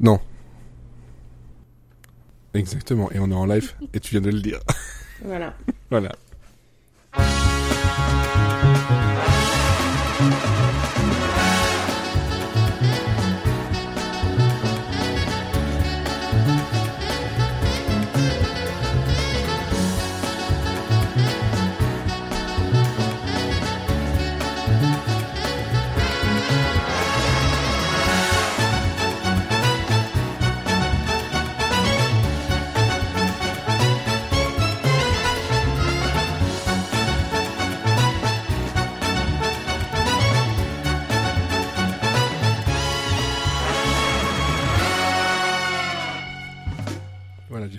[0.00, 0.20] Non.
[2.54, 4.60] Exactement, et on est en live, et tu viens de le dire.
[5.24, 5.54] Voilà.
[5.90, 6.12] voilà.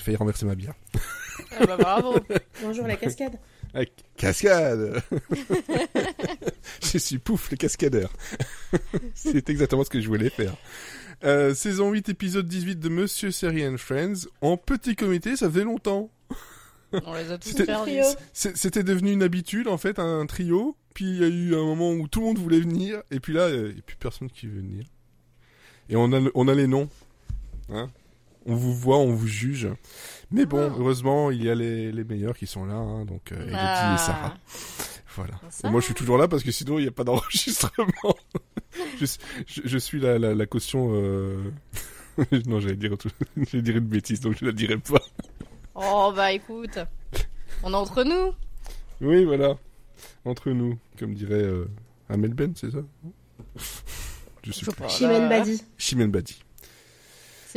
[0.08, 0.74] Failli renverser ma bière.
[1.60, 2.16] Ah bah bravo.
[2.62, 3.38] Bonjour la cascade.
[4.16, 5.04] Cascade
[6.82, 8.10] Je suis pouf, le cascadeur.
[9.14, 10.56] C'est exactement ce que je voulais faire.
[11.26, 14.28] Euh, saison 8, épisode 18 de Monsieur Série and Friends.
[14.42, 16.10] En petit comité, ça faisait longtemps.
[16.94, 20.78] On les a tous C'était- devenu une habitude, en fait, un trio.
[20.94, 23.04] Puis il y a eu un moment où tout le monde voulait venir.
[23.12, 24.86] Et puis là, il n'y a plus personne qui veut venir.
[25.90, 26.88] Et on a, on a les noms.
[27.70, 27.90] Hein
[28.48, 29.68] on vous voit, on vous juge.
[30.32, 30.76] Mais bon, Ah.
[30.80, 32.76] heureusement, il y a les, les meilleurs qui sont là.
[32.76, 33.96] hein, donc, euh, Elodie Ah.
[33.96, 34.38] et Sarah.
[35.16, 35.34] Voilà.
[35.50, 35.68] Ça.
[35.68, 38.16] Et moi, je suis toujours là parce que sinon, il n'y a pas d'enregistrement.
[39.00, 39.06] je,
[39.48, 40.90] je, je suis la, la, la caution.
[40.94, 41.52] Euh...
[42.48, 45.02] non, j'allais dire, autre- j'allais dire une bêtise, donc je la dirai pas.
[45.76, 46.80] Oh bah écoute,
[47.64, 48.34] on est entre nous.
[49.02, 49.56] Oui, voilà.
[50.26, 51.66] Entre nous, comme dirait euh,
[52.10, 52.80] Amel Ben, c'est ça?
[53.56, 53.72] Je sais
[54.44, 54.66] Je plus.
[54.66, 54.88] sais pas.
[54.88, 55.64] Chimène Badi.
[55.78, 56.44] Chimène Badi.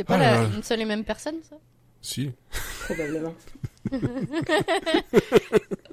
[0.01, 1.55] C'est pas Ah la- là une seule et même personne ça?
[2.01, 2.31] Si.
[2.85, 3.35] Probablement.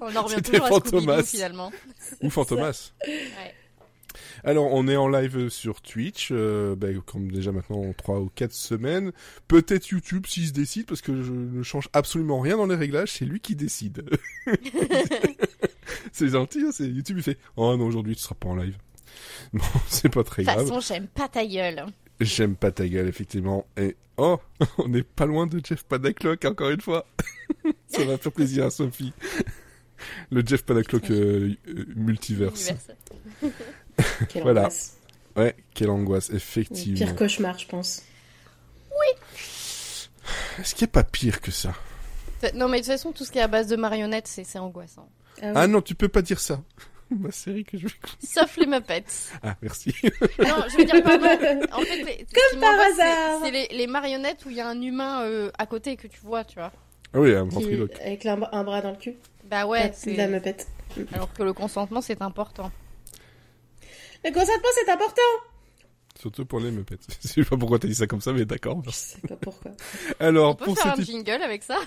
[0.00, 1.20] On en revient toujours à Fantomas.
[1.20, 1.72] Scooby-Doo finalement.
[2.22, 2.92] Ou Fantomas.
[3.06, 3.54] Ouais.
[4.44, 8.52] Alors, on est en live sur Twitch, euh, ben, comme déjà maintenant 3 ou 4
[8.54, 9.12] semaines.
[9.48, 13.12] Peut-être YouTube s'il se décide, parce que je ne change absolument rien dans les réglages,
[13.12, 14.04] c'est lui qui décide.
[16.12, 18.76] c'est gentil, hein, c'est YouTube, il fait «Oh non, aujourd'hui tu seras pas en live.»
[19.52, 20.68] Bon, c'est pas très De toute grave.
[20.68, 21.84] façon, j'aime pas ta gueule.
[22.20, 23.66] J'aime pas ta gueule, effectivement.
[23.76, 24.38] Et oh,
[24.78, 27.06] on n'est pas loin de Jeff Panaclock, encore une fois.
[27.88, 29.12] Ça va faire plaisir à Sophie.
[30.30, 32.72] Le Jeff Panaclock euh, euh, multiverse.
[34.28, 34.62] Quelle Voilà.
[34.62, 34.96] angoisse.
[35.36, 36.96] Ouais, quelle angoisse, Le effectivement.
[37.06, 38.02] Pire cauchemar, je pense.
[40.58, 41.72] Est-ce qu'il n'y a pas pire que ça?
[42.54, 44.58] Non mais de toute façon, tout ce qui est à base de marionnettes, c'est c'est
[44.58, 45.08] angoissant.
[45.42, 45.70] Ah, Ah oui.
[45.72, 46.62] non, tu peux pas dire ça.
[47.18, 47.92] Ma série que je vais...
[48.22, 49.04] Sauf les Muppets.
[49.42, 49.94] Ah, merci.
[50.38, 51.66] Non, je veux dire pas mal.
[51.72, 53.40] En fait, les- ce qui par hasard.
[53.42, 56.20] C'est les, les marionnettes où il y a un humain euh, à côté que tu
[56.22, 56.72] vois, tu vois.
[57.14, 57.98] Ah oui, un Qui- ventriloque.
[58.00, 59.14] Avec un, un bras dans le cul.
[59.44, 60.14] Bah ouais, c'est...
[60.16, 60.66] La meupette.
[61.12, 62.70] Alors que le consentement, c'est important.
[64.24, 65.22] Le consentement, c'est important.
[66.20, 66.96] Surtout pour les Muppets.
[67.22, 68.82] Je sais pas pourquoi t'as dit ça comme ça, mais d'accord.
[68.84, 69.70] Je sais pas pourquoi.
[70.18, 71.78] Alors, On peut pour faire un jingle avec ça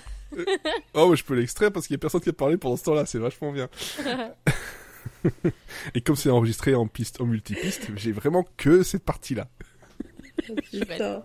[0.94, 2.84] Oh, mais je peux l'extraire parce qu'il y a personne qui a parlé pendant ce
[2.84, 3.68] temps-là, c'est vachement bien.
[5.94, 9.48] Et comme c'est enregistré en piste, en multipiste, j'ai vraiment que cette partie-là.
[10.70, 11.24] Putain.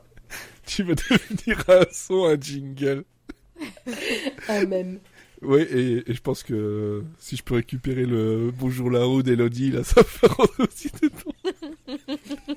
[0.66, 3.03] Tu vas devenir un son, un jingle.
[4.47, 5.00] Ah, même.
[5.41, 9.84] Ouais, et, et je pense que si je peux récupérer le bonjour là-haut d'Elodie, là,
[9.84, 11.53] ça va rentrer aussi dedans.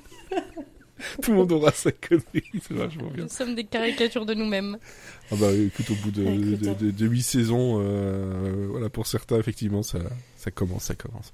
[1.21, 3.23] Tout le monde aura sa connerie, c'est vachement bien.
[3.23, 4.77] Nous sommes des caricatures de nous-mêmes.
[5.31, 6.75] Ah bah écoute, au bout de, Écoute, de, hein.
[6.79, 9.99] de, de 8 saisons, euh, voilà, pour certains, effectivement, ça,
[10.37, 11.31] ça commence, ça commence.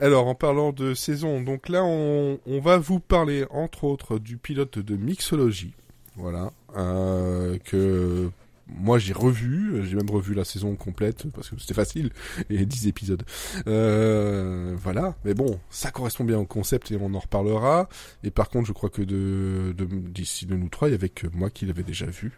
[0.00, 4.36] Alors, en parlant de saison, donc là, on, on va vous parler, entre autres, du
[4.36, 5.72] pilote de Mixology.
[6.16, 6.52] Voilà.
[6.76, 8.30] Euh, que
[8.68, 12.10] moi, j'ai revu, j'ai même revu la saison complète, parce que c'était facile,
[12.50, 13.22] et 10 épisodes.
[13.66, 15.16] Euh, voilà.
[15.24, 17.88] Mais bon, ça correspond bien au concept, et on en reparlera.
[18.24, 21.08] Et par contre, je crois que de, de, d'ici de nous trois, il y avait
[21.08, 22.32] que moi qui l'avais déjà vu.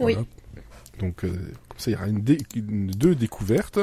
[0.00, 0.14] Oui.
[0.14, 0.26] Voilà.
[1.00, 1.28] Donc euh,
[1.68, 3.80] comme ça, il y aura une dé- une- deux découvertes,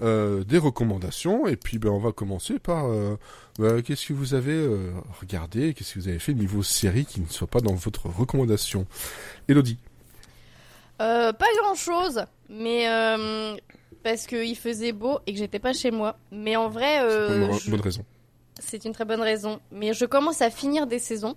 [0.00, 3.16] euh, des recommandations, et puis ben, on va commencer par euh,
[3.58, 7.20] bah, qu'est-ce que vous avez euh, regardé, qu'est-ce que vous avez fait niveau série qui
[7.20, 8.86] ne soit pas dans votre recommandation?
[9.48, 9.78] Elodie.
[11.00, 13.54] Euh, pas grand-chose, mais euh,
[14.02, 16.16] parce qu'il faisait beau et que j'étais pas chez moi.
[16.32, 18.04] Mais en vrai, euh, bonne, je- bonne raison.
[18.58, 19.60] c'est une très bonne raison.
[19.70, 21.36] Mais je commence à finir des saisons.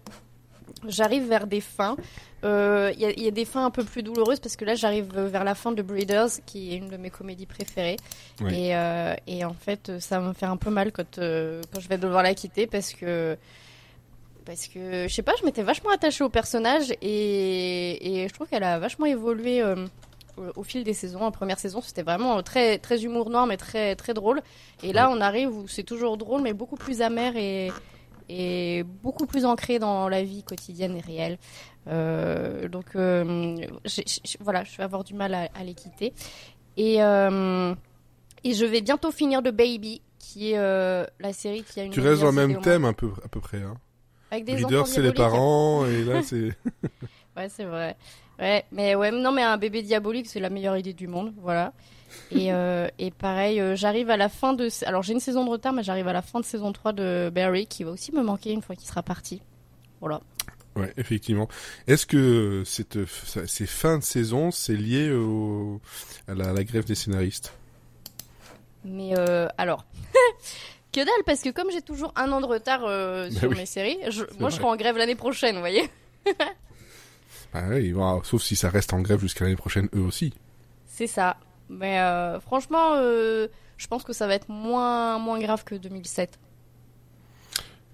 [0.87, 1.95] J'arrive vers des fins.
[2.43, 4.65] Euh, Il y, a- il y a des fins un peu plus douloureuses parce que
[4.65, 7.97] là, j'arrive vers la fin de Breeders, qui est une de mes comédies préférées.
[8.41, 8.53] Oui.
[8.67, 11.79] Et, euh, et en fait, ça va me faire un peu mal quand, euh, quand
[11.79, 13.37] je vais devoir la quitter parce que.
[14.45, 18.47] Parce que, je sais pas, je m'étais vachement attachée au personnage et, et je trouve
[18.47, 19.85] qu'elle a vachement évolué euh,
[20.55, 21.21] au- fil des saisons.
[21.21, 24.41] En première saison, c'était vraiment très, très humour noir, mais très, très drôle.
[24.81, 27.71] Et là, on arrive où c'est toujours drôle, mais beaucoup plus amer et,
[29.03, 31.37] beaucoup plus ancrée dans la vie quotidienne et réelle.
[31.87, 36.13] Euh, donc voilà, je vais avoir du mal à, les quitter.
[36.77, 41.91] Et, et je vais bientôt finir de Baby, qui est la série qui a une.
[41.91, 43.61] Tu restes dans le même thème un peu, à peu près.
[43.61, 43.75] Hein.
[44.31, 46.53] Avec des c'est les parents, et là c'est.
[47.35, 47.97] ouais, c'est vrai.
[48.39, 51.73] Ouais, mais ouais, non, mais un bébé diabolique, c'est la meilleure idée du monde, voilà.
[52.31, 54.69] Et, euh, et pareil, euh, j'arrive à la fin de.
[54.85, 57.29] Alors j'ai une saison de retard, mais j'arrive à la fin de saison 3 de
[57.33, 59.41] Barry, qui va aussi me manquer une fois qu'il sera parti.
[59.99, 60.21] Voilà.
[60.77, 61.49] Ouais, effectivement.
[61.87, 65.81] Est-ce que cette, ces fins de saison, c'est lié au,
[66.29, 67.53] à, la, la grève des scénaristes?
[68.85, 69.85] Mais euh, alors.
[70.91, 73.65] Que dalle, parce que comme j'ai toujours un an de retard euh, bah sur mes
[73.65, 73.97] séries,
[74.39, 75.89] moi je serai en grève l'année prochaine, vous voyez.
[77.53, 77.93] bah oui,
[78.23, 80.33] sauf si ça reste en grève jusqu'à l'année prochaine, eux aussi.
[80.85, 81.37] C'est ça.
[81.69, 83.47] Mais euh, franchement, euh,
[83.77, 86.39] je pense que ça va être moins, moins grave que 2007.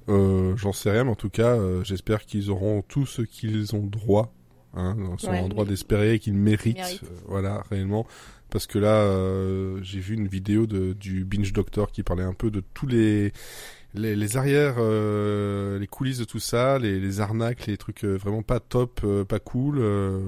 [0.07, 4.33] J'en sais rien, mais en tout cas, j'espère qu'ils auront tout ce qu'ils ont droit,
[4.73, 4.95] hein,
[5.27, 8.07] ont droit d'espérer et qu'ils méritent, voilà, réellement
[8.49, 12.33] parce que là euh, j'ai vu une vidéo de, du Binge Doctor qui parlait un
[12.33, 13.33] peu de tous les
[13.93, 18.15] les, les arrières, euh, les coulisses de tout ça, les, les arnaques, les trucs euh,
[18.15, 19.81] vraiment pas top, pas cool,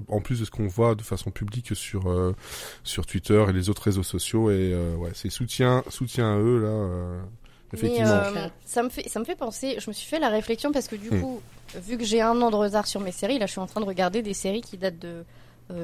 [0.07, 2.33] en plus de ce qu'on voit de façon publique sur
[2.83, 7.21] sur Twitter et les autres réseaux sociaux et ouais c'est soutien soutien à eux là.
[7.71, 8.23] Effectivement.
[8.65, 9.77] ça me fait ça me fait penser.
[9.79, 11.21] Je me suis fait la réflexion parce que du hmm.
[11.21, 11.41] coup,
[11.75, 13.79] vu que j'ai un an de retard sur mes séries, là, je suis en train
[13.79, 15.23] de regarder des séries qui datent de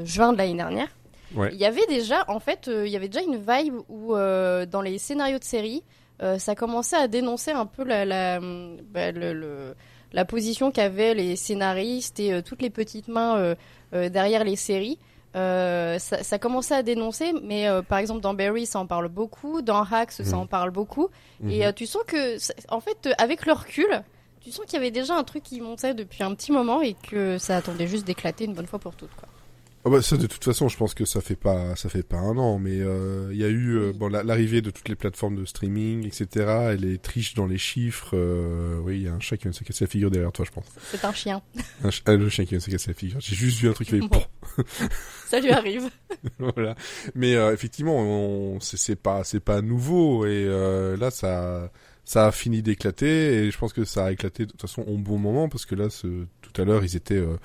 [0.04, 0.88] juin de l'année dernière.
[1.34, 4.66] Il y avait déjà, en fait, euh, il y avait déjà une vibe où euh,
[4.66, 5.84] dans les scénarios de série,
[6.22, 9.76] euh, ça commençait à dénoncer un peu la, la, bah, le,
[10.14, 13.56] la position qu'avaient les scénaristes et toutes les petites mains
[13.92, 14.98] derrière les séries.
[15.34, 19.84] ça, ça, commençait à dénoncer, mais par exemple dans Barry, ça en parle beaucoup, dans
[19.84, 20.44] Hacks, ça mhm.
[20.44, 21.10] en parle beaucoup,
[21.50, 21.74] et mhm.
[21.74, 22.38] tu sens que,
[22.74, 24.04] en fait, avec le recul,
[24.40, 26.94] tu sens qu'il y avait déjà un truc qui montait depuis un petit moment et
[26.94, 29.28] que ça attendait juste d'éclater une bonne fois pour toutes, quoi.
[29.86, 32.18] Ah bah ça de toute façon je pense que ça fait pas ça fait pas
[32.18, 35.36] un an mais euh, il y a eu euh, bon l'arrivée de toutes les plateformes
[35.36, 39.20] de streaming etc et les triches dans les chiffres euh, oui il y a un
[39.20, 40.66] chat qui vient de se casser la figure derrière toi je pense.
[40.90, 41.40] C'est un chien.
[41.84, 43.20] Un ah, le chien qui vient de se casser la figure.
[43.20, 44.24] J'ai juste vu un truc qui fait bon.
[45.28, 45.90] ça lui arrive.
[46.40, 46.76] Voilà.
[47.14, 50.46] Mais effectivement c'est pas c'est pas nouveau et
[50.98, 51.70] là ça
[52.06, 54.98] ça a fini d'éclater et je pense que ça a éclaté de toute façon au
[54.98, 57.38] bon moment parce que là ce, tout à l'heure ils étaient euh,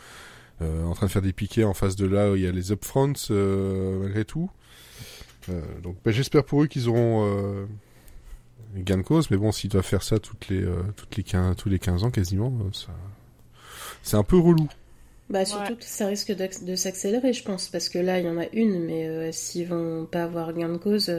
[0.61, 2.73] en train de faire des piquets en face de là où il y a les
[2.73, 4.51] upfronts euh, malgré tout.
[5.49, 7.67] Euh, donc bah, j'espère pour eux qu'ils auront
[8.77, 10.65] gain de cause, mais bon, s'ils doivent faire ça toutes les,
[10.97, 12.89] toutes les 15, tous les 15 ans quasiment, ça...
[14.03, 14.69] c'est un peu relou.
[15.29, 18.37] Bah surtout que ça risque de, s'accélérer, je pense, parce que là, il y en
[18.37, 21.11] a une, mais s'ils vont pas avoir gain de cause,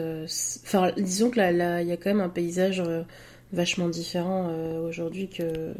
[0.65, 2.83] enfin, disons que là, il y a quand même un paysage
[3.53, 4.53] vachement différent
[4.85, 5.73] aujourd'hui que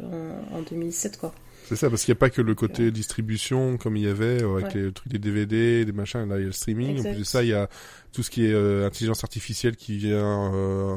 [0.52, 1.34] en 2007, quoi.
[1.66, 4.42] C'est ça, parce qu'il n'y a pas que le côté distribution comme il y avait
[4.42, 6.98] euh, avec les trucs des DVD, des machins, là il y a le streaming.
[7.00, 7.68] En plus de ça, il y a
[8.12, 10.96] tout ce qui est euh, intelligence artificielle qui vient euh,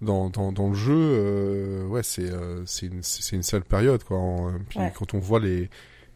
[0.00, 1.84] dans, dans, dans le jeu.
[1.88, 2.30] ouais, c'est
[2.66, 3.02] c'est une,
[3.32, 4.18] une sale période quoi.
[4.68, 5.68] puis quand on voit les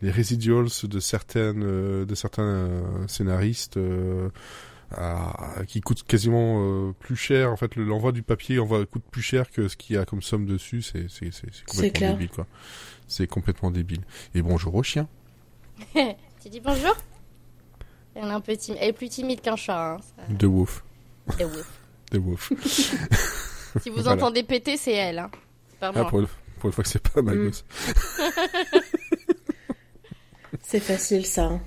[0.03, 2.69] les residuals de certaines de certains
[3.09, 3.79] scénaristes
[5.67, 9.69] qui coûtent quasiment plus cher en fait l'envoi du papier envoie coûte plus cher que
[9.69, 12.47] ce qu'il y a comme somme dessus c'est c'est c'est complètement débile quoi
[13.09, 14.03] c'est complètement débile.
[14.35, 15.09] Et bonjour au chien.
[15.95, 16.97] tu dis bonjour?
[18.15, 18.81] Elle est un peu timide.
[18.83, 19.97] Elle est plus timide qu'un chat.
[19.97, 20.85] Hein, De Wolf.
[21.39, 21.81] De Wolf.
[22.13, 22.53] De Wolf.
[23.83, 25.19] si vous entendez péter, c'est elle.
[25.19, 25.31] Hein.
[25.81, 27.45] Pas ah, pour, le, pour, une fois que c'est pas ma mm.
[27.45, 27.65] gosse.
[30.63, 31.45] c'est facile ça.
[31.45, 31.61] Hein.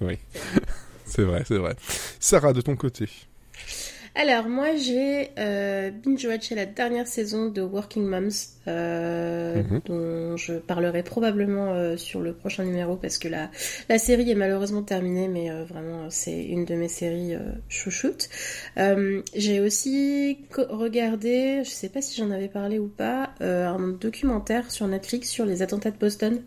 [0.00, 0.18] Oui.
[1.04, 1.76] C'est vrai, c'est vrai.
[2.18, 3.08] Sarah, de ton côté
[4.14, 8.28] alors moi j'ai euh, binge-watché la dernière saison de Working Moms
[8.68, 9.80] euh, mhm.
[9.84, 13.50] dont je parlerai probablement euh, sur le prochain numéro parce que la,
[13.88, 17.34] la série est malheureusement terminée mais euh, vraiment c'est une de mes séries
[17.68, 18.28] chouchoutes.
[19.34, 24.86] j'ai aussi regardé, je sais pas si j'en avais parlé ou pas, un documentaire sur
[24.86, 26.40] Netflix sur les attentats de Boston,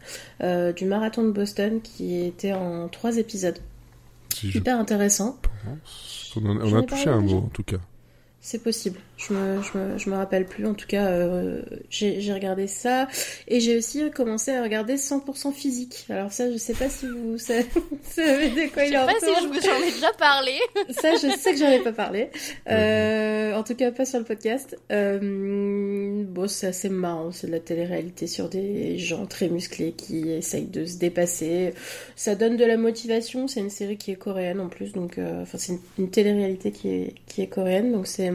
[0.75, 3.59] du marathon de Boston qui était en trois épisodes.
[4.29, 5.37] Super intéressant.
[6.43, 7.77] On, a, touché un mot en tout cas.
[8.39, 8.99] C'est possible.
[9.17, 10.67] Je me, je me, je me, rappelle plus.
[10.67, 13.07] En tout cas, euh, j'ai regardé ça.
[13.47, 16.05] Et j'ai aussi commencé à regarder 100% physique.
[16.09, 19.59] Alors ça, je sais pas si vous savez de quoi il en Je sais pas
[19.59, 20.53] si j'en ai déjà parlé.
[20.91, 22.29] ça, je sais que j'en ai pas parlé.
[22.69, 24.77] Euh, en tout cas, pas sur le podcast.
[24.91, 27.31] Euh, bon, c'est assez marrant.
[27.31, 31.73] C'est de la télé-réalité sur des gens très musclés qui essayent de se dépasser.
[32.15, 33.47] Ça donne de la motivation.
[33.47, 34.91] C'est une série qui est coréenne en plus.
[34.91, 37.93] Donc, euh, enfin, c'est une, une télé-réalité qui est, qui est coréenne.
[37.93, 38.31] Donc c'est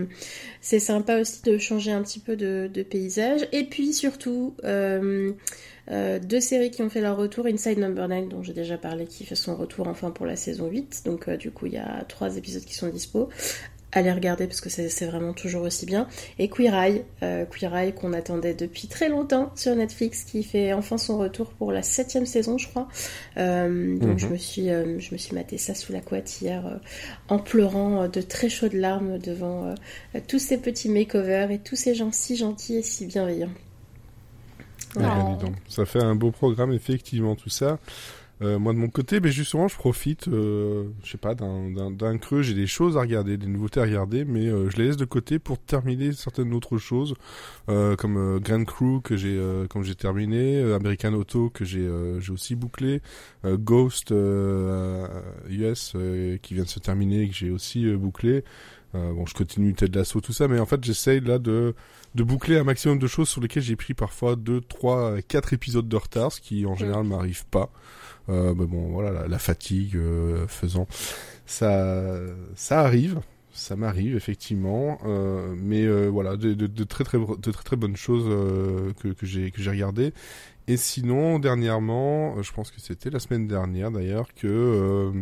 [0.72, 3.46] c'est sympa aussi de changer un petit peu de, paysage.
[3.52, 5.32] Et puis surtout, euh,
[5.90, 9.04] euh, deux séries qui ont fait leur retour, Inside Number 9 dont j'ai déjà parlé,
[9.04, 11.02] qui fait son retour enfin pour la saison 8.
[11.04, 13.28] Donc du coup, il y a trois épisodes qui sont dispo
[13.92, 16.08] allez regarder parce que c'est vraiment toujours aussi bien.
[16.38, 20.72] Et Queer Eye, euh, Queer Eye qu'on attendait depuis très longtemps sur Netflix, qui fait
[20.72, 22.88] enfin son retour pour la septième saison, je crois.
[23.36, 24.32] Euh, donc je mhm.
[24.32, 26.76] me suis, euh, je me suis maté ça sous la couette hier, euh,
[27.28, 29.74] en pleurant de très chaudes larmes devant
[30.26, 33.52] tous ces petits makeovers et tous ces gens si gentils et si bienveillants.
[35.68, 37.78] ça fait un beau programme effectivement tout ça.
[38.42, 42.42] Euh, moi de mon côté, mais justement, je profite, euh, je sais pas, d'un creux.
[42.42, 45.04] J'ai des choses à regarder, des nouveautés à regarder, mais euh, je les laisse de
[45.04, 47.14] côté pour terminer certaines autres choses,
[47.68, 51.88] euh, comme Grand Crew que j'ai, comme j'ai terminé, American Auto que j'ai,
[52.20, 53.00] j'ai aussi bouclé,
[53.44, 54.12] Ghost
[55.48, 55.96] US
[56.42, 58.44] qui vient de se terminer et que j'ai aussi bouclé.
[58.94, 61.74] bon, je continue Ted Lasso, tout ça, mais en fait, j'essaye là de
[62.14, 65.88] de boucler un maximum de choses sur lesquelles j'ai pris parfois 2, 3, 4 épisodes
[65.88, 67.70] de retard, ce qui en général m'arrive pas.
[68.28, 70.86] Euh, bon, voilà, la, fatigue euh, faisant,
[71.46, 72.10] ça,
[72.54, 73.20] ça arrive
[73.54, 78.24] ça m'arrive effectivement, euh, mais voilà, de, très très de très très bonnes choses
[79.02, 80.14] que, que j'ai que j'ai regardé.
[80.68, 85.12] Et sinon, dernièrement, je pense que c'était la semaine dernière d'ailleurs que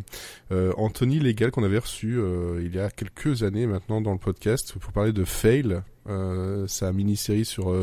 [0.77, 2.21] Anthony Légal qu'on avait reçu
[2.61, 5.83] il y a quelques années maintenant dans le podcast pour parler de Fail,
[6.69, 7.75] sa mini-série sur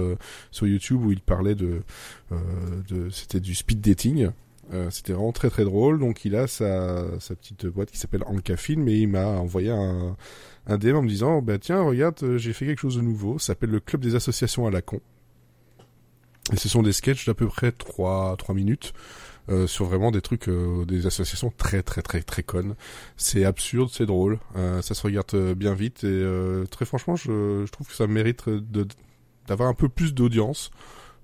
[0.52, 1.82] sur YouTube où il parlait de
[2.88, 4.30] de c'était du speed dating.
[4.74, 6.00] Euh, c'était vraiment très très drôle.
[6.00, 9.70] Donc il a sa, sa petite boîte qui s'appelle Anka Film et il m'a envoyé
[9.70, 10.16] un,
[10.68, 13.40] un DM en me disant bah tiens regarde euh, j'ai fait quelque chose de nouveau.
[13.40, 15.00] Ça s'appelle le club des associations à la con.
[16.54, 18.94] Et ce sont des sketchs d'à peu près 3, 3 minutes.
[19.50, 22.76] Euh, sur vraiment des trucs, euh, des associations très très très très connes.
[23.16, 26.24] C'est absurde, c'est drôle, euh, ça se regarde bien vite et
[26.70, 28.44] très franchement, je, je, trouve que ça mérite
[29.48, 30.70] d'avoir un peu plus d'audience.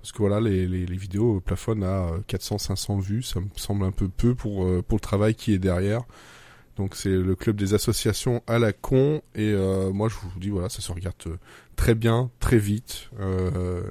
[0.04, 3.92] Parce que voilà, les, les, les, vidéos plafonnent à 400-500 vues, ça me semble un
[3.92, 6.04] peu peu pour, euh, pour le travail qui est derrière.
[6.76, 10.50] Donc c'est le club des associations à la con et euh, moi je vous dis
[10.50, 11.38] voilà ça se regarde euh,
[11.76, 13.84] très bien, très vite, euh,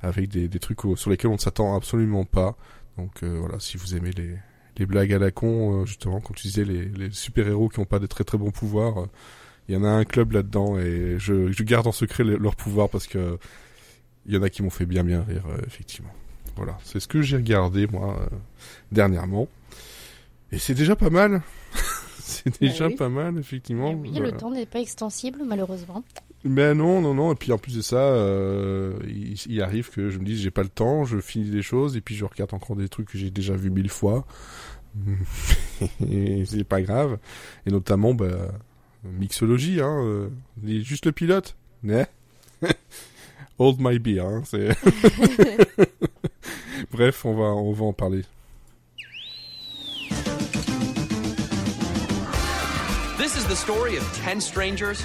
[0.00, 2.56] avec des, des trucs sur lesquels on ne s'attend absolument pas.
[2.96, 4.36] Donc voilà si vous aimez les,
[4.76, 7.86] les blagues à la con justement quand tu disais les, les super héros qui n'ont
[7.86, 9.06] pas de très très bons pouvoirs,
[9.68, 12.88] il y en a un club là-dedans et je, je garde en secret leurs pouvoirs
[12.88, 13.38] parce que
[14.28, 16.12] il y en a qui m'ont fait bien bien rire, euh, effectivement.
[16.56, 18.26] Voilà, c'est ce que j'ai regardé moi euh,
[18.92, 19.48] dernièrement.
[20.52, 21.42] Et c'est déjà pas mal.
[22.18, 23.92] c'est bah déjà pas mal, effectivement.
[23.92, 26.04] oui, le temps n'est pas extensible, malheureusement.
[26.44, 27.32] Mais non, non, non.
[27.32, 30.62] Et puis en plus de ça, euh, il, arrive que je me dise j'ai pas
[30.62, 33.30] le temps, je finis des choses et puis je regarde encore des trucs que j'ai
[33.30, 34.26] déjà vu mille fois.
[36.44, 37.18] c'est pas grave.
[37.66, 38.52] Et notamment, bah,
[39.04, 40.28] mixologie, hein.
[40.64, 41.56] juste le pilote.
[41.82, 42.06] Mais
[43.58, 44.22] Hold my beer.
[44.22, 44.44] Hein,
[46.92, 48.24] Bref, on va, on va en parler.
[53.18, 55.02] This is the story of 10 strangers,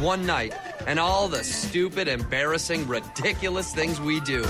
[0.00, 0.54] one night,
[0.86, 4.42] and all the stupid, embarrassing, ridiculous things we do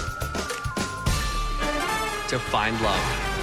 [2.29, 3.35] to find love.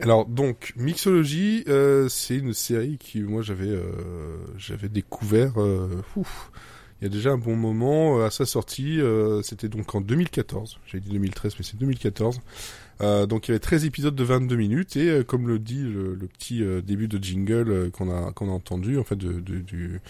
[0.00, 6.50] Alors donc Mixology, euh, c'est une série qui moi j'avais euh, j'avais découvert euh, ouf,
[7.00, 9.00] il y a déjà un bon moment euh, à sa sortie.
[9.00, 10.78] Euh, c'était donc en 2014.
[10.86, 12.40] J'ai dit 2013, mais c'est 2014.
[13.02, 16.16] Euh, donc il y avait 13 épisodes de 22 minutes et comme le dit le,
[16.38, 20.00] petit début de jingle qu'on a qu'on a entendu en fait de, du,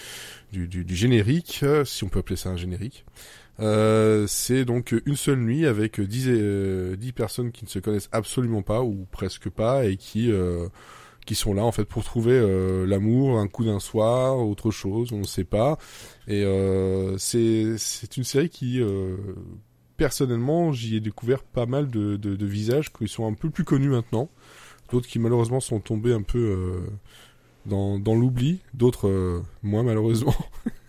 [0.53, 3.05] du, du, générique, si on peut appeler ça un générique.
[3.59, 8.83] c'est donc une seule nuit avec 10, 10 personnes qui ne se connaissent absolument pas
[8.83, 10.31] ou presque pas et qui
[11.27, 15.13] qui sont là en fait pour trouver euh, l'amour, un coup d'un soir, autre chose,
[15.13, 15.77] on ne sait pas.
[16.27, 19.17] Et euh, c'est une série qui euh,
[19.97, 23.65] personnellement j'y ai découvert pas mal de, de, de, visages qui sont un peu plus
[23.65, 24.29] connus maintenant,
[24.91, 26.87] d'autres qui malheureusement sont tombés un peu euh,
[27.67, 30.35] dans dans l'oubli, d'autres euh, moins malheureusement.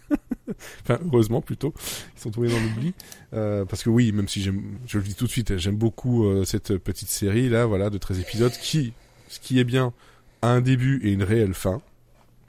[0.84, 1.74] enfin heureusement plutôt,
[2.15, 2.94] ils sont tombés dans l'oubli.
[3.34, 6.25] Euh, parce que oui, même si j'aime, je le dis tout de suite, j'aime beaucoup
[6.46, 8.94] cette petite série là, voilà, de 13 épisodes qui,
[9.29, 9.94] ce qui est bien,
[10.41, 11.82] un début et une réelle fin.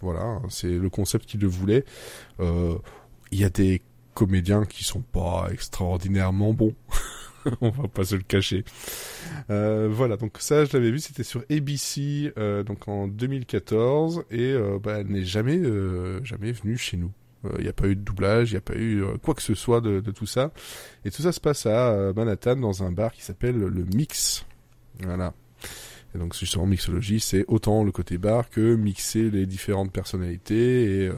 [0.00, 1.85] Voilà, c'est le concept qu'il le voulait.
[2.40, 2.76] Euh,
[3.33, 3.83] il y a des
[4.14, 6.75] comédiens qui sont pas extraordinairement bons.
[7.61, 8.64] On va pas se le cacher.
[9.50, 14.54] Euh, voilà, donc ça, je l'avais vu, c'était sur ABC, euh, donc en 2014, et
[14.83, 15.61] bah, elle n'est jamais,
[16.25, 17.12] jamais venue chez nous.
[17.57, 19.54] Il n'y a pas eu de doublage, il n'y a pas eu quoi que ce
[19.54, 20.52] soit de, de, tout ça.
[21.04, 24.45] Et tout ça se passe à Manhattan dans un bar qui s'appelle le Mix.
[25.00, 25.33] Voilà.
[26.14, 31.10] Et donc justement, mixologie, c'est autant le côté bar que mixer les différentes personnalités et,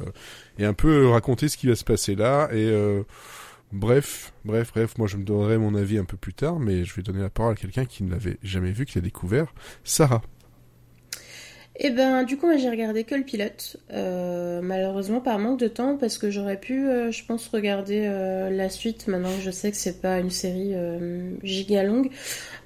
[0.58, 2.48] et un peu raconter ce qui va se passer là.
[2.52, 2.74] Et
[3.72, 6.94] bref, bref, bref, moi je me donnerai mon avis un peu plus tard, mais je
[6.94, 9.54] vais donner la parole à quelqu'un qui ne l'avait jamais vu, qui l'a découvert,
[9.84, 10.22] Sarah.
[11.82, 13.78] Et eh ben, du coup, j'ai regardé que le pilote.
[13.94, 18.50] Euh, malheureusement, par manque de temps, parce que j'aurais pu, euh, je pense, regarder euh,
[18.50, 19.08] la suite.
[19.08, 20.74] Maintenant que je sais que c'est pas une série
[21.42, 22.10] giga longue,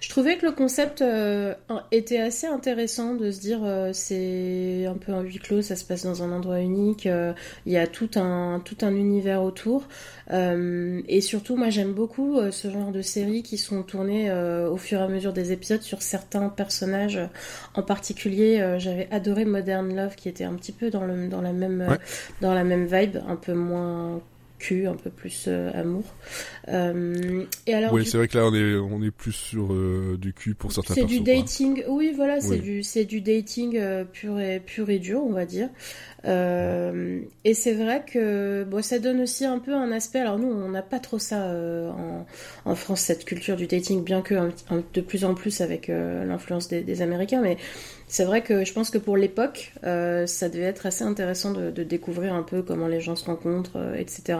[0.00, 1.04] je trouvais que le concept
[1.92, 3.60] était assez intéressant de se dire,
[3.92, 7.08] c'est un peu un huis clos, ça se passe dans un endroit unique.
[7.66, 9.86] Il y a tout un tout un univers autour.
[10.30, 15.04] et surtout, moi, j'aime beaucoup ce genre de séries qui sont tournées au fur et
[15.04, 17.20] à mesure des épisodes sur certains personnages
[17.74, 18.76] en particulier.
[18.78, 21.98] J'avais adoré Modern Love qui était un petit peu dans, le, dans, la, même,
[22.40, 24.20] dans la même vibe, un peu moins
[24.58, 26.04] cul, un peu plus euh, amour.
[26.68, 30.16] Euh, et alors, oui, c'est vrai que là on est on est plus sur euh,
[30.18, 30.94] du cul pour certains.
[30.94, 33.78] C'est du dating, oui voilà, c'est du c'est du dating
[34.12, 35.68] pur et pur et dur, on va dire.
[36.26, 40.20] Euh, et c'est vrai que bon, ça donne aussi un peu un aspect.
[40.20, 42.26] Alors nous, on n'a pas trop ça euh, en,
[42.64, 44.34] en, France, cette culture du dating, bien que
[44.94, 47.42] de plus en plus avec euh, l'influence des, des, Américains.
[47.42, 47.58] Mais
[48.08, 51.82] c'est vrai que je pense que pour l'époque, ça devait être assez intéressant de, de,
[51.82, 54.38] découvrir un peu comment les gens se rencontrent, etc.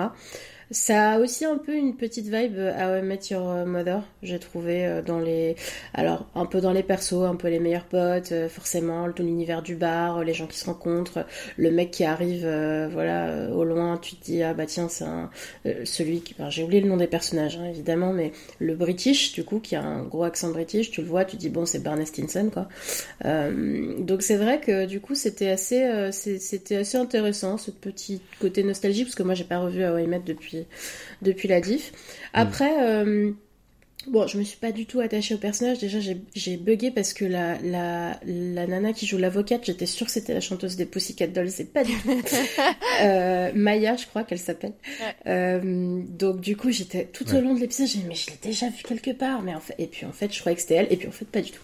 [0.75, 4.85] Ça a aussi un peu une petite vibe à I Met Your Mother, j'ai trouvé
[4.85, 5.55] euh, dans les,
[5.95, 9.63] alors un peu dans les persos, un peu les meilleurs potes, euh, forcément, tout l'univers
[9.63, 11.27] du bar, les gens qui se rencontrent,
[11.59, 15.05] le mec qui arrive, euh, voilà, au loin, tu te dis ah bah tiens c'est
[15.05, 15.31] un
[15.85, 19.61] celui qui, j'ai oublié le nom des personnages hein, évidemment, mais le British du coup
[19.61, 22.05] qui a un gros accent British, tu le vois, tu te dis bon c'est Barney
[22.05, 22.67] Stinson quoi.
[23.23, 29.05] donc c'est vrai que du coup c'était assez, c'était assez intéressant ce petit côté nostalgie
[29.05, 30.64] parce que moi j'ai pas revu à I Met depuis
[31.23, 31.93] depuis, la diff.
[32.33, 33.33] Après, euh,
[34.09, 35.79] Bon, je me suis pas du tout attachée au personnage.
[35.79, 35.99] Déjà,
[36.35, 40.35] j'ai bugué parce que la, la, la nana qui joue l'avocate, j'étais sûre que c'était
[40.35, 41.51] la chanteuse des Pussycat Dolls.
[41.51, 42.11] C'est pas du tout.
[43.03, 44.75] euh, Maya, je crois qu'elle s'appelle.
[45.27, 48.39] Euh, donc, du coup, j'étais tout au long de l'épisode, j'ai dit, mais je l'ai
[48.43, 49.43] déjà vu quelque part.
[49.43, 50.93] Mais en fait, et puis en fait, je croyais que c'était elle.
[50.93, 51.63] Et puis en fait, pas du tout.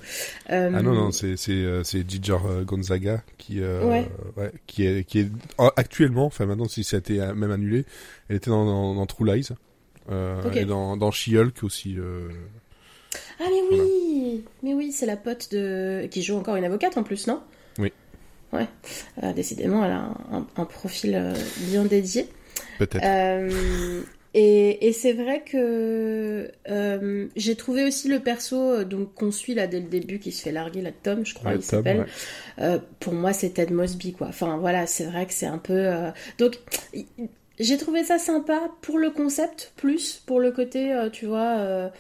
[0.51, 0.73] Euh...
[0.75, 4.09] Ah non, non, c'est c'est euh, c'est euh, Gonzaga qui euh, ouais.
[4.37, 4.53] ouais.
[4.67, 5.29] qui est qui est
[5.77, 7.85] actuellement, enfin maintenant si ça a été même annulé,
[8.29, 9.49] elle était dans, dans, dans True Lies.
[10.11, 11.97] Euh, et dans, dans She-Hulk aussi.
[11.99, 12.29] Euh,
[13.39, 17.03] ah mais oui, mais oui, c'est la pote de qui joue encore une avocate en
[17.03, 17.41] plus, non?
[17.79, 17.93] Oui.
[18.53, 18.67] Ouais.
[19.23, 20.11] Euh, décidément, elle a
[20.57, 21.35] un, profil
[21.69, 22.27] bien dédié.
[22.79, 23.05] Peut-être.
[24.33, 26.53] Et, et c'est vrai que
[27.35, 30.53] j'ai trouvé aussi le perso donc qu'on suit là dès le début qui se fait
[30.53, 32.07] larguer là Tom je crois il s'appelle
[33.01, 35.91] pour moi c'est Ted Mosby quoi enfin voilà c'est vrai que c'est un peu
[36.39, 36.61] donc
[37.61, 41.91] j'ai trouvé ça sympa pour le concept, plus pour le côté, euh, tu vois,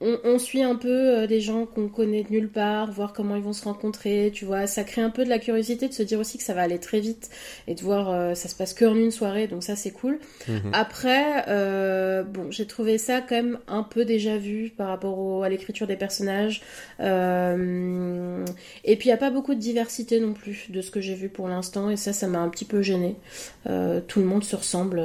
[0.00, 3.34] euh, on, suit un peu euh, des gens qu'on connaît de nulle part, voir comment
[3.34, 4.66] ils vont se rencontrer, tu vois.
[4.66, 6.78] Ça crée un peu de la curiosité de se dire aussi que ça va aller
[6.78, 7.30] très vite
[7.66, 10.20] et de voir euh, ça se passe que en une soirée, donc ça c'est cool.
[10.46, 10.70] Mhm.
[10.72, 15.48] Après, euh, bon, j'ai trouvé ça quand même un peu déjà vu par rapport à
[15.48, 16.62] l'écriture des personnages.
[17.00, 18.44] Euh,
[18.84, 21.14] et puis il n'y a pas beaucoup de diversité non plus de ce que j'ai
[21.14, 23.16] vu pour l'instant et ça, ça m'a un petit peu gêné.
[23.64, 24.98] tout le monde se ressemble.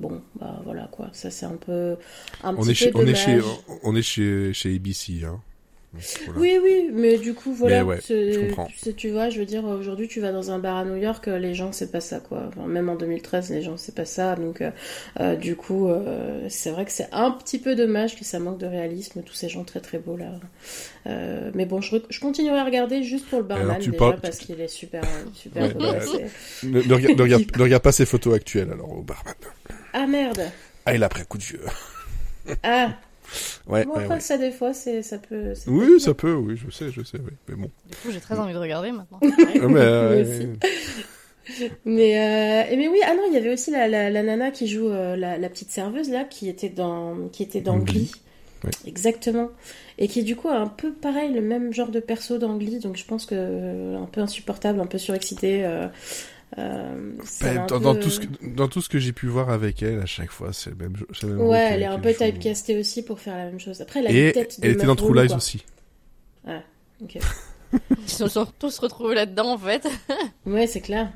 [0.00, 1.08] bon, bah voilà quoi.
[1.12, 1.96] Ça c'est un peu
[2.42, 3.40] un on petit est peu on est chez
[3.82, 5.24] on est chez chez, ABC.
[5.24, 5.40] Hein.
[6.36, 7.84] Oui, oui, mais du coup, voilà.
[8.96, 11.54] tu vois, je veux dire, aujourd'hui, tu vas dans un bar à New York, les
[11.54, 12.50] gens, c'est pas ça, quoi.
[12.66, 14.36] même en 2013, les gens, c'est pas ça.
[14.36, 14.70] Donc, euh,
[15.20, 18.58] euh, du coup, euh, c'est vrai que c'est un petit peu dommage que ça manque
[18.58, 20.32] de réalisme, tous ces gens très très beaux là.
[21.54, 24.68] mais bon, je, je, continuerai à regarder juste pour le barman, déjà, parce qu'il est
[24.68, 25.02] super,
[25.34, 25.80] super beau.
[25.80, 25.94] Bah,
[26.64, 29.34] ne, regarde, regarde, pas ses photos actuelles, alors, au barman.
[29.92, 30.42] Ah merde!
[30.84, 31.60] Ah, il a pris un coup de vieux.
[32.62, 32.90] ah!
[33.66, 35.52] Ouais, Moi, ouais, ça, des fois, c'est, ça peut.
[35.66, 37.32] Oui, ça peut, oui, je sais, je sais, oui.
[37.48, 37.70] Mais bon.
[37.90, 39.20] Du coup, j'ai très envie de regarder maintenant.
[39.28, 40.24] Ah, mais, euh,
[41.84, 44.66] mais, euh, mais oui, ah non, il y avait aussi la, la, la nana qui
[44.66, 48.12] joue euh, la, la, petite serveuse là, qui était dans, qui était dans Glee.
[48.86, 49.50] Exactement.
[49.98, 52.80] Et qui du coup a un peu pareil, le même genre de perso dans Glee,
[52.80, 55.64] donc je pense que euh, un peu insupportable, un peu surexcité.
[56.58, 59.82] Euh, euh, ben, dans, tout ce que, dans tout ce que j'ai pu voir avec
[59.82, 62.78] elle, à chaque fois, c'est le même, le même Ouais, elle est un peu typecastée
[62.78, 63.80] aussi pour faire la même chose.
[63.80, 65.64] Après, elle a Et une tête de elle était dans True Lies aussi.
[66.46, 66.60] Ah,
[67.02, 67.18] ok.
[68.02, 69.86] Ils se sont tous retrouvés là-dedans, en fait.
[70.46, 71.10] ouais, c'est clair.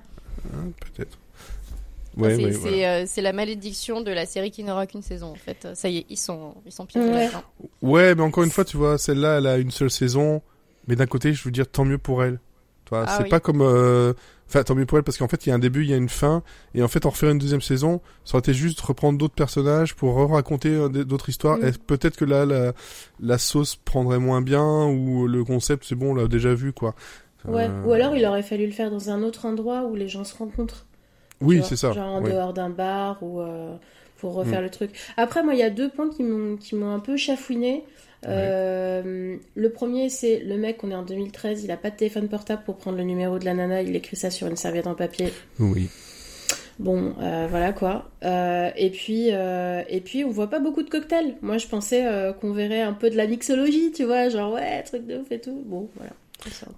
[0.52, 0.56] Ah,
[0.94, 1.16] Peut-être.
[2.16, 5.68] Ouais, c'est ouais, euh, la malédiction de la série qui n'aura qu'une saison en fait.
[5.74, 7.30] Ça y est, ils sont ils sont pires ouais.
[7.82, 10.42] ouais, mais encore une fois, tu vois, celle-là, elle a une seule saison,
[10.88, 12.40] mais d'un côté, je veux dire tant mieux pour elle.
[12.92, 14.14] Ah c'est pas comme euh,
[14.52, 15.94] Enfin, tant mieux pour elle parce qu'en fait, il y a un début, il y
[15.94, 16.42] a une fin,
[16.74, 19.94] et en fait, en refaire une deuxième saison, ça aurait été juste reprendre d'autres personnages
[19.94, 21.58] pour raconter euh, d'autres histoires.
[21.58, 21.66] Mm.
[21.68, 22.72] Et peut-être que là, la,
[23.20, 26.96] la sauce prendrait moins bien ou le concept, c'est bon, on l'a déjà vu, quoi.
[27.46, 27.68] Ouais.
[27.70, 30.24] Euh, Ou alors il aurait fallu le faire dans un autre endroit où les gens
[30.24, 30.84] se rencontrent.
[31.40, 31.92] Oui, c'est ça.
[31.92, 32.32] Genre en ouais.
[32.32, 33.74] dehors d'un bar ou euh,
[34.18, 34.64] pour refaire Mm.
[34.64, 34.90] le truc.
[35.16, 37.84] Après, moi, il y a deux points qui m'ont qui m'ont un peu chafouiné.
[38.26, 42.28] Euh, le premier, c'est le mec, on est en 2013, il a pas de téléphone
[42.28, 44.94] portable pour prendre le numéro de la nana, il écrit ça sur une serviette en
[44.94, 45.32] papier.
[45.58, 45.88] Oui.
[46.80, 48.10] Bon, euh, voilà quoi.
[48.24, 51.36] Euh, et puis, euh, et puis, on voit pas beaucoup de cocktails.
[51.42, 54.82] Moi, je pensais euh, qu'on verrait un peu de la mixologie, tu vois, genre ouais,
[54.84, 55.62] truc de ouf et tout.
[55.66, 56.12] Bon, voilà.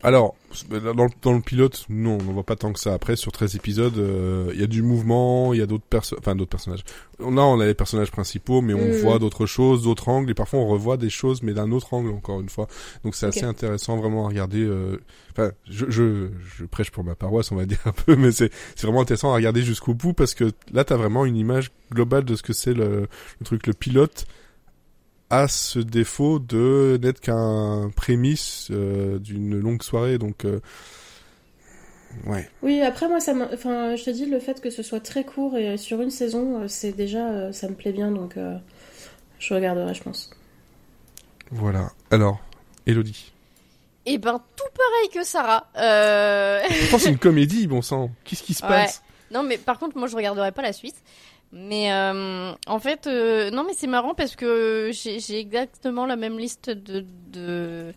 [0.02, 0.34] Alors,
[0.70, 2.92] dans le, dans le pilote, non, on voit pas tant que ça.
[2.94, 6.18] Après, sur 13 épisodes, euh, il y a du mouvement, il y a d'autres personnes,
[6.20, 6.84] enfin d'autres personnages.
[7.20, 8.90] Là, on a les personnages principaux, mais on Mhm.
[8.90, 12.10] voit d'autres choses, d'autres angles, et parfois on revoit des choses, mais d'un autre angle,
[12.10, 12.66] encore une fois.
[13.04, 14.62] Donc c'est assez intéressant vraiment à regarder.
[14.62, 14.98] euh,
[15.30, 18.50] Enfin, je, je, je prêche pour ma paroisse, on va dire un peu, mais c'est
[18.74, 22.24] c'est vraiment intéressant à regarder jusqu'au bout parce que là, t'as vraiment une image globale
[22.24, 23.02] de ce que c'est le,
[23.40, 23.66] le truc.
[23.66, 24.26] Le pilote
[25.32, 30.60] a ce défaut de n'être qu'un prémisse euh, d'une longue soirée, donc euh,
[32.26, 32.48] ouais.
[32.62, 35.24] Oui, après moi, ça, m'a- enfin, je te dis le fait que ce soit très
[35.24, 38.56] court et sur une saison, euh, c'est déjà, euh, ça me plaît bien, donc euh,
[39.38, 40.30] je regarderai, je pense.
[41.50, 41.90] Voilà.
[42.10, 42.40] Alors,
[42.86, 43.32] Elodie.
[44.04, 45.66] Et ben tout pareil que Sarah.
[45.76, 46.60] Euh...
[46.80, 48.10] Pourtant, c'est une comédie, bon sang.
[48.24, 48.68] Qu'est-ce qui se Ouais.
[48.68, 49.02] passe?
[49.30, 50.96] Non, mais par contre, moi, je regarderai pas la suite.
[51.52, 56.38] Mais euh, en fait, euh, non, mais c'est marrant parce que j'ai exactement la même
[56.38, 57.92] liste de de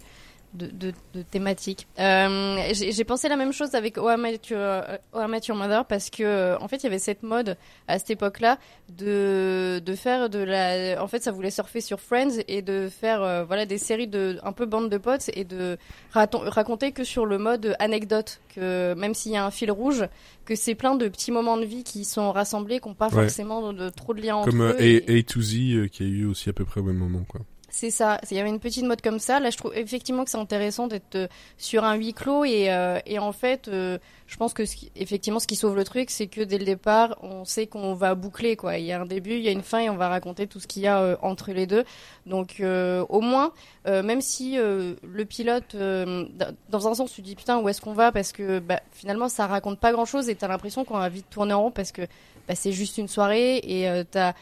[0.56, 1.88] de, de, de thématiques.
[2.00, 6.68] Euh, j'ai pensé la même chose avec Oh euh, Oh Mother parce que euh, en
[6.68, 8.58] fait, il y avait cette mode à cette époque-là
[8.98, 11.02] de de faire de la.
[11.04, 14.40] En fait, ça voulait surfer sur Friends et de faire euh, voilà des séries de
[14.44, 15.78] un peu bande de potes et de
[16.14, 20.06] raconter que sur le mode anecdote que même s'il y a un fil rouge
[20.46, 23.24] que c'est plein de petits moments de vie qui sont rassemblés, qui n'ont pas Ouais.
[23.24, 24.78] forcément de, de- trop de liens entre Comme euh, eux.
[24.80, 26.98] A, et- A to Z euh, qui a eu aussi à peu près au même
[26.98, 27.42] moment, quoi.
[27.78, 28.22] C'est ça.
[28.32, 29.42] Il y avait une petite mode comme ça.
[29.42, 33.00] Là, je trouve effectivement que c'est intéressant d'être euh, sur un huis clos et, euh,
[33.06, 36.10] et en fait, euh, je pense que ce qui, effectivement, ce qui sauve le truc,
[36.10, 38.78] c'est que dès le départ, on sait qu'on va boucler quoi.
[38.78, 40.62] Il y a un début, il y a une fin et on va raconter tout
[40.62, 41.84] ce qu'il y a euh, entre les deux.
[42.26, 43.52] Donc, euh, au moins,
[43.88, 48.14] euh, même si le pilote, dans un sens, tu dis putain où est-ce qu'on va?
[48.14, 51.30] Parce que bah, finalement, ça raconte pas grand chose et t'as l'impression qu'on va vite
[51.30, 52.04] tourner en rond parce que
[52.48, 54.34] bah, c'est juste une soirée et t'as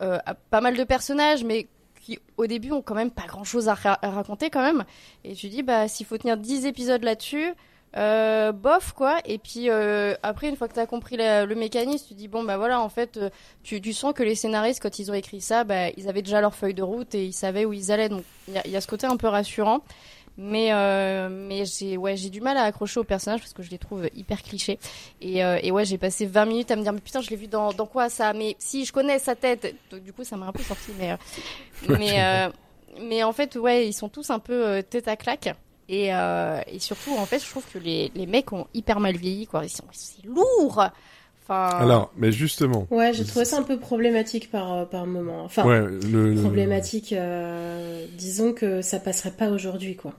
[0.00, 0.18] euh,
[0.50, 1.66] pas mal de personnages, mais
[2.08, 4.84] qui au début ont quand même pas grand chose à, ra- à raconter quand même.
[5.24, 7.52] Et tu dis, bah, s'il faut tenir 10 épisodes là-dessus,
[7.96, 9.18] euh, bof quoi.
[9.26, 12.44] Et puis euh, après, une fois que tu as compris le mécanisme, tu dis, bon,
[12.44, 13.28] bah voilà, en fait, euh,
[13.62, 16.54] tu, sens que les scénaristes, quand ils ont écrit ça, bah, ils avaient déjà leur
[16.54, 18.08] feuille de route et ils savaient où ils allaient.
[18.08, 19.80] Donc il y y a ce côté un peu rassurant.
[20.40, 23.70] Mais, euh, mais j'ai ouais, j'ai du mal à accrocher au personnage parce que je
[23.70, 24.78] les trouve hyper clichés.
[25.20, 27.36] Et, euh, et ouais, j'ai passé 20 minutes à me dire, mais putain, je l'ai
[27.36, 28.32] vu dans, dans quoi ça?
[28.32, 29.74] Mais si, je connais sa tête.
[29.90, 30.92] Donc, du coup, ça m'a un peu sorti.
[30.96, 31.16] Mais, euh,
[31.98, 32.48] mais, euh,
[33.02, 35.54] mais en fait, ouais, ils sont tous un peu euh, tête à claque.
[35.88, 39.16] Et, euh, et surtout, en fait, je trouve que les, les mecs ont hyper mal
[39.16, 39.64] vieilli, quoi.
[39.64, 40.84] Ils sont, c'est lourd.
[41.42, 42.86] Enfin, Alors, mais justement.
[42.90, 45.42] Ouais, j'ai trouvé ça un peu problématique par, par moment.
[45.44, 50.12] Enfin, ouais, le, le- problématique, euh, disons que ça passerait pas aujourd'hui, quoi.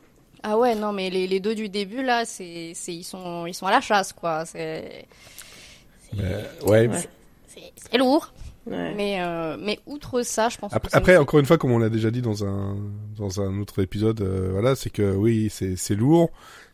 [0.43, 3.53] Ah ouais, non, mais les, les deux du début là, c'est, c'est, ils sont, ils
[3.53, 4.45] sont à la chasse, quoi.
[4.45, 5.05] C'est,
[6.19, 6.89] Euh, ouais.
[7.97, 8.33] Lourd.
[8.65, 8.93] Ouais.
[8.95, 10.71] Mais, euh, mais outre ça, je pense.
[10.73, 12.77] Après, que après, une- encore une fois, comme on l'a déjà dit dans un
[13.17, 16.29] dans un autre épisode, euh, voilà, c'est que oui, c'est c'est lourd,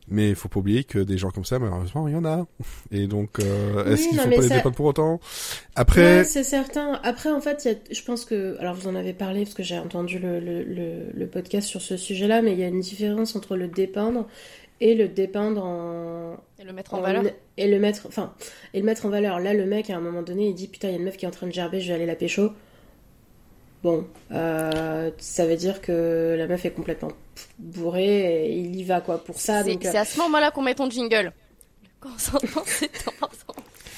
[0.08, 2.46] mais il faut pas oublier que des gens comme ça, malheureusement, il y en a.
[2.92, 5.20] Et donc, euh, Oui, est-ce qu'ils non, faut pas les dépeindre pour autant?
[5.76, 7.00] Après, Ouais, c'est certain.
[7.04, 9.56] Après, en fait, il y a- je pense que, alors vous en avez parlé parce
[9.56, 12.68] que j'ai entendu le, le, le, le podcast sur ce sujet-là, mais il y a
[12.68, 14.28] une différence entre le dépeindre
[14.82, 17.24] et le dépeindre en, Et le mettre en valeur.
[17.58, 18.34] et le mettre, enfin,
[18.74, 19.40] et le mettre en valeur.
[19.40, 21.16] Là, le mec, à un moment donné, il dit putain, il y a une meuf
[21.18, 22.52] qui est en train de gerber, je vais aller la pécho.
[23.86, 27.12] Bon, euh, ça veut dire que la meuf est complètement
[27.60, 29.62] bourrée et il y va quoi pour ça.
[29.64, 31.32] c'est, donc, euh, c'est à ce moment-là qu'on met ton jingle.
[31.84, 33.54] Le consentement, c'est important.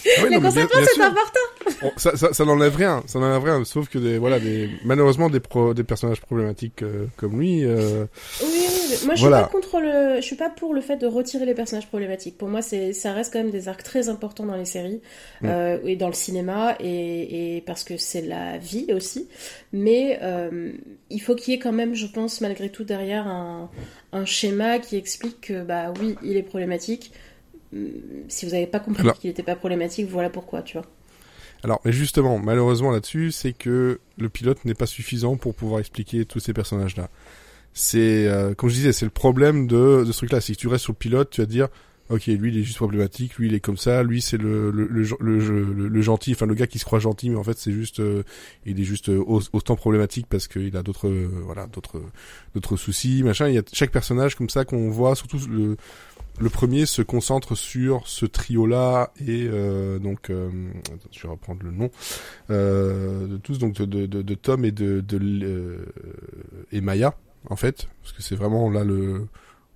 [0.06, 1.92] Ah oui, le consentement, c'est important.
[1.98, 5.40] Ça, ça, ça n'enlève rien, ça n'enlève rien, sauf que des, voilà, des, malheureusement des
[5.40, 7.66] pro, des personnages problématiques euh, comme lui.
[7.66, 8.06] Euh,
[8.42, 9.38] Oui, oui, moi je Voilà.
[9.38, 12.38] suis pas contre le, je suis pas pour le fait de retirer les personnages problématiques.
[12.38, 15.02] Pour moi, c'est, ça reste quand même des arcs très importants dans les séries
[15.42, 15.46] Mm.
[15.50, 19.28] euh, et dans le cinéma et, et parce que c'est la vie aussi.
[19.74, 20.20] Mais
[21.10, 23.70] il faut qu'il y ait quand même, je pense, malgré tout derrière un,
[24.14, 27.12] un schéma qui explique que bah oui, il est problématique.
[27.74, 27.90] Hum,
[28.28, 30.86] Si vous n'avez pas compris qu'il n'était pas problématique, voilà pourquoi, tu vois.
[31.64, 36.26] Alors, mais justement, malheureusement là-dessus, c'est que le pilote n'est pas suffisant pour pouvoir expliquer
[36.26, 37.10] tous ces personnages-là.
[37.74, 40.40] C'est, euh, comme je disais, c'est le problème de, de ce truc-là.
[40.40, 41.68] Que tu restes sur le pilote, tu vas te dire,
[42.10, 44.88] ok, lui il est juste problématique, lui il est comme ça, lui c'est le le,
[44.88, 47.72] le, le, le, gentil, enfin le gars qui se croit gentil, mais en fait c'est
[47.72, 48.24] juste, euh,
[48.66, 52.02] il est juste euh, autant problématique parce qu'il a d'autres, euh, voilà, d'autres,
[52.54, 53.48] d'autres soucis, machin.
[53.50, 55.76] Il y a chaque personnage comme ça qu'on voit, surtout le
[56.40, 59.48] le premier se concentre sur ce trio-là et
[60.00, 61.90] donc je vais reprendre le nom
[62.50, 65.86] de tous donc de, de, de, Tom et de, de
[66.72, 67.16] et Maya
[67.50, 69.28] en fait parce que c'est vraiment là le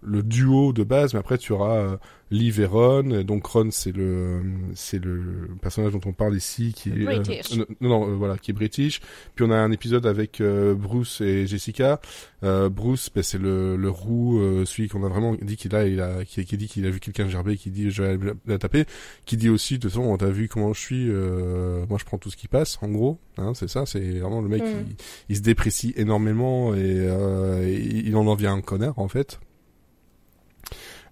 [0.01, 1.97] le duo de base, mais après tu auras euh,
[2.31, 3.23] Liv et Ron.
[3.23, 4.41] Donc Ron c'est le
[4.73, 8.51] c'est le personnage dont on parle ici qui est euh, non, non euh, voilà qui
[8.51, 9.01] est british.
[9.35, 11.99] Puis on a un épisode avec Bruce et Jessica.
[12.41, 16.25] Bruce ben, c'est le le roux celui qu'on a vraiment dit qu'il a il a
[16.25, 18.85] qui, qui dit qu'il a vu quelqu'un gerber qui dit je vais la taper
[19.25, 22.31] qui dit aussi de toute façon t'as vu comment je suis moi je prends tout
[22.31, 24.95] ce qui passe en gros hein, c'est ça c'est vraiment le mec qui mm.
[25.29, 29.39] il, se déprécie énormément et, et il en en vient un connard en fait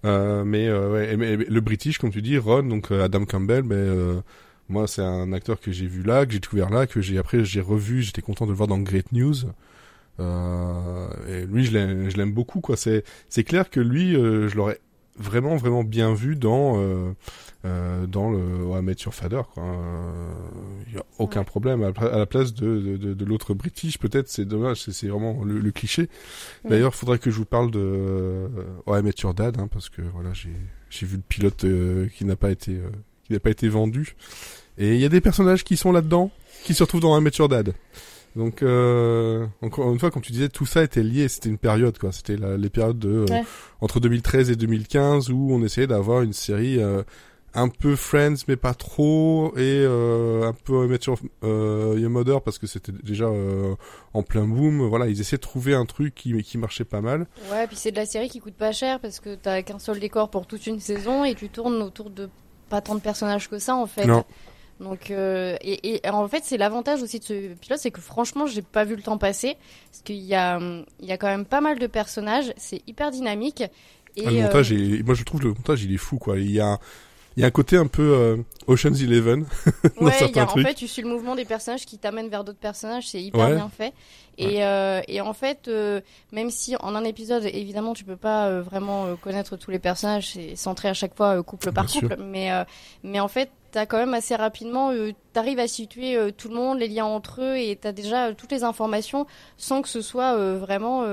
[0.06, 3.76] euh, mais, euh, ouais, le British, comme tu dis, Ron, donc euh, Adam Campbell, mais
[3.76, 4.22] euh,
[4.70, 7.44] moi c'est un acteur que j'ai vu là, que j'ai découvert là, que j'ai après
[7.44, 9.36] j'ai revu, j'étais content de le voir dans Great News.
[10.20, 11.72] Euh, et lui, je
[12.18, 12.76] l'aime beaucoup, quoi.
[12.76, 14.80] C'est, c'est clair que lui, je l'aurais
[15.20, 19.64] vraiment, vraiment bien vu dans euh, dans le ouais, mettre sur Fader quoi.
[20.88, 24.46] Il y a aucun problème à, la place de de, de, l'autre British peut-être c'est
[24.46, 26.10] dommage c'est vraiment le, le cliché.
[26.68, 28.48] D'ailleurs, faudrait que je vous parle de euh,
[28.88, 30.56] ouais, mettre sur Dad hein, parce que voilà, j'ai
[30.90, 32.90] j'ai vu le pilote euh, qui n'a pas été euh,
[33.26, 34.16] qui n'a pas été vendu
[34.78, 36.32] et il y a des personnages qui sont là-dedans
[36.64, 37.74] qui se retrouvent dans un Mature Dad.
[38.36, 41.28] Donc euh, encore une fois, comme tu disais, tout ça était lié.
[41.28, 42.12] C'était une période, quoi.
[42.12, 43.26] C'était les périodes de
[43.82, 47.04] entre 2013 et 2015 où on essayait d'avoir une série euh,
[47.54, 52.58] un peu Friends mais pas trop et euh, un peu Metro euh, Your Mother parce
[52.60, 53.76] que c'était déjà euh,
[54.14, 57.26] en plein boom voilà ils essaient de trouver un truc qui qui marchait pas mal
[57.52, 60.00] ouais puis c'est de la série qui coûte pas cher parce que t'as qu'un seul
[60.00, 62.30] décor pour toute une saison et tu tournes autour de
[62.70, 64.24] pas tant de personnages que ça en fait non.
[64.80, 68.46] Donc euh, et, et, en fait c'est l'avantage aussi de ce pilote c'est que franchement
[68.46, 69.58] j'ai pas vu le temps passer
[69.92, 70.60] parce qu'il y a
[71.00, 73.62] il y a quand même pas mal de personnages c'est hyper dynamique
[74.16, 75.04] et ah, le montage euh, est...
[75.04, 76.80] moi je trouve le montage il est fou quoi il y a
[77.40, 78.38] il y a un côté un peu euh,
[78.68, 79.46] Ocean's Eleven
[80.00, 80.66] dans ouais, certains y a, trucs.
[80.66, 83.48] En fait, tu suis le mouvement des personnages qui t'amènent vers d'autres personnages, c'est hyper
[83.52, 83.94] bien fait.
[84.38, 88.48] Et, euh, et en fait, euh, même si en un épisode, évidemment, tu peux pas
[88.48, 92.18] euh, vraiment euh, connaître tous les personnages, c'est centré à chaque fois couple par couple,
[92.20, 92.50] mais
[93.04, 94.92] mais en fait, t'as quand même assez rapidement,
[95.34, 98.64] t'arrives à situer tout le monde, les liens entre eux, et t'as déjà toutes les
[98.64, 99.26] informations
[99.58, 101.04] sans que ce soit vraiment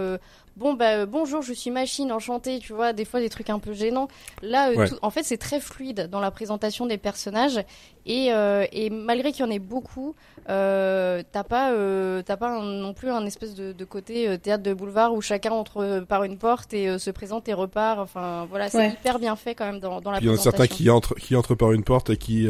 [0.57, 3.73] bon bah bonjour je suis machine enchantée tu vois des fois des trucs un peu
[3.73, 4.09] gênants.
[4.43, 7.61] Là euh, en fait c'est très fluide dans la présentation des personnages.
[8.09, 10.15] Et, euh, et malgré qu'il y en ait beaucoup
[10.49, 14.63] euh, t'as pas euh, t'as pas non plus un espèce de, de côté euh, théâtre
[14.63, 17.99] de boulevard où chacun entre par une porte et se présente et repart.
[17.99, 20.39] Enfin voilà c'est hyper bien fait quand même dans, dans la Puis il y en
[20.39, 22.49] a certains qui entrent qui entrent par une porte et qui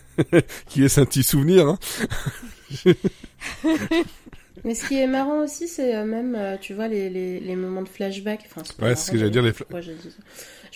[0.66, 1.78] qui laissent un petit souvenir hein.
[4.64, 7.56] Mais ce qui est marrant aussi, c'est euh, même, euh, tu vois, les, les, les
[7.56, 8.40] moments de flashback.
[8.46, 9.42] Enfin, ouais, c'est ce que j'allais dire.
[9.42, 9.90] Les pourquoi je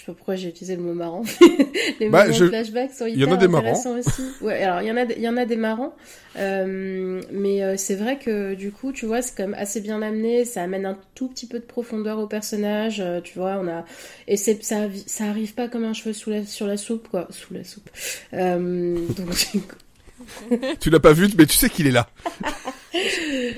[0.02, 1.22] sais pas pourquoi j'ai utilisé le mot marrant.
[2.00, 4.22] les bah, moments de flashback sont hyper intéressants aussi.
[4.42, 5.94] Ouais, alors il y en a, il y en a des marrants,
[6.36, 10.02] euh, mais euh, c'est vrai que du coup, tu vois, c'est quand même assez bien
[10.02, 10.44] amené.
[10.44, 13.02] Ça amène un tout petit peu de profondeur au personnage.
[13.24, 13.84] tu vois, on a
[14.28, 17.26] et c'est ça, ça arrive pas comme un cheveu sous la, sur la soupe, quoi,
[17.30, 17.88] sous la soupe.
[18.32, 19.48] donc
[20.80, 22.08] tu l'as pas vu, mais tu sais qu'il est là.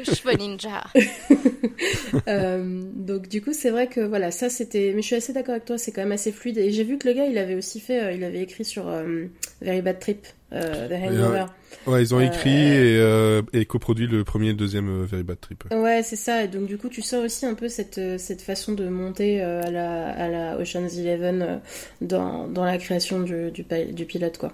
[0.05, 0.85] Cheveux ninja.
[2.29, 4.93] euh, donc du coup, c'est vrai que voilà, ça c'était.
[4.95, 6.59] Mais je suis assez d'accord avec toi, c'est quand même assez fluide.
[6.59, 8.89] Et j'ai vu que le gars, il avait aussi fait, euh, il avait écrit sur
[8.89, 9.27] euh,
[9.63, 11.45] Very Bad Trip, euh, The Hangover.
[11.87, 15.65] Ouais, ils ont écrit et, et coproduit le premier et le deuxième Very Bad Trip.
[15.71, 16.45] Ouais, c'est ça.
[16.45, 19.71] Et donc du coup, tu sens aussi un peu cette cette façon de monter à
[19.71, 21.61] la à la Ocean's Eleven
[22.01, 24.53] dans dans la création du du, du pilote, quoi.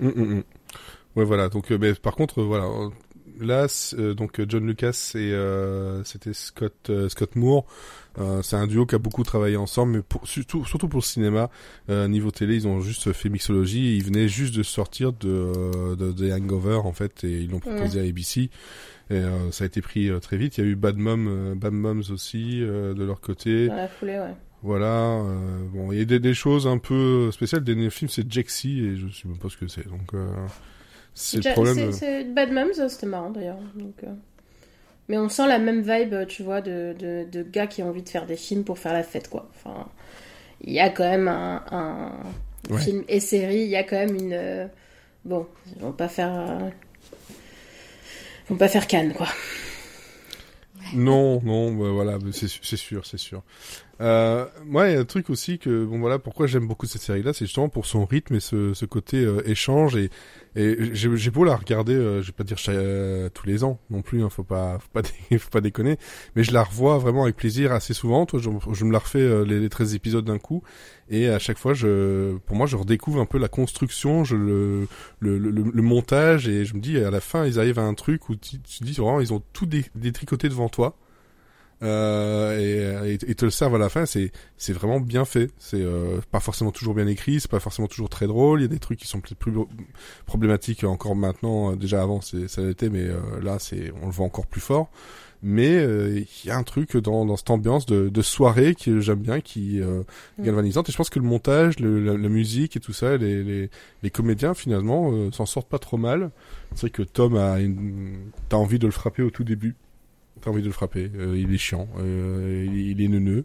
[0.00, 0.42] Mm, mm, mm.
[1.16, 1.48] Ouais, voilà.
[1.48, 2.68] Donc, euh, mais par contre, voilà.
[3.40, 3.66] Là,
[3.98, 7.66] euh, donc John Lucas et euh, c'était Scott Scott Moore.
[8.42, 11.50] c'est un duo qui a beaucoup travaillé ensemble, mais pour, surtout surtout pour le cinéma.
[11.88, 13.96] niveau télé, ils ont juste fait mixologie.
[13.96, 18.00] Ils venaient juste de sortir de de, de Hangover en fait, et ils l'ont proposé
[18.00, 18.50] à ABC.
[19.10, 20.58] Et ça a été pris très vite.
[20.58, 23.66] Il y a eu Bad Mom, Bad Moms aussi de leur côté.
[23.66, 24.34] Dans la foulée, ouais.
[24.62, 25.20] Voilà,
[25.72, 27.62] bon, il y a des, des, choses un peu spéciales.
[27.62, 29.88] Le dernier film, c'est Jaxie, et je sais même pas ce que c'est.
[29.88, 30.12] Donc,
[31.14, 31.92] c'est le problème.
[31.92, 33.58] C'est Bad Moms, c'était marrant d'ailleurs.
[33.74, 34.12] Donc, euh.
[35.08, 38.02] Mais on sent la même vibe, tu vois, de, de, de, gars qui ont envie
[38.02, 39.48] de faire des films pour faire la fête, quoi.
[39.54, 39.88] Enfin,
[40.62, 44.14] il y a quand même un, un film et série, il y a quand même
[44.14, 44.32] une.
[44.32, 44.66] Euh,
[45.24, 46.32] bon, ils vont pas faire.
[46.32, 46.70] Euh,
[48.44, 49.28] ils vont pas faire Cannes, quoi.
[50.94, 53.42] non, non, bah, voilà, c'est sûr, c'est sûr.
[54.00, 57.02] Euh, moi, il y a un truc aussi que, bon voilà, pourquoi j'aime beaucoup cette
[57.02, 60.10] série-là, c'est justement pour son rythme et ce, ce côté euh, échange et,
[60.54, 64.02] et j'ai beau la regarder, euh, je vais pas dire euh, tous les ans non
[64.02, 64.78] plus, hein, faut pas,
[65.38, 65.98] faut pas, déconner,
[66.36, 68.26] mais je la revois vraiment avec plaisir assez souvent.
[68.26, 70.62] Toi, je, je me la refais euh, les, les 13 épisodes d'un coup
[71.08, 74.88] et à chaque fois, je, pour moi, je redécouvre un peu la construction, je le,
[75.20, 77.94] le, le, le montage et je me dis à la fin, ils arrivent à un
[77.94, 80.96] truc où tu, tu dis vraiment, ils ont tout détricoté devant toi
[81.82, 84.06] euh, et, et, te le servent à la fin.
[84.06, 85.50] C'est c'est vraiment bien fait.
[85.58, 88.60] C'est euh, pas forcément toujours bien écrit, c'est pas forcément toujours très drôle.
[88.60, 89.52] Il y a des trucs qui sont peut-être plus
[90.26, 91.74] problématiques encore maintenant.
[91.74, 94.90] Déjà avant, c'est ça l'était, mais euh, là, c'est on le voit encore plus fort.
[95.44, 99.00] Mais euh, il y a un truc dans, dans cette ambiance de, de soirée que
[99.00, 100.04] j'aime bien, qui euh,
[100.38, 100.44] mm.
[100.44, 100.88] galvanisante.
[100.88, 103.70] Et je pense que le montage, le, la, musique et tout ça, les, les,
[104.04, 106.30] les comédiens finalement s'en sortent pas trop mal.
[106.74, 108.30] C'est vrai que Tom a une...
[108.48, 109.74] t'as envie de le frapper au tout début
[110.42, 111.10] t'as envie de le frapper.
[111.16, 113.44] Euh, il est chiant, euh, il, est neuneux,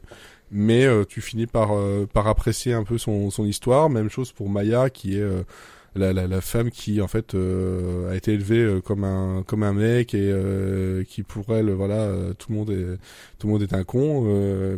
[0.52, 1.70] mais euh, tu finis par
[2.14, 3.90] par apprécier un peu son son histoire.
[3.90, 5.26] Même chose pour Maya, qui est
[5.96, 10.14] la, la, la, femme qui en fait a été élevée comme un comme un mec
[10.14, 10.34] et
[11.08, 12.98] qui pour elle voilà tout le monde est
[13.40, 14.24] tout le monde est un con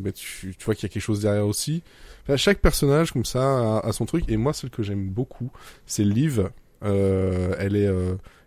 [0.02, 1.84] mais tu, tu vois qu'il y a quelque chose derrière aussi
[2.24, 5.52] enfin, chaque personnage comme ça a, a, son truc et moi celle que j'aime beaucoup
[5.86, 6.50] c'est Liv
[6.82, 7.90] elle est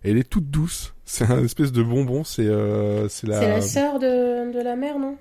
[0.04, 0.91] elle est toute douce.
[1.04, 2.24] C'est un espèce de bonbon.
[2.24, 3.40] C'est euh, c'est la.
[3.40, 5.16] C'est la sœur de, de la mère, non?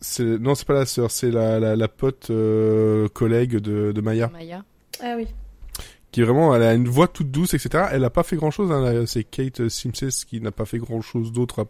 [0.00, 1.10] C'est non, c'est pas la sœur.
[1.10, 4.28] C'est la, la, la pote euh, collègue de, de Maya.
[4.32, 4.64] Maya.
[5.02, 5.26] Ah oui.
[6.12, 7.86] Qui vraiment, elle a une voix toute douce, etc.
[7.92, 8.70] Elle a pas fait grand chose.
[8.72, 9.04] Hein.
[9.06, 11.66] C'est Kate Simpson qui n'a pas fait grand chose d'autre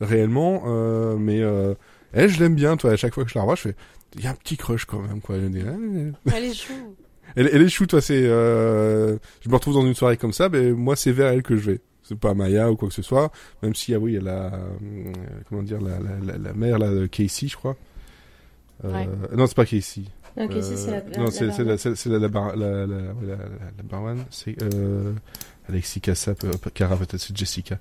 [0.00, 1.74] réellement, euh, mais euh,
[2.12, 2.76] elle, je l'aime bien.
[2.76, 3.76] Toi, à chaque fois que je la revois, je fais,
[4.16, 5.36] il y a un petit crush quand même, quoi.
[5.36, 6.74] Elle est chou
[7.34, 8.00] elle, elle est chou, toi.
[8.00, 11.42] C'est, euh, je me retrouve dans une soirée comme ça, mais moi, c'est vers elle
[11.42, 11.80] que je vais.
[12.08, 15.12] C'est pas Maya ou quoi que ce soit, même si ah oui, elle a, euh,
[15.48, 17.76] comment dire, la, la, la, mère là, de Casey, je crois.
[18.84, 19.08] Euh, ouais.
[19.36, 20.02] Non, c'est pas Casey.
[20.36, 21.00] Non, Casey, c'est la.
[21.18, 22.96] Non, c'est la c'est la la la la
[23.90, 24.14] la.
[24.30, 25.14] C'est euh,
[25.68, 26.34] Alexis Cassa,
[26.74, 27.78] Cara peut-être c'est Jessica.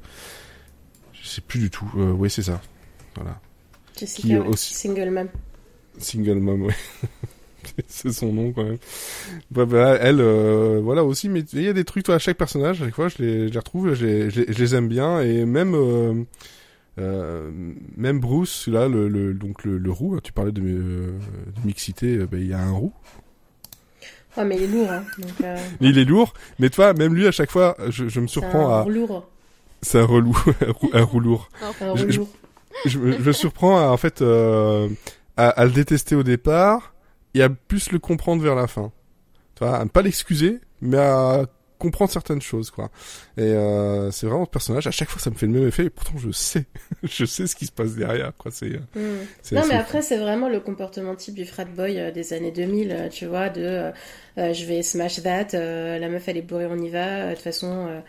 [1.14, 1.92] Je sais plus du tout.
[1.96, 2.62] Euh, oui, c'est ça.
[3.16, 3.40] Voilà.
[3.96, 4.74] Jessica, Qui, aussi...
[4.74, 5.30] single mom.
[6.00, 6.76] Single mom, ouais.
[7.88, 8.78] c'est son nom quand même.
[9.52, 12.38] Bah, bah, elle, euh, voilà aussi, mais il y a des trucs toi, à chaque
[12.38, 15.22] personnage, à chaque fois je les, je les retrouve, je les, je, les, aime bien
[15.22, 16.24] et même euh,
[17.00, 17.52] euh,
[17.98, 21.14] même Bruce, là, le, le donc le, le, roux, hein, tu parlais de, de
[21.66, 22.94] mixité, bah, il y a un roux.
[24.38, 25.48] Ouais, mais il est lourd, hein, donc,
[25.82, 28.82] Il est lourd, mais toi, même lui, à chaque fois, je, je me surprends un
[28.82, 28.86] à.
[28.86, 29.28] Lourd.
[29.82, 30.36] C'est un relou,
[30.94, 31.50] un roux lourd.
[31.62, 32.28] un roux lourd.
[32.86, 36.95] Je, je, me surprends à, en fait, à, à le détester au départ,
[37.36, 38.92] et à plus le comprendre vers la fin.
[39.56, 41.46] Tu vois, à ne pas l'excuser, mais à
[41.78, 42.90] comprendre certaines choses, quoi.
[43.38, 44.88] Et euh, c'est vraiment ce personnage.
[44.88, 45.86] À chaque fois, ça me fait le même effet.
[45.86, 46.66] Et pourtant, je sais,
[47.04, 48.52] je sais ce qui se passe derrière, quoi.
[48.52, 48.74] C'est.
[48.74, 49.56] Euh, mm.
[49.56, 52.92] Non, mais après, c'est vraiment le comportement type du frat boy euh, des années 2000,
[52.92, 53.92] euh, tu vois, de
[54.38, 57.30] je vais smash that, la meuf elle est bourrée, on y va.
[57.30, 58.02] De toute façon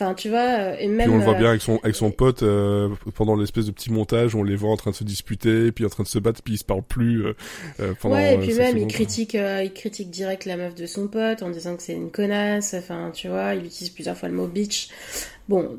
[0.00, 1.06] Enfin, tu vois, euh, et même.
[1.08, 3.72] Puis on le voit bien euh, avec son avec son pote euh, pendant l'espèce de
[3.72, 6.20] petit montage, on les voit en train de se disputer, puis en train de se
[6.20, 7.34] battre, puis ils se parlent plus euh,
[8.00, 8.14] pendant.
[8.14, 11.50] Ouais, et puis même il critique il critique direct la meuf de son pote en
[11.50, 12.74] disant que c'est une connasse.
[12.74, 14.88] Enfin, tu vois, il utilise plusieurs fois le mot bitch.
[15.48, 15.76] Bon,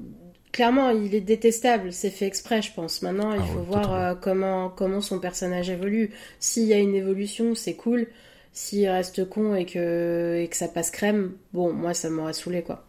[0.52, 3.02] clairement, il est détestable, c'est fait exprès, je pense.
[3.02, 6.12] Maintenant, il ah faut voir comment comment son personnage évolue.
[6.42, 8.08] S'il y a une évolution, c'est cool.
[8.52, 12.64] S'il reste con et que, et que ça passe crème, bon, moi ça m'aurait saoulé
[12.64, 12.84] quoi.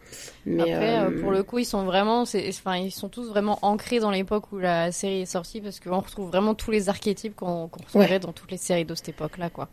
[0.46, 3.58] Mais Après, euh, euh, pour le coup, ils sont vraiment, enfin, ils sont tous vraiment
[3.62, 7.36] ancrés dans l'époque où la série est sortie parce qu'on retrouve vraiment tous les archétypes
[7.36, 9.68] qu'on qu retrouvait dans toutes les séries de cette époque-là, quoi.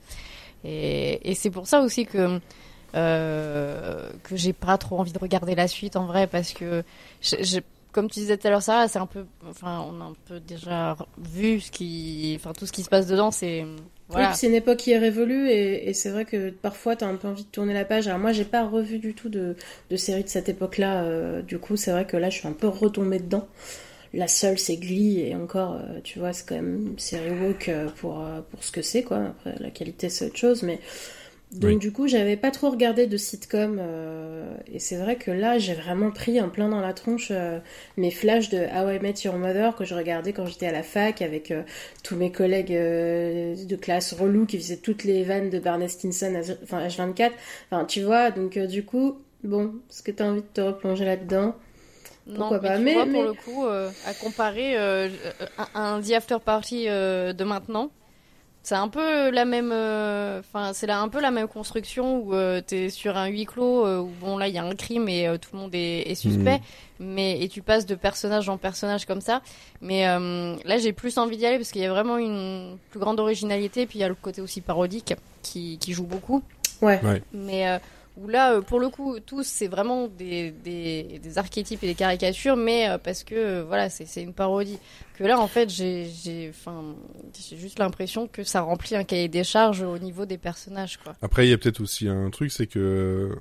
[0.64, 2.40] Et, et c'est pour ça aussi que
[2.96, 6.84] euh, que j'ai pas trop envie de regarder la suite en vrai parce que
[7.92, 10.40] comme tu disais tout à l'heure, ça, c'est un peu, enfin, on a un peu
[10.40, 13.66] déjà vu ce qui, enfin, tout ce qui se passe dedans, c'est
[14.10, 14.30] voilà.
[14.30, 17.08] Oui, c'est une époque qui est révolue et, et c'est vrai que parfois tu as
[17.08, 18.08] un peu envie de tourner la page.
[18.08, 19.56] Alors moi, j'ai pas revu du tout de,
[19.90, 21.04] de séries de cette époque-là.
[21.04, 23.48] Euh, du coup, c'est vrai que là, je suis un peu retombée dedans.
[24.14, 27.68] La seule, c'est Glee et encore, euh, tu vois, c'est quand même une série woke
[27.68, 29.18] euh, pour pour ce que c'est quoi.
[29.18, 30.80] Après, la qualité, c'est autre chose, mais
[31.52, 35.58] donc du coup, j'avais pas trop regardé de sitcom euh, et c'est vrai que là,
[35.58, 37.60] j'ai vraiment pris un plein dans la tronche euh,
[37.96, 40.84] mes flashs de How I Met Your Mother que je regardais quand j'étais à la
[40.84, 41.64] fac avec euh,
[42.04, 46.34] tous mes collègues de classe relous qui faisaient toutes les vannes de Barney Stinson,
[46.64, 47.32] enfin H24.
[47.72, 51.06] Enfin, tu vois, donc du coup, bon, est-ce que tu as envie de te replonger
[51.06, 51.56] là-dedans?
[52.26, 52.78] Pourquoi non, pas.
[52.78, 55.10] mais, pour le coup, à comparer un,
[55.76, 57.90] un The After Party de maintenant
[58.68, 62.60] C'est un peu la même, euh, enfin c'est un peu la même construction où euh,
[62.60, 65.26] t'es sur un huis clos euh, où bon là il y a un crime et
[65.40, 67.06] tout le monde est, est suspect, mm.
[67.06, 69.42] mais et tu passes de personnage en personnage comme ça.
[69.80, 73.22] Mais là j'ai plus envie d'y aller parce qu'il y a vraiment une plus grande
[73.22, 75.14] originalité puis il y a le côté aussi parodique
[75.44, 76.44] qui, qui joue beaucoup.
[76.82, 77.00] Ouais.
[77.06, 77.24] ouais.
[77.32, 77.80] Mais
[78.18, 81.96] où là, euh, pour le coup, tous, c'est vraiment des, des, des, archétypes et des
[81.96, 84.80] caricatures, mais euh, parce que, euh, voilà, c'est une parodie.
[85.18, 86.52] Que là, en fait, j'ai
[87.54, 91.16] juste l'impression que ça remplit un cahier des charges au niveau des personnages, quoi.
[91.22, 93.38] Après, il y a peut-être aussi un truc, c'est que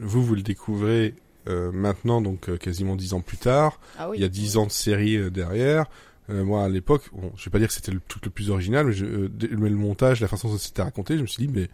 [0.00, 1.14] vous, vous le découvrez
[1.46, 3.78] maintenant, donc quasiment dix ans plus tard.
[3.98, 5.86] Ah oui, il y a dix ans de série derrière.
[6.28, 8.86] moi, à l'époque, bon, je vais pas dire que c'était le truc le plus original,
[8.86, 11.68] mais, je, mais, le montage, la façon dont c'était raconté, je me suis dit, mais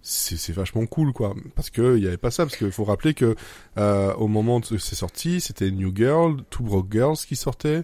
[0.00, 3.14] c'est vachement cool quoi parce que il y avait pas ça parce qu'il faut rappeler
[3.14, 3.34] que
[3.76, 7.82] euh, au moment où c'est sorti c'était New Girl Two Broke Girls qui sortait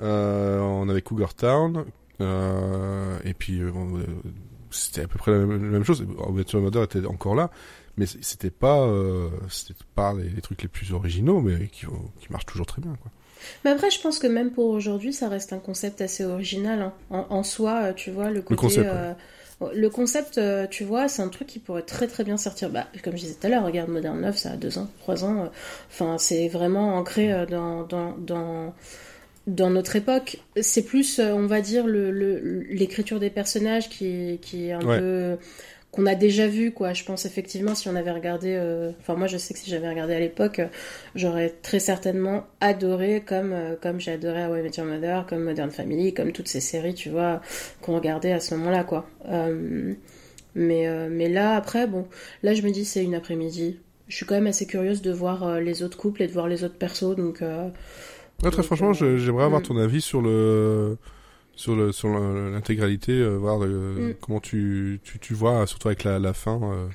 [0.00, 1.84] euh, on avait Cougar Town
[2.20, 3.72] euh, et puis euh,
[4.70, 7.50] c'était à peu près la même, chose Your Mother était encore là
[7.96, 11.86] mais c'était pas euh, c'était pas les, les, trucs les plus originaux mais qui,
[12.20, 13.10] qui marchent toujours très bien quoi
[13.64, 16.80] mais après, je pense que même pour aujourd'hui, ça reste un concept assez original.
[16.80, 16.92] Hein.
[17.10, 18.54] En, en, soi, tu vois, le côté.
[18.54, 19.12] Le concept, euh,
[19.60, 22.68] le concept, euh, tu vois, c'est un truc qui pourrait très très bien sortir.
[22.68, 25.24] Bah, comme je disais tout à l'heure, regarde Modern 9, ça a deux ans, trois
[25.24, 25.44] ans.
[25.44, 25.46] Euh,
[25.88, 28.74] enfin, c'est vraiment ancré euh, dans, dans, dans,
[29.46, 30.38] dans, notre époque.
[30.60, 35.38] C'est plus, on va dire, l'écriture le, des personnages qui, qui est un peu
[35.96, 36.92] qu'on a déjà vu quoi.
[36.92, 39.88] Je pense effectivement si on avait regardé euh, enfin moi je sais que si j'avais
[39.88, 40.66] regardé à l'époque euh,
[41.14, 45.42] j'aurais très certainement adoré comme euh, comme j'ai adoré How I Met Your Mother comme
[45.42, 47.40] Modern Family comme toutes ces séries tu vois
[47.80, 49.08] qu'on regardait à ce moment-là quoi.
[50.54, 52.06] Mais mais là après bon
[52.42, 53.80] là je me dis c'est une après-midi.
[54.08, 56.62] Je suis quand même assez curieuse de voir les autres couples et de voir les
[56.62, 57.42] autres persos donc
[58.42, 59.64] très franchement j'aimerais avoir hmm.
[59.64, 60.96] ton avis sur le
[61.56, 64.14] sur le sur l'intégralité euh, voir euh, mm.
[64.20, 66.86] comment tu, tu tu vois surtout avec la, la fin euh,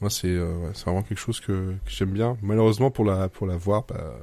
[0.00, 0.36] moi c'est
[0.72, 2.36] c'est vraiment quelque chose que, que j'aime bien.
[2.42, 4.14] Malheureusement pour la pour la voir bah,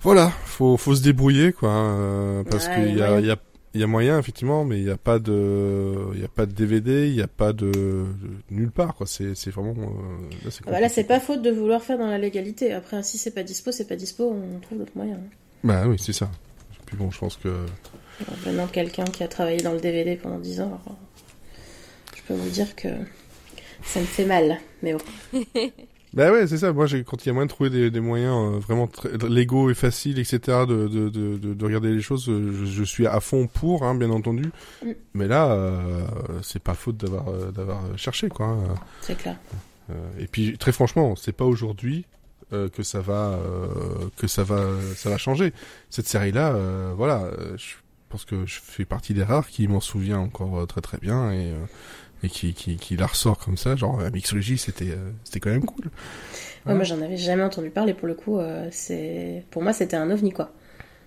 [0.00, 3.36] voilà faut faut se débrouiller quoi hein, parce qu'il y a il y a
[3.72, 6.44] il y a moyen effectivement mais il n'y a pas de il y a pas
[6.44, 8.06] de DVD il n'y a pas de,
[8.50, 9.06] nulle part quoi.
[9.06, 9.74] C'est c'est vraiment
[10.44, 12.72] là c'est bah là c'est pas faute de vouloir faire dans la légalité.
[12.72, 15.20] Après si c'est pas dispo c'est pas dispo on trouve d'autres moyens
[15.62, 16.30] bah oui c'est ça.
[16.86, 17.48] Puis bon je pense que
[18.44, 20.80] venant de quelqu'un qui a travaillé dans le DVD pendant 10 ans,
[22.16, 22.88] je peux vous dire que
[23.82, 25.00] ça me fait mal, mais bon.
[26.12, 26.72] Bah ouais, c'est ça.
[26.72, 29.74] Moi, quand il y a moyen de trouver des, moyens euh, vraiment très, légaux et
[29.74, 33.84] faciles, etc., de, de, de, de, regarder les choses, euh, je, suis à fond pour,
[33.84, 34.50] hein, bien entendu.
[34.84, 34.90] Mm.
[35.14, 36.04] Mais là, euh,
[36.42, 38.46] c'est pas faute d'avoir d'avoir cherché, quoi.
[38.46, 38.74] Hein.
[39.02, 39.36] C'est clair.
[40.18, 42.06] et puis, très franchement, c'est pas aujourd'hui
[42.50, 43.38] que ça va
[44.16, 44.66] que ça va
[44.96, 45.52] ça va changer.
[45.88, 46.56] Cette série-là,
[46.96, 47.74] voilà, je
[48.10, 51.30] parce que je fais partie des rares qui m'en souvient encore euh, très très bien
[51.30, 51.64] et, euh,
[52.22, 53.76] et qui, qui, qui, la ressort comme ça.
[53.76, 55.90] Genre, la mixologie, c'était euh, c'était quand même cool.
[56.66, 58.40] moi, j'en avais jamais entendu parler pour le coup.
[58.70, 60.52] c'est pour moi, c'était un ovni quoi.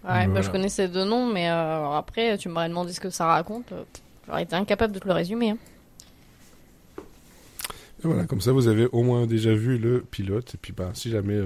[0.06, 3.72] Ouais, bah, je connaissais deux noms, mais après, tu m'aurais demandé ce que ça raconte.
[4.28, 5.52] J'aurais été incapable de te le résumer.
[5.52, 5.58] Hein.
[8.04, 10.56] Et voilà, comme ça, vous avez au moins déjà vu le pilote.
[10.56, 11.40] Et puis, bah, si jamais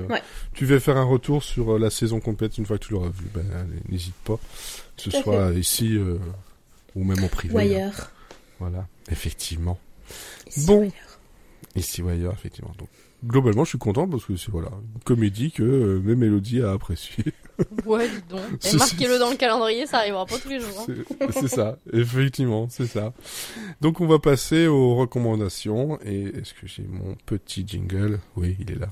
[0.54, 3.28] tu veux faire un retour sur la saison complète une fois que tu l'auras vu,
[3.32, 3.42] bah,
[3.90, 4.40] n'hésite pas
[4.98, 6.18] que ce soit ici euh,
[6.96, 7.54] ou même au privé.
[7.54, 8.12] Ou ailleurs.
[8.60, 9.80] Voilà, effectivement.
[10.48, 10.78] Ici bon.
[10.78, 11.20] Ou ailleurs.
[11.76, 12.72] Ici ou ailleurs, effectivement.
[12.78, 12.90] Donc,
[13.26, 16.72] globalement, je suis content parce que c'est voilà, une comédie que euh, mes mélodies a
[16.72, 17.24] apprécié.
[17.88, 18.42] Ouais, dis donc.
[18.72, 20.86] Et marquez-le dans le calendrier, ça arrivera pas tous les jours.
[20.88, 21.28] Hein.
[21.32, 23.14] C'est ça, effectivement, c'est ça.
[23.82, 26.00] Donc, on va passer aux recommandations.
[26.06, 28.20] Et est-ce que j'ai mon petit jingle?
[28.36, 28.90] Oui, il est là.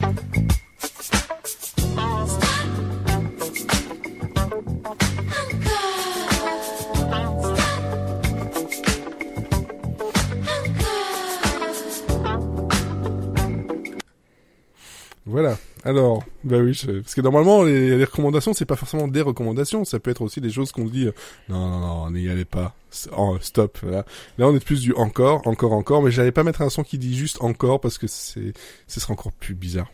[15.25, 15.57] Voilà.
[15.83, 20.11] Alors, bah oui, parce que normalement les, recommandations c'est pas forcément des recommandations, ça peut
[20.11, 21.13] être aussi des choses qu'on dit euh,
[21.49, 22.75] non non non, n'y allez pas.
[23.17, 23.79] Oh, stop.
[23.81, 24.05] Là.
[24.37, 26.99] là on est plus du encore, encore encore, mais j'allais pas mettre un son qui
[26.99, 28.53] dit juste encore parce que c'est
[28.87, 29.91] ce serait encore plus bizarre.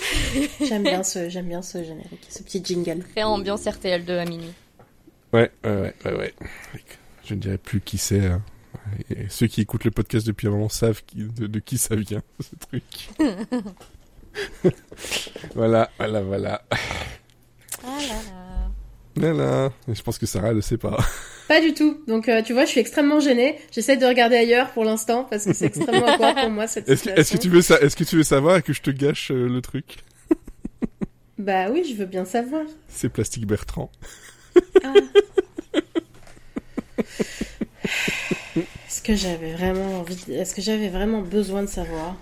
[0.60, 3.04] j'aime bien ce j'aime bien ce générique, ce petit jingle.
[3.12, 4.54] Très ambiance RTL2 à minuit.
[5.32, 6.34] Ouais, ouais, ouais, ouais.
[7.24, 8.26] Je ne dirais plus qui c'est.
[8.26, 8.42] Hein.
[9.10, 12.22] Et ceux qui écoutent le podcast depuis un moment savent de, de qui ça vient,
[12.40, 13.10] ce truc.
[15.54, 16.62] voilà, voilà, voilà.
[17.84, 18.70] Ah là là.
[19.16, 19.72] Voilà.
[19.88, 20.98] Je pense que Sarah ne sait pas.
[21.48, 22.02] Pas du tout.
[22.06, 23.58] Donc, euh, tu vois, je suis extrêmement gênée.
[23.72, 27.04] J'essaie de regarder ailleurs pour l'instant parce que c'est extrêmement important pour moi cette est-ce
[27.04, 28.90] Que, est-ce que tu veux ça Est-ce que tu veux savoir et que je te
[28.90, 30.04] gâche euh, le truc?
[31.38, 32.64] Bah oui, je veux bien savoir.
[32.88, 33.90] C'est Plastique Bertrand.
[34.84, 34.92] Ah.
[39.08, 42.14] que j'avais vraiment envie Est-ce que j'avais vraiment besoin de savoir?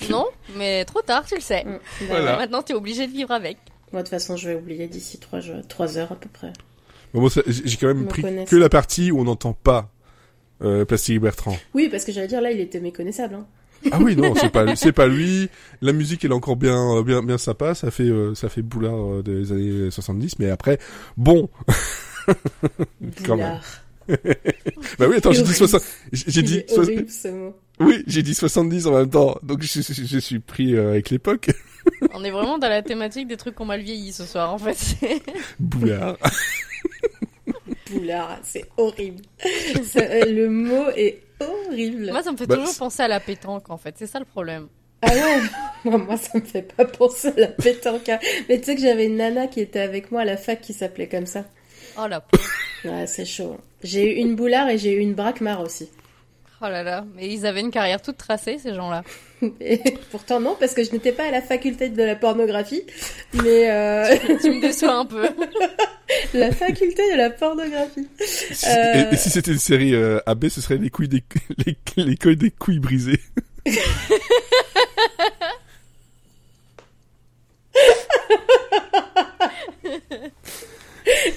[0.10, 0.26] Non,
[0.56, 1.64] mais trop tard, tu le sais.
[1.64, 1.78] Mm,
[2.08, 2.36] Voilà.
[2.36, 3.58] Maintenant, tu es obligé de vivre avec.
[3.92, 6.52] Moi, de toute façon, je vais oublier d'ici 3, trois heures à peu près.
[7.12, 9.90] Bon, bon, ça- j'ai quand même Me pris que la partie où on n'entend pas
[10.62, 11.56] euh, Plastic Bertrand.
[11.74, 13.34] Oui, parce que j'allais dire, là, il était méconnaissable.
[13.36, 13.46] Hein.
[13.92, 15.48] Ah oui, non, c'est pas, c'est pas lui.
[15.82, 17.74] La musique, elle est encore bien, bien, bien sympa.
[17.74, 20.38] Ça fait, euh, ça fait boulard euh, des années 70.
[20.38, 20.78] Mais après,
[21.16, 21.48] bon.
[23.00, 23.62] Boulard.
[24.98, 25.68] Bah oui, attends, j'ai dit Horrible.
[25.68, 25.82] 60,
[26.12, 27.54] j'ai dit, horrible, ce mot.
[27.80, 29.36] Oui, j'ai dit 70 en même temps.
[29.42, 31.50] Donc, je, je, je suis pris euh, avec l'époque.
[32.14, 34.96] On est vraiment dans la thématique des trucs qu'on mal vieilli ce soir, en fait.
[35.58, 36.16] Boulard.
[37.90, 39.22] Boulard, c'est horrible.
[39.84, 42.10] Ça, euh, le mot est horrible.
[42.10, 43.94] Moi, ça me fait Bah, toujours penser à la pétanque, en fait.
[43.98, 44.68] C'est ça le problème.
[45.02, 45.42] Ah ouais
[45.84, 48.08] Moi, moi, ça me fait pas penser à la pétanque.
[48.08, 48.18] hein.
[48.48, 50.72] Mais tu sais que j'avais une nana qui était avec moi à la fac qui
[50.72, 51.44] s'appelait comme ça.
[51.98, 52.42] Oh la pauvre.
[52.86, 53.58] Ouais, c'est chaud.
[53.82, 55.88] J'ai eu une boulard et j'ai eu une braquemar aussi.
[56.66, 57.04] Oh là là.
[57.14, 59.02] Mais ils avaient une carrière toute tracée, ces gens-là.
[59.60, 59.78] Et
[60.10, 62.82] pourtant non, parce que je n'étais pas à la faculté de la pornographie,
[63.34, 65.28] mais euh, tu me déçois un peu.
[66.34, 68.08] la faculté de la pornographie.
[68.20, 69.04] Si- Euh.
[69.10, 71.22] Et, et si c'était une série euh, AB, ce serait les couilles des,
[71.66, 73.20] les, les couilles des couilles brisées.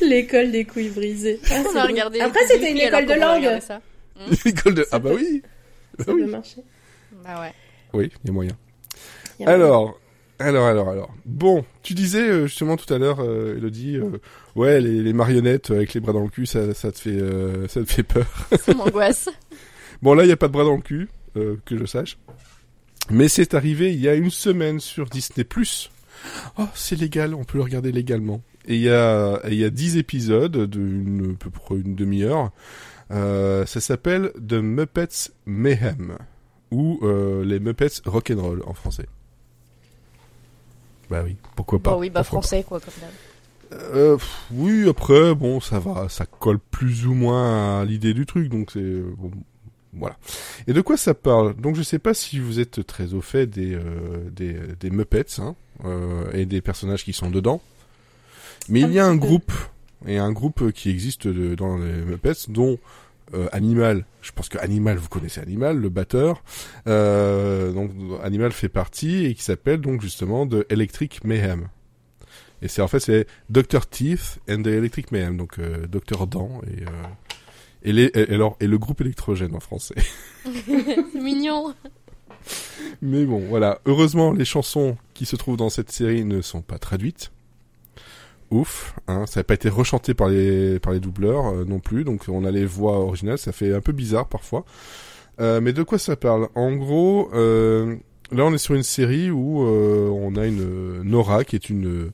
[0.01, 1.39] L'école des couilles brisées.
[1.51, 2.19] Ah, On a regardé.
[2.21, 3.59] Après, c'était une école de langue.
[4.45, 5.41] L'école de, ah bah oui.
[5.99, 6.25] Ça Ah oui.
[6.25, 6.61] peut marcher.
[7.23, 7.53] Bah ouais.
[7.93, 8.57] Oui, il y a moyen.
[9.39, 9.99] Il y a Alors,
[10.39, 11.13] alors, alors, alors.
[11.25, 14.17] Bon, tu disais euh, justement tout à l'heure, euh, Elodie, euh,
[14.55, 17.67] ouais, les, les marionnettes avec les bras dans le cul, ça, ça te fait, euh,
[17.67, 18.27] ça te fait peur.
[18.59, 19.29] Ça m'angoisse.
[20.01, 22.17] Bon, là, il y a pas de bras dans le cul, euh, que je sache.
[23.09, 25.47] Mais c'est arrivé il y a une semaine sur Disney+.
[26.59, 28.41] Oh, c'est légal, on peut le regarder légalement.
[28.67, 32.51] Et il y a, il y a 10 épisodes d'une, peu près une demi-heure.
[33.11, 36.17] Euh, ça s'appelle The Muppets Mayhem.
[36.71, 39.05] Ou euh, les Muppets Rock'n'Roll en français.
[41.09, 41.91] Bah oui, pourquoi pas.
[41.91, 42.47] Bah oui, bah pourquoi pas.
[42.47, 43.11] français, quoi, comme d'hab.
[43.95, 48.25] Euh, pff, oui, après, bon, ça va, ça colle plus ou moins à l'idée du
[48.25, 49.31] truc, donc c'est bon,
[49.93, 50.17] voilà.
[50.67, 51.55] Et de quoi ça parle?
[51.55, 55.39] Donc, je sais pas si vous êtes très au fait des euh, des, des Muppets
[55.39, 55.55] hein,
[56.33, 57.61] et des personnages qui sont dedans,
[58.67, 59.25] mais Un il y a un peu.
[59.25, 59.51] groupe
[60.05, 62.77] et un groupe qui existe de- dans les Muppets, dont
[63.33, 64.05] euh, Animal.
[64.21, 66.43] Je pense que Animal, vous connaissez Animal, le batteur.
[66.87, 67.91] Euh, donc
[68.23, 71.67] Animal fait partie et qui s'appelle donc justement de Electric Mayhem.
[72.61, 76.61] Et c'est en fait c'est Dr Teeth and the Electric Mayhem, donc euh, Docteur Dent
[76.67, 76.89] et euh,
[77.83, 79.95] et, les, et, alors, et le groupe électrogène en français.
[80.65, 81.73] C'est mignon.
[83.01, 83.79] Mais bon, voilà.
[83.85, 87.31] Heureusement, les chansons qui se trouvent dans cette série ne sont pas traduites.
[88.49, 92.05] Ouf, hein, ça n'a pas été rechanté par les par les doubleurs euh, non plus,
[92.05, 94.63] donc on a les voix originales, ça fait un peu bizarre parfois.
[95.41, 96.47] Euh, mais de quoi ça parle?
[96.55, 97.97] En gros, euh,
[98.31, 102.11] là on est sur une série où euh, on a une Nora qui est une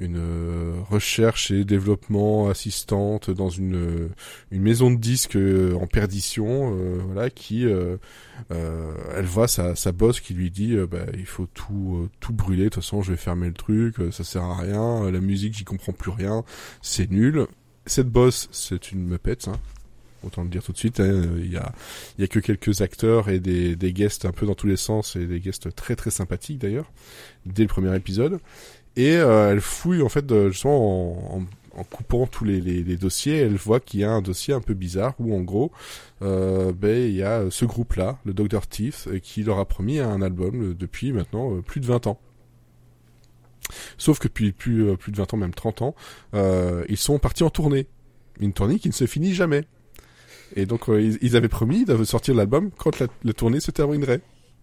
[0.00, 4.08] une euh, recherche et développement assistante dans une
[4.50, 7.96] une maison de disques euh, en perdition, euh, voilà, qui euh,
[8.50, 12.08] euh, elle voit sa, sa boss qui lui dit euh, bah, il faut tout euh,
[12.20, 15.04] tout brûler de toute façon je vais fermer le truc euh, ça sert à rien
[15.04, 16.44] euh, la musique j'y comprends plus rien
[16.82, 17.46] c'est nul
[17.86, 19.56] cette boss c'est une meupette hein.
[20.24, 21.28] autant le dire tout de suite hein.
[21.36, 21.72] il y a
[22.18, 24.76] il y a que quelques acteurs et des des guests un peu dans tous les
[24.76, 26.90] sens et des guests très très sympathiques d'ailleurs
[27.46, 28.40] dès le premier épisode
[28.96, 31.42] et euh, elle fouille en fait de- justement en,
[31.76, 34.60] en coupant tous les, les, les dossiers, elle voit qu'il y a un dossier un
[34.60, 35.70] peu bizarre où en gros,
[36.22, 39.98] euh, ben il y a ce groupe-là, le Dr Teeth, euh, qui leur a promis
[40.00, 42.18] un album euh, depuis maintenant euh, plus de 20 ans.
[43.98, 45.94] Sauf que depuis plus, euh, plus de 20 ans, même 30 ans,
[46.34, 47.86] euh, ils sont partis en tournée.
[48.40, 49.64] Une tournée qui ne se finit jamais.
[50.56, 54.20] Et donc euh, ils, avaient promis de sortir l'album quand la tournée se terminerait.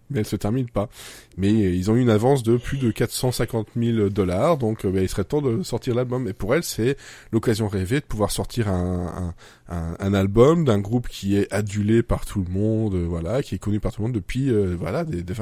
[0.10, 0.90] Mais elle se termine pas.
[1.38, 4.92] Mais euh, ils ont eu une avance de plus de 450 000 dollars, donc euh,
[4.92, 6.28] ben, il serait temps de sortir l'album.
[6.28, 6.98] Et pour elle, c'est
[7.32, 9.34] l'occasion rêvée de pouvoir sortir un,
[9.70, 13.56] un, un, album d'un groupe qui est adulé par tout le monde, euh, voilà, qui
[13.56, 15.34] est connu par tout le monde depuis euh, voilà des, des,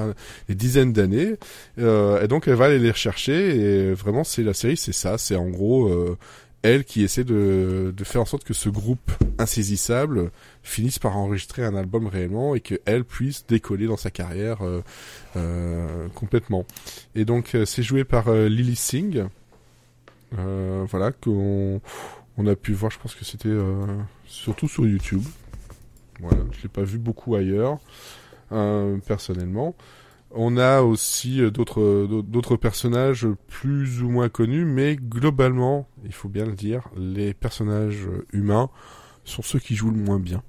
[0.48, 1.36] des dizaines d'années.
[1.80, 3.56] Euh, et donc elle va aller les rechercher.
[3.56, 5.18] Et vraiment, c'est la série, c'est ça.
[5.18, 6.18] C'est en gros euh,
[6.66, 10.32] elle qui essaie de, faire en sorte que ce groupe insaisissable
[10.64, 14.82] finisse par enregistrer un album réellement et que elle puisse décoller dans sa carrière euh,
[15.36, 16.66] euh, complètement.
[17.14, 19.26] Et donc euh, c'est joué par Lily Singh,
[20.32, 21.82] voilà qu'on
[22.38, 22.92] on a pu voir.
[22.92, 23.56] Je pense que c'était
[24.26, 25.24] surtout sur YouTube.
[26.20, 27.78] Voilà, je l'ai pas vu beaucoup ailleurs
[29.06, 29.76] personnellement.
[30.38, 36.30] On a aussi euh, d'autres d'autres personnages plus ou moins connus, mais globalement, il faut
[36.30, 38.70] bien le dire, les personnages humains
[39.24, 40.44] sont ceux qui jouent le moins bien.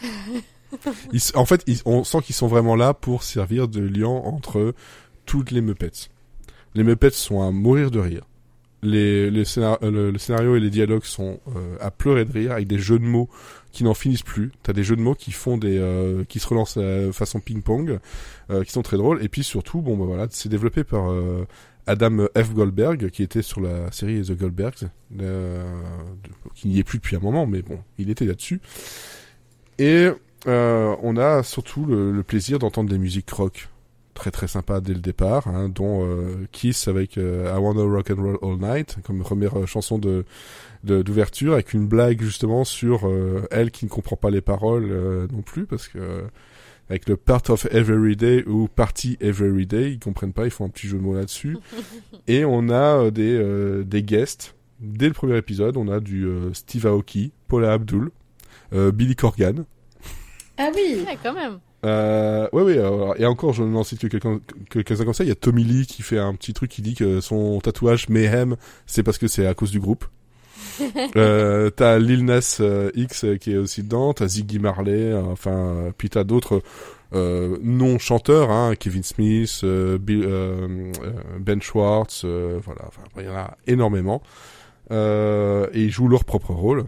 [1.34, 4.74] en fait, on sent qu'ils sont vraiment là pour servir de lien entre
[5.26, 6.08] toutes les Muppets.
[6.74, 8.26] Les Muppets sont à mourir de rire.
[8.84, 12.68] Les, les euh, le, scénario et les dialogues sont euh, à pleurer de rire avec
[12.68, 13.28] des jeux de mots
[13.72, 14.52] qui n'en finissent plus.
[14.62, 16.78] T'as des jeux de mots qui font des, euh, qui se relancent
[17.12, 17.98] façon ping-pong,
[18.64, 19.22] qui sont très drôles.
[19.24, 21.12] Et puis surtout, bon, bah voilà, c'est développé par
[21.86, 22.54] Adam F.
[22.54, 24.88] Goldberg, qui était sur la série The Goldbergs,
[26.54, 28.60] qui n'y est plus depuis un moment, mais bon, il était là-dessus.
[29.78, 30.10] Et
[30.46, 33.68] euh, on a surtout le, plaisir d'entendre des musiques rock
[34.14, 38.10] très très sympa dès le départ, hein, dont euh, Kiss avec euh, I Wanna Rock
[38.10, 40.24] and Roll All Night comme première chanson de
[40.84, 43.10] d'ouverture avec une blague justement sur
[43.50, 46.24] elle qui ne comprend pas les paroles non plus parce que
[46.90, 50.86] avec le Part of Everyday ou Party Everyday, ils comprennent pas, ils font un petit
[50.86, 51.56] jeu de mots là-dessus.
[52.28, 54.56] Et on a des des guests.
[54.78, 58.10] Dès le premier épisode, on a du Steve Aoki, Paula Abdul,
[58.70, 59.64] Billy Corgan,
[60.56, 61.04] ah oui.
[61.22, 62.78] Quand même euh, ouais, ouais,
[63.18, 64.16] et encore, je n'en cite que
[64.70, 65.24] quelques-uns comme ça.
[65.24, 68.08] Il y a Tommy Lee qui fait un petit truc qui dit que son tatouage
[68.08, 68.56] Mayhem,
[68.86, 70.06] c'est parce que c'est à cause du groupe.
[71.16, 75.92] euh, t'as Lil Nas euh, X qui est aussi dedans, t'as Ziggy Marley, euh, enfin,
[75.96, 76.62] puis t'as d'autres
[77.14, 80.92] euh, non-chanteurs, hein, Kevin Smith, Ben
[81.60, 84.22] Schwartz, voilà, enfin, il y en a énormément.
[84.90, 86.86] et ils jouent leur propre rôle.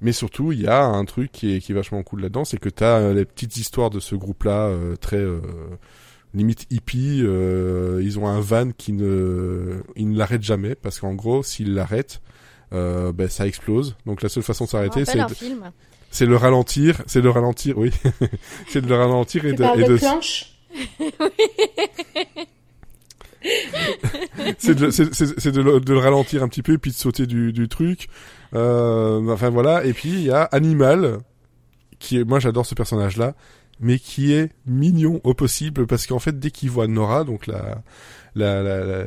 [0.00, 2.58] Mais surtout, il y a un truc qui est, qui est vachement cool là-dedans, c'est
[2.58, 5.40] que tu as euh, les petites histoires de ce groupe-là, euh, très euh,
[6.32, 7.18] limite hippie.
[7.18, 12.20] ils ont un van qui ne, ils ne l'arrêtent jamais parce qu'en gros, s'ils l'arrêtent,
[12.72, 13.96] ben ça explose.
[14.06, 15.18] Donc la seule façon de s'arrêter, c'est
[16.12, 17.92] c'est le ralentir, c'est le ralentir, oui,
[18.68, 20.56] c'est de le ralentir et de, et de, planche.
[24.58, 27.68] c'est de, de, de, le ralentir un petit peu et puis de sauter du, du
[27.68, 28.08] truc.
[28.54, 29.84] Euh, enfin voilà.
[29.84, 31.20] Et puis il y a Animal,
[31.98, 33.34] qui est, moi j'adore ce personnage-là,
[33.80, 37.82] mais qui est mignon au possible parce qu'en fait dès qu'il voit Nora, donc la
[38.34, 39.04] la, la,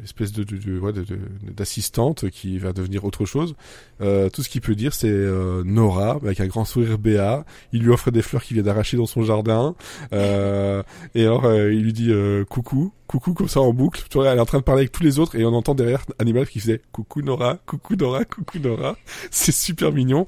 [0.00, 1.18] l'espèce de, de,
[1.54, 3.54] d'assistante qui va devenir autre chose.
[4.00, 7.44] Euh, tout ce qu'il peut dire, c'est euh, Nora avec un grand sourire béat.
[7.72, 9.74] Il lui offre des fleurs qu'il vient d'arracher dans son jardin.
[10.12, 10.82] Euh,
[11.14, 14.04] et alors euh, il lui dit euh, coucou, coucou comme ça en boucle.
[14.10, 15.74] Tu vois, elle est en train de parler avec tous les autres et on entend
[15.74, 18.96] derrière Animal qui faisait coucou Nora, coucou Nora, coucou Nora.
[19.30, 20.26] C'est super mignon.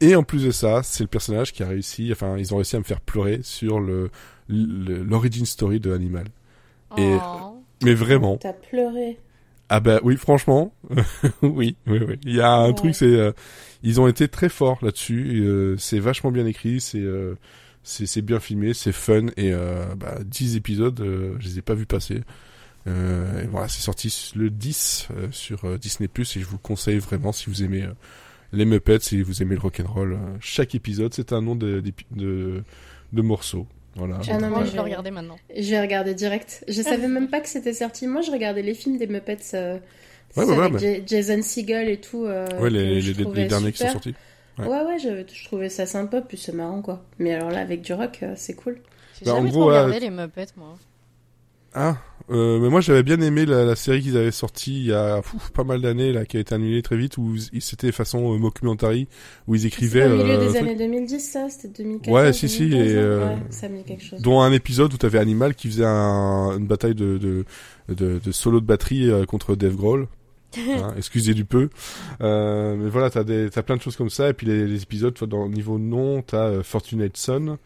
[0.00, 2.76] Et en plus de ça, c'est le personnage qui a réussi, enfin, ils ont réussi
[2.76, 4.10] à me faire pleurer sur le
[4.48, 6.26] l'origin story de Animal.
[6.96, 7.16] Et.
[7.82, 8.36] Mais vraiment.
[8.36, 9.18] T'as pleuré.
[9.70, 10.72] Ah bah oui, franchement,
[11.42, 12.18] oui, oui, oui.
[12.24, 13.32] Il y a un truc, c'est euh,
[13.82, 15.42] ils ont été très forts là-dessus.
[15.42, 17.34] Euh, c'est vachement bien écrit, c'est euh,
[17.82, 19.52] c'est bien filmé, c'est fun et
[19.96, 21.02] bah 10 épisodes,
[21.38, 22.22] je les ai pas vus passer.
[22.86, 27.48] et voilà, c'est sorti le 10 sur Disney Plus et je vous conseille vraiment si
[27.48, 27.86] vous aimez
[28.52, 32.62] les Muppets, si vous aimez le rock'n'roll, chaque épisode c'est un nom de, de,
[33.12, 33.66] de, morceau.
[33.96, 34.18] Voilà.
[34.30, 35.38] Ah non, moi, je vais regarder maintenant.
[35.54, 36.64] Je vais regarder direct.
[36.68, 38.06] Je savais même pas que c'était sorti.
[38.06, 39.54] Moi, je regardais les films des Muppets.
[39.54, 39.78] Euh,
[40.36, 42.24] avec Jason Segel et tout.
[42.24, 44.14] Euh, ouais, les, les, derniers qui sont sortis.
[44.58, 47.04] Ouais, ouais, je, je, trouvais ça sympa, puis c'est marrant, quoi.
[47.18, 48.80] Mais alors là, avec du rock, euh, c'est cool.
[49.18, 50.76] J'ai bah, jamais trop regardé les Muppets, moi.
[51.74, 51.96] Ah,
[52.30, 55.22] euh, mais moi j'avais bien aimé la, la série qu'ils avaient sortie il y a
[55.54, 59.08] pas mal d'années là, qui a été annulée très vite, où c'était façon euh, mockumentary,
[59.46, 60.06] où ils écrivaient.
[60.06, 62.14] Au milieu euh, des années 2010, ça, c'était 2014.
[62.14, 64.20] Ouais, si si, et euh, ouais, ça me dit quelque chose.
[64.20, 67.44] Dont un épisode où t'avais Animal qui faisait un, une bataille de de,
[67.88, 70.06] de, de solo de batterie euh, contre Dave Grohl.
[70.56, 71.68] hein, excusez du peu,
[72.22, 74.82] euh, mais voilà, t'as des, t'as plein de choses comme ça, et puis les, les
[74.82, 77.58] épisodes, toi, dans le niveau nom, t'as Fortunate Son,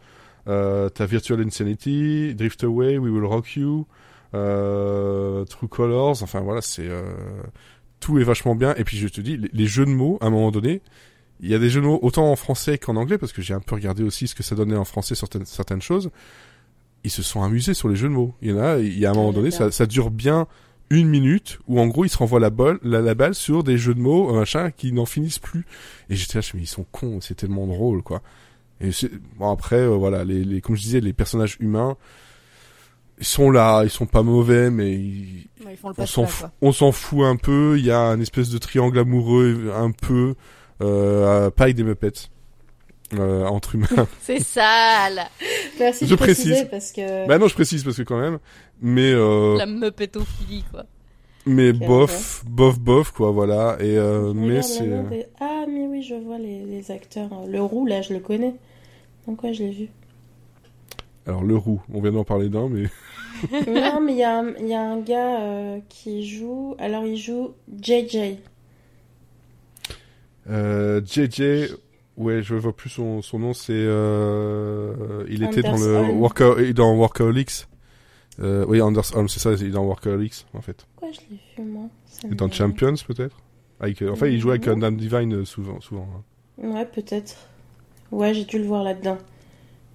[0.49, 4.02] euh, t'as Virtual Insanity, Drift Away, We Will Rock You, euh,
[4.33, 7.13] True Colors, enfin voilà, c'est euh,
[7.99, 8.73] tout est vachement bien.
[8.75, 10.81] Et puis je te dis, les, jeux de mots, à un moment donné,
[11.39, 13.53] il y a des jeux de mots autant en français qu'en anglais, parce que j'ai
[13.53, 16.09] un peu regardé aussi ce que ça donnait en français certaines, certaines choses.
[17.03, 18.33] Ils se sont amusés sur les jeux de mots.
[18.41, 20.47] Il y en a, il y a un moment donné, ça, ça dure bien
[20.89, 23.93] une minute où en gros ils se renvoient la balle, la, balle sur des jeux
[23.93, 25.65] de mots, machin, qui n'en finissent plus.
[26.09, 28.21] Et j'étais là, je me dis, ils sont cons, c'est tellement drôle, quoi.
[28.81, 28.89] Et
[29.37, 31.95] bon après, euh, voilà, les, les, comme je disais, les personnages humains,
[33.19, 35.47] ils sont là, ils sont pas mauvais, mais ils...
[35.97, 37.75] on s'en fout, on s'en fout un peu.
[37.77, 40.35] Il y a un espèce de triangle amoureux un peu,
[40.81, 42.29] euh, paille des Muppets.
[43.13, 44.07] Euh, entre humains.
[44.21, 45.21] C'est sale.
[45.79, 47.27] Merci je précise parce que.
[47.27, 48.39] Bah non, je précise parce que quand même.
[48.81, 49.55] Mais euh...
[49.57, 50.85] la Muppetophilie quoi.
[51.45, 53.77] Mais bof, bof, bof quoi, voilà.
[53.79, 54.89] Et euh, mais c'est.
[55.39, 57.29] Ah mais oui, je vois les, les acteurs.
[57.47, 58.55] Le roux là, je le connais.
[59.27, 59.87] Donc quoi, je l'ai vu.
[61.25, 62.83] Alors le roux, on vient d'en parler d'un, mais.
[63.67, 66.75] non, mais il y, a un gars euh, qui joue.
[66.79, 68.37] Alors il joue JJ.
[70.49, 71.75] Euh, JJ.
[72.15, 73.73] Ouais, je vois plus son, son nom, c'est...
[73.73, 75.25] Euh...
[75.29, 76.19] Il était dans le Holm.
[76.19, 76.71] Worka...
[76.73, 77.65] dans Workaholics.
[78.39, 80.85] Euh, oui, Anders Holm, c'est ça, il est dans Workaholics, en fait.
[80.95, 81.89] Pourquoi je l'ai vu, moi?
[82.29, 83.35] Me dans Champions, peut-être?
[83.79, 85.81] Avec, euh, Enfin, il joue avec euh, Nam Divine euh, souvent.
[85.81, 86.67] souvent hein.
[86.69, 87.35] Ouais, peut-être.
[88.11, 89.17] Ouais, j'ai dû le voir là-dedans.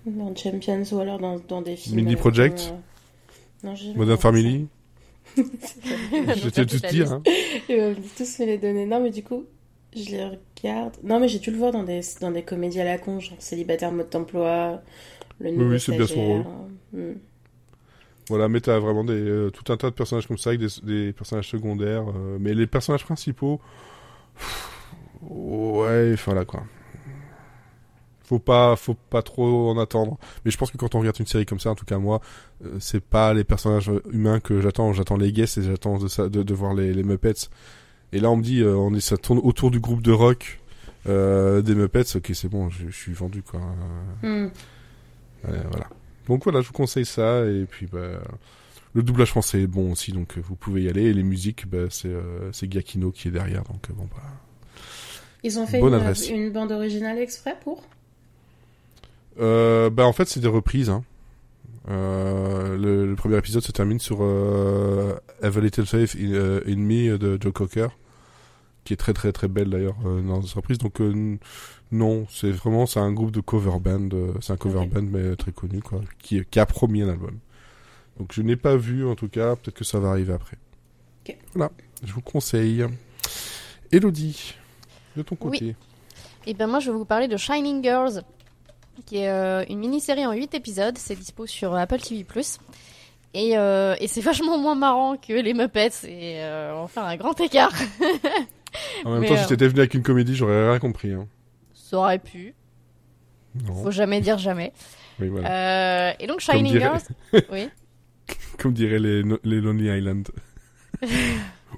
[0.07, 1.97] Dans Champions ou alors dans, dans des films.
[1.97, 4.69] Mini euh, Project comme, euh, Non, j'ai Modern Family
[5.37, 7.13] Je t'ai tout liste.
[7.13, 7.23] hein.
[7.69, 8.87] Il va tous me les donner.
[8.87, 9.45] Non, mais du coup,
[9.95, 10.97] je les regarde.
[11.03, 13.37] Non, mais j'ai dû le voir dans des, dans des comédies à la con, genre
[13.41, 14.83] Célibataire mode d'emploi,
[15.41, 16.47] Le nouveau oui, c'est bien son stagiaire.
[16.93, 17.13] Hmm.
[18.29, 20.69] Voilà, mais t'as vraiment des, euh, tout un tas de personnages comme ça, avec des,
[20.83, 22.05] des personnages secondaires.
[22.09, 23.61] euh, mais les personnages principaux...
[24.37, 24.75] pff,
[25.23, 26.63] Ouais, enfin là, quoi.
[28.29, 30.19] Faut pas, faut pas trop en attendre.
[30.45, 32.21] Mais je pense que quand on regarde une série comme ça, en tout cas moi,
[32.63, 34.93] euh, c'est pas les personnages humains que j'attends.
[34.93, 37.49] J'attends les guests et j'attends de, ça- de, de voir les, les Muppets.
[38.13, 40.61] Et là, on me dit, euh, on est, ça tourne autour du groupe de rock
[41.09, 42.17] euh, des Muppets.
[42.17, 43.61] Ok, c'est bon, je, je suis vendu, quoi.
[44.23, 44.49] Hmm.
[45.43, 45.89] voilà.
[46.29, 47.47] Donc voilà, je vous conseille ça.
[47.47, 48.21] Et puis, bah,
[48.93, 51.05] le doublage français est bon aussi, donc euh, vous pouvez y aller.
[51.05, 52.13] Et les musiques, bah, c'est
[52.53, 53.63] c'est Giacchino qui est derrière.
[53.65, 54.23] Donc bon, bah.
[55.45, 55.81] Ils ont fait
[56.35, 57.83] une bande originale exprès pour?
[59.41, 60.91] Euh, bah en fait c'est des reprises.
[60.91, 61.05] Hein.
[61.89, 66.77] Euh, le, le premier épisode se termine sur euh, Have a Little Faith in, in
[66.77, 67.89] Me de Joe Cocker,
[68.85, 70.79] qui est très très très belle d'ailleurs euh, dans cette reprise.
[70.79, 71.39] Donc euh,
[71.91, 74.09] non, c'est vraiment c'est un groupe de cover band,
[74.41, 77.39] c'est un cover band mais très connu quoi, qui, qui a promis un album.
[78.19, 80.59] Donc je n'ai pas vu en tout cas, peut-être que ça va arriver après.
[81.55, 81.71] Voilà,
[82.05, 82.85] je vous conseille.
[83.93, 84.55] Elodie,
[85.17, 85.77] de ton côté.
[86.47, 88.23] Et ben moi je vais vous parler de Shining Girls,
[89.07, 92.25] qui est euh, une mini-série en 8 épisodes, c'est dispo sur Apple TV+.
[93.35, 97.05] Et, euh, et c'est vachement moins marrant que les Muppets, et euh, on va faire
[97.05, 97.73] un grand écart.
[99.05, 101.11] En même Mais, temps, euh, si t'étais venu avec une comédie, j'aurais rien compris.
[101.13, 101.27] Hein.
[101.73, 102.55] Ça aurait pu,
[103.67, 103.83] Non.
[103.83, 104.75] faut jamais dire jamais.
[105.19, 106.11] Oui, voilà.
[106.11, 106.81] Euh, et donc Shining dirait-
[107.33, 107.71] Girls, oui.
[108.59, 110.29] Comme diraient les, les Lonely Island.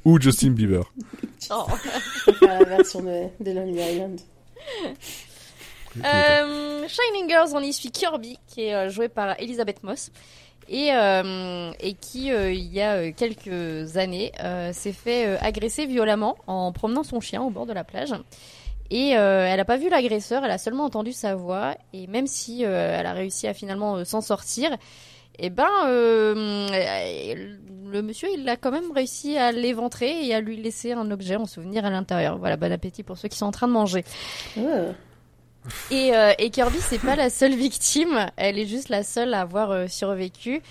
[0.05, 0.93] Ou Justin Bieber.
[1.51, 1.67] Oh.
[2.43, 4.21] La version de, de Lonely Island.
[5.99, 10.11] Euh, Shining Girls, on y suit Kirby, qui est euh, joué par Elisabeth Moss.
[10.69, 15.37] Et, euh, et qui, euh, il y a euh, quelques années, euh, s'est fait euh,
[15.41, 18.15] agresser violemment en promenant son chien au bord de la plage.
[18.91, 21.75] Et euh, elle n'a pas vu l'agresseur, elle a seulement entendu sa voix.
[21.93, 24.77] Et même si euh, elle a réussi à finalement euh, s'en sortir,
[25.41, 26.35] eh ben, euh,
[27.87, 31.37] le monsieur, il a quand même réussi à l'éventrer et à lui laisser un objet
[31.37, 32.39] en souvenir à l'intérieur.
[32.39, 34.05] Voilà, bon appétit pour ceux qui sont en train de manger.
[34.57, 34.93] Oh.
[35.91, 39.43] Et, euh, et Kirby, c'est pas la seule victime, elle est juste la seule à
[39.43, 40.63] avoir euh, survécu.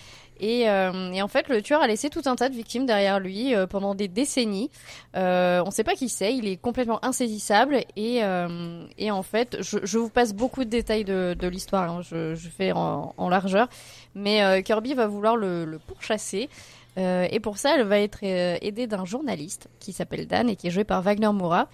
[0.41, 3.19] Et, euh, et en fait, le tueur a laissé tout un tas de victimes derrière
[3.19, 4.71] lui euh, pendant des décennies.
[5.17, 7.83] Euh, on sait pas qui c'est, il est complètement insaisissable.
[7.97, 11.91] Et, euh, et en fait, je, je vous passe beaucoup de détails de, de l'histoire,
[11.91, 13.67] hein, je, je fais en, en largeur.
[14.15, 16.49] Mais euh, Kirby va vouloir le, le pourchasser.
[16.97, 20.67] Euh, et pour ça, elle va être aidée d'un journaliste qui s'appelle Dan et qui
[20.67, 21.67] est joué par Wagner Moura.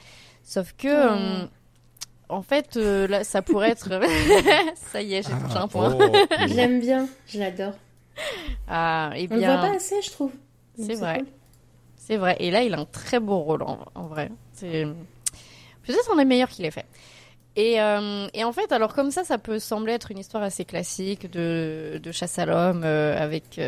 [0.43, 0.88] Sauf que,
[1.43, 1.47] Oh.
[2.30, 3.89] En fait, euh, là, ça pourrait être.
[4.91, 5.95] ça y est, j'ai touché un point.
[5.99, 6.11] oh.
[6.47, 7.73] Je l'aime bien, je l'adore.
[8.67, 10.32] Ah, et On le voit bien, pas assez, je trouve.
[10.78, 11.19] C'est vrai.
[11.19, 11.28] cool.
[11.97, 12.36] c'est vrai.
[12.39, 14.32] Et là, il a un très beau rôle en, en vrai.
[14.53, 14.86] C'est
[15.84, 16.86] peut-être un des meilleurs qu'il ait fait.
[17.55, 20.65] Et, euh, et en fait, alors comme ça, ça peut sembler être une histoire assez
[20.65, 23.61] classique de, de chasse à l'homme euh, avec,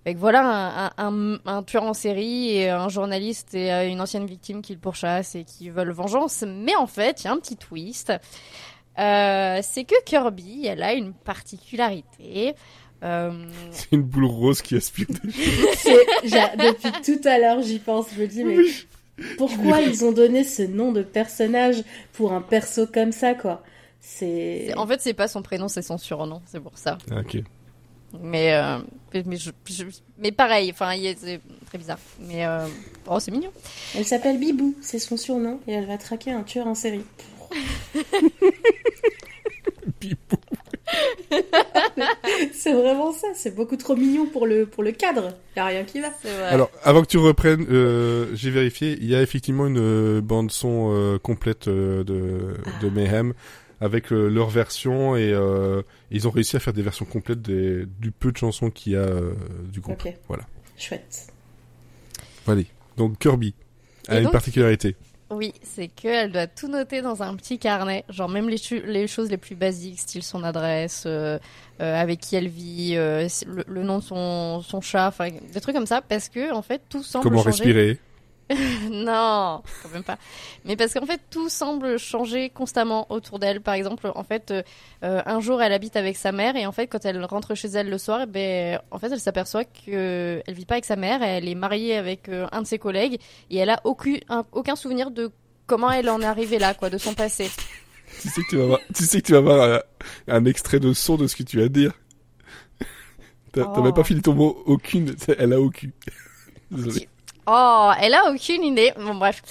[0.00, 3.88] euh, avec voilà un, un, un- un tueur en série et un journaliste et euh,
[3.88, 6.44] une ancienne victime qui le pourchasse et qui veulent vengeance.
[6.46, 8.12] Mais en fait, il y a un petit twist.
[8.98, 12.54] Euh, c'est que Kirby, elle a une particularité.
[13.02, 15.30] Euh, C'est une boule rose qui aspire des
[16.24, 18.06] Depuis tout à l'heure, j'y pense.
[18.14, 18.56] Je me dis, mais
[19.38, 21.82] pourquoi ils ont donné ce nom de personnage
[22.12, 23.62] pour un perso comme ça, quoi?
[24.00, 24.64] C'est.
[24.68, 26.98] c'est- en fait, c'est pas son prénom, c'est son surnom, c'est pour ça.
[27.10, 27.42] Ah, ok.
[28.20, 28.78] Mais, euh,
[29.26, 29.84] mais, je- je-
[30.18, 31.98] mais pareil, enfin, il est- c'est très bizarre.
[32.20, 32.66] Mais euh,
[33.08, 33.50] oh, c'est mignon.
[33.96, 37.04] Elle s'appelle Bibou, c'est son surnom, et elle va traquer un tueur en série.
[40.00, 40.36] Pipou.
[42.52, 45.28] C'est vraiment ça, c'est beaucoup trop mignon pour le, pour le cadre.
[45.56, 46.08] Y a rien qui va.
[46.20, 46.48] C'est vrai.
[46.48, 50.50] Alors, avant que tu reprennes, euh, j'ai vérifié, il y a effectivement une euh, bande
[50.50, 53.34] son euh, complète euh, de, de Mayhem
[53.80, 57.86] avec euh, leur version et euh, ils ont réussi à faire des versions complètes des,
[57.98, 59.32] du peu de chansons qu'il y a euh,
[59.72, 60.02] du groupe.
[60.04, 60.14] Ok.
[60.28, 60.44] Voilà.
[60.76, 61.28] Chouette.
[62.46, 62.66] Allez.
[62.96, 63.54] Donc Kirby
[64.08, 64.96] a Et une donc- particularité.
[65.32, 69.36] Oui, c'est qu'elle doit tout noter dans un petit carnet, genre même les, choses les
[69.36, 71.38] plus basiques, style son adresse, euh,
[71.80, 75.60] euh, avec qui elle vit, euh, le, le nom de son, son chat, enfin des
[75.60, 77.62] trucs comme ça, parce que en fait tout semble Comment changer.
[77.62, 77.98] respirer
[78.90, 80.18] non, quand même pas.
[80.64, 83.60] Mais parce qu'en fait, tout semble changer constamment autour d'elle.
[83.60, 84.62] Par exemple, en fait, euh,
[85.04, 87.68] euh, un jour, elle habite avec sa mère et en fait, quand elle rentre chez
[87.68, 90.96] elle le soir, eh ben, en fait, elle s'aperçoit que elle vit pas avec sa
[90.96, 91.22] mère.
[91.22, 93.20] Elle est mariée avec euh, un de ses collègues
[93.50, 94.18] et elle a aucun,
[94.52, 95.30] aucun souvenir de
[95.66, 97.48] comment elle en est arrivée là, quoi, de son passé.
[98.20, 99.82] tu sais que tu vas voir, tu sais que tu vas voir
[100.26, 101.92] un, extrait de son de ce que tu vas dire.
[103.52, 103.82] T'as oh.
[103.82, 105.92] même pas fini ton mot aucune, elle a aucune.
[106.72, 107.08] Désolé.
[107.46, 108.92] Oh, elle a aucune idée.
[108.96, 109.42] Bon, bref.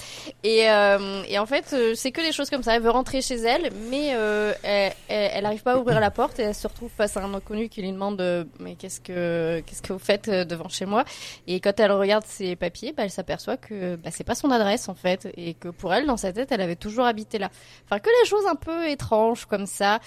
[0.44, 2.76] Et, euh, et en fait, euh, c'est que des choses comme ça.
[2.76, 6.38] Elle veut rentrer chez elle, mais euh, elle, elle, arrive pas à ouvrir la porte
[6.38, 9.82] et elle se retrouve face à un inconnu qui lui demande Mais qu'est-ce que, qu'est-ce
[9.82, 11.04] que vous faites devant chez moi?
[11.46, 14.88] Et quand elle regarde ses papiers, bah, elle s'aperçoit que bah, c'est pas son adresse
[14.88, 15.28] en fait.
[15.36, 17.50] Et que pour elle, dans sa tête, elle avait toujours habité là.
[17.84, 20.00] Enfin, que des choses un peu étranges comme ça.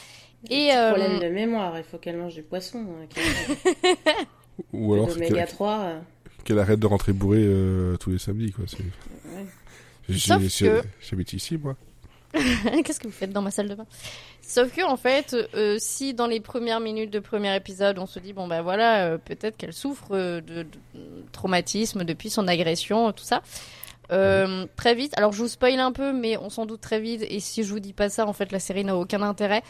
[0.50, 2.80] Et, problème de mémoire, il faut qu'elle mange du poisson.
[2.80, 4.24] Hein,
[4.74, 5.10] Ou alors.
[5.10, 6.02] Oméga 3
[6.44, 8.66] qu'elle arrête de rentrer bourrée euh, tous les samedis, quoi.
[10.10, 11.76] J'habite ici, moi.
[12.34, 13.86] Qu'est-ce que vous faites dans ma salle de bain?
[14.42, 18.18] Sauf que en fait, euh, si dans les premières minutes de premier épisode, on se
[18.20, 20.66] dit bon ben voilà, euh, peut-être qu'elle souffre de,
[21.32, 23.42] traumatisme depuis son agression, tout ça.
[24.10, 27.24] Très vite, alors je vous spoil un peu, mais on s'en doute très vite.
[27.30, 29.62] Et si je vous dis pas ça, en fait, la série n'a aucun intérêt.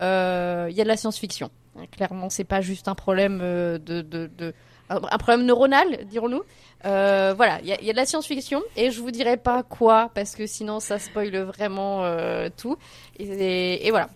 [0.00, 1.50] Il y a de la science-fiction.
[1.90, 4.54] Clairement, c'est pas juste un problème de, de
[4.96, 6.42] un problème neuronal, dirons-nous.
[6.84, 10.34] Euh, voilà, il y, a de la science-fiction et je vous dirai pas quoi parce
[10.34, 12.76] que sinon ça spoile vraiment euh, tout.
[13.18, 14.08] Et, voilà.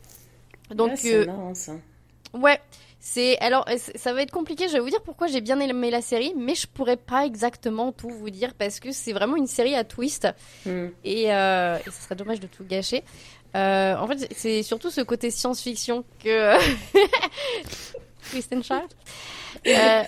[0.74, 1.74] Donc, euh, ça.
[2.34, 2.58] ouais,
[2.98, 4.66] c'est alors ça va être compliqué.
[4.66, 7.92] Je vais vous dire pourquoi j'ai bien aimé la série, mais je pourrais pas exactement
[7.92, 10.26] tout vous dire parce que c'est vraiment une série à twist
[10.64, 10.86] hmm.
[11.04, 13.04] et, euh, et ce serait dommage de tout gâcher.
[13.54, 16.56] en fait, c'est surtout ce côté science-fiction que
[18.30, 18.88] Kristen Child.
[19.66, 20.02] Euh,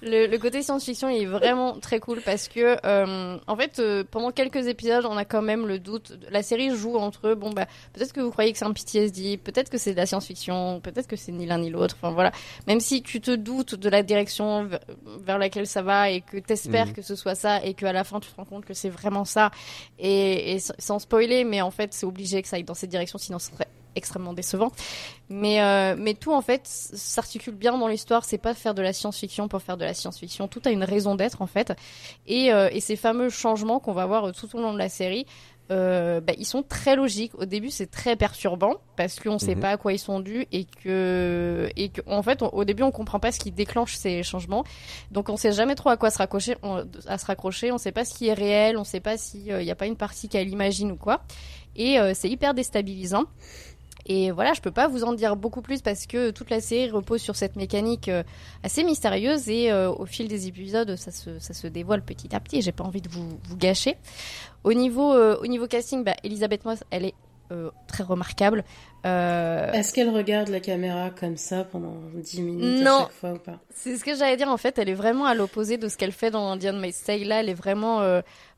[0.02, 4.66] le, côté science-fiction est vraiment très cool parce que, euh, en fait, euh, pendant quelques
[4.66, 6.18] épisodes, on a quand même le doute.
[6.30, 9.70] La série joue entre bon bah peut-être que vous croyez que c'est un PTSD, peut-être
[9.70, 11.96] que c'est de la science-fiction, peut-être que c'est ni l'un ni l'autre.
[12.00, 12.32] Enfin voilà.
[12.66, 14.68] Même si tu te doutes de la direction
[15.20, 16.92] vers laquelle ça va et que t'espères mhm.
[16.94, 19.24] que ce soit ça et qu'à la fin tu te rends compte que c'est vraiment
[19.24, 19.50] ça
[19.98, 23.18] et, et sans spoiler, mais en fait c'est obligé que ça aille dans cette direction,
[23.18, 24.72] sinon ce serait extrêmement décevant.
[25.30, 28.24] Mais, euh, mais tout, en fait, s'articule bien dans l'histoire.
[28.24, 30.48] C'est pas faire de la science-fiction pour faire de la science-fiction.
[30.48, 31.72] Tout a une raison d'être, en fait.
[32.26, 35.26] Et, euh, et ces fameux changements qu'on va voir tout au long de la série,
[35.70, 37.32] euh, bah, ils sont très logiques.
[37.38, 39.60] Au début, c'est très perturbant parce qu'on ne sait mhm.
[39.60, 42.90] pas à quoi ils sont dus et que, et que en fait, au début, on
[42.90, 44.64] comprend pas ce qui déclenche ces changements.
[45.10, 46.56] Donc, on sait jamais trop à quoi se raccrocher.
[46.62, 47.70] On, à se raccrocher.
[47.70, 48.78] On sait pas ce qui est réel.
[48.78, 51.20] On sait pas s'il n'y a pas une partie qu'elle imagine ou quoi.
[51.76, 53.26] Et c'est hyper déstabilisant.
[54.08, 56.90] Et voilà, je peux pas vous en dire beaucoup plus parce que toute la série
[56.90, 58.22] repose sur cette mécanique euh,
[58.62, 62.40] assez mystérieuse et euh, au fil des épisodes, ça se, ça se dévoile petit à
[62.40, 62.62] petit.
[62.62, 63.98] J'ai pas envie de vous, vous gâcher.
[64.64, 67.14] Au niveau, euh, au niveau casting, bah, Elisabeth Moss, elle est
[67.86, 68.62] très remarquable.
[69.04, 73.58] Est-ce qu'elle regarde la caméra comme ça pendant 10 minutes à chaque fois ou pas?
[73.74, 74.78] C'est ce que j'allais dire en fait.
[74.78, 77.24] Elle est vraiment à l'opposé de ce qu'elle fait dans Indian Maid's Tale.
[77.24, 78.02] Là, elle est vraiment.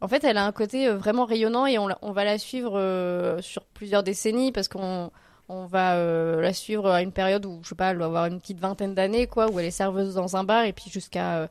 [0.01, 3.62] En fait, elle a un côté vraiment rayonnant et on, on va la suivre sur
[3.66, 5.12] plusieurs décennies parce qu'on
[5.51, 8.26] on va euh, la suivre à une période où, je sais pas, elle doit avoir
[8.26, 11.38] une petite vingtaine d'années, quoi, où elle est serveuse dans un bar, et puis jusqu'à...
[11.38, 11.48] Euh,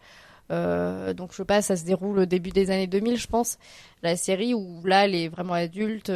[0.52, 3.60] euh, donc je sais pas, ça se déroule au début des années 2000, je pense,
[4.02, 6.12] la série où là elle est vraiment adulte,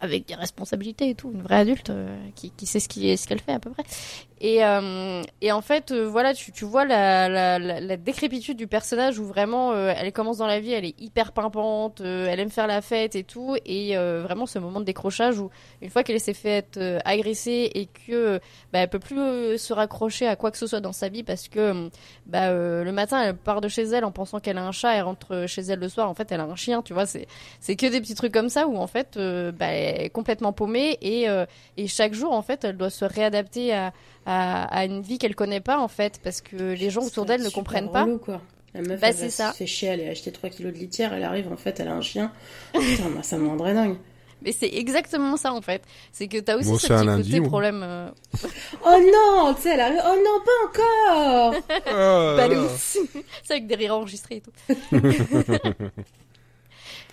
[0.00, 1.90] avec des responsabilités et tout, une vraie adulte
[2.36, 3.82] qui, sait ce qu'elle ce qu'elle fait à peu près.
[4.46, 8.66] Et, euh, et en fait, euh, voilà, tu, tu vois la, la, la, décrépitude du
[8.66, 12.50] personnage où vraiment, euh, elle commence dans la vie, elle est hyper pimpante, elle aime
[12.50, 15.48] faire la fête et tout, et vraiment ce moment de décrochage où
[15.80, 18.38] une fois qu'elle s'est fait agresser et que
[18.70, 21.48] bah, elle peut plus se raccrocher à quoi que ce soit dans sa vie parce
[21.48, 21.88] que
[22.26, 25.04] bah, le matin elle part de chez elle en pensant qu'elle a un chat, elle
[25.04, 27.26] rentre chez elle le soir, en fait elle a un chien, tu vois, c'est
[27.60, 30.98] c'est que des petits trucs comme ça où en fait bah, elle est complètement paumée
[31.00, 31.28] et
[31.78, 33.94] et chaque jour en fait elle doit se réadapter à
[34.26, 37.50] à, une vie qu'elle connaît pas en fait, parce que les gens autour d'elle ne
[37.50, 38.06] comprennent pas.
[38.22, 38.40] quoi.
[38.74, 39.52] La meuf, bah, elle ça.
[39.52, 41.88] se fait chier, elle a acheté 3 kilos de litière, elle arrive, en fait, elle
[41.88, 42.32] a un chien.
[42.72, 43.96] Putain, bah, ça me rendrait dingue.
[44.42, 45.82] Mais c'est exactement ça en fait.
[46.12, 47.80] C'est que t'as aussi ce petit côté problème.
[47.82, 48.10] Euh.
[48.84, 50.02] oh non, tu sais, elle arrive.
[50.04, 51.54] Oh non, pas encore.
[52.66, 52.68] oh
[53.42, 54.52] c'est avec des rires enregistrés et tout.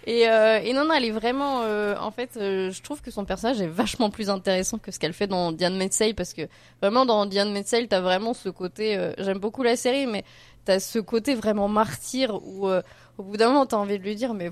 [0.07, 1.61] Et, euh, et, non, non, elle est vraiment.
[1.61, 4.99] Euh, en fait, euh, je trouve que son personnage est vachement plus intéressant que ce
[4.99, 6.43] qu'elle fait dans Diane Metzey parce que
[6.81, 8.97] vraiment dans Diane Metzey, t'as vraiment ce côté.
[8.97, 10.23] Euh, j'aime beaucoup la série, mais
[10.65, 14.33] t'as ce côté vraiment martyr où au bout d'un moment t'as envie de lui dire,
[14.33, 14.51] mais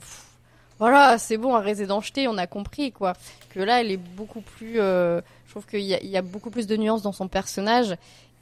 [0.77, 3.13] voilà, c'est bon, arrêtez d'en jeter, on a compris quoi.
[3.49, 4.75] Que là, elle est beaucoup plus.
[4.75, 7.95] je trouve qu'il y, y, a beaucoup plus de nuances dans son personnage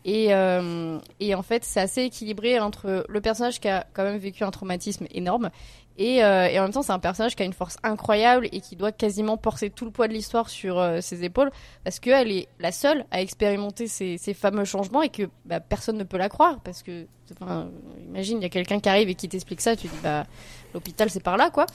[0.06, 0.28] Et,
[1.20, 4.52] et en fait, c'est assez équilibré entre le personnage qui a quand même vécu un
[4.52, 5.50] traumatisme énorme
[5.98, 8.62] et, euh, et, en même temps, c'est un personnage qui a une force incroyable et
[8.62, 11.52] qui doit quasiment porter tout le poids de l'histoire sur euh, ses épaules
[11.84, 16.04] parce qu'elle est la seule à expérimenter ces, fameux changements et que bah, personne ne
[16.04, 17.70] peut la croire parce que, enfin,
[18.08, 20.26] imagine, il y a quelqu'un qui arrive et qui t'explique ça, tu dis bah
[20.74, 21.66] l'hôpital c'est par là quoi.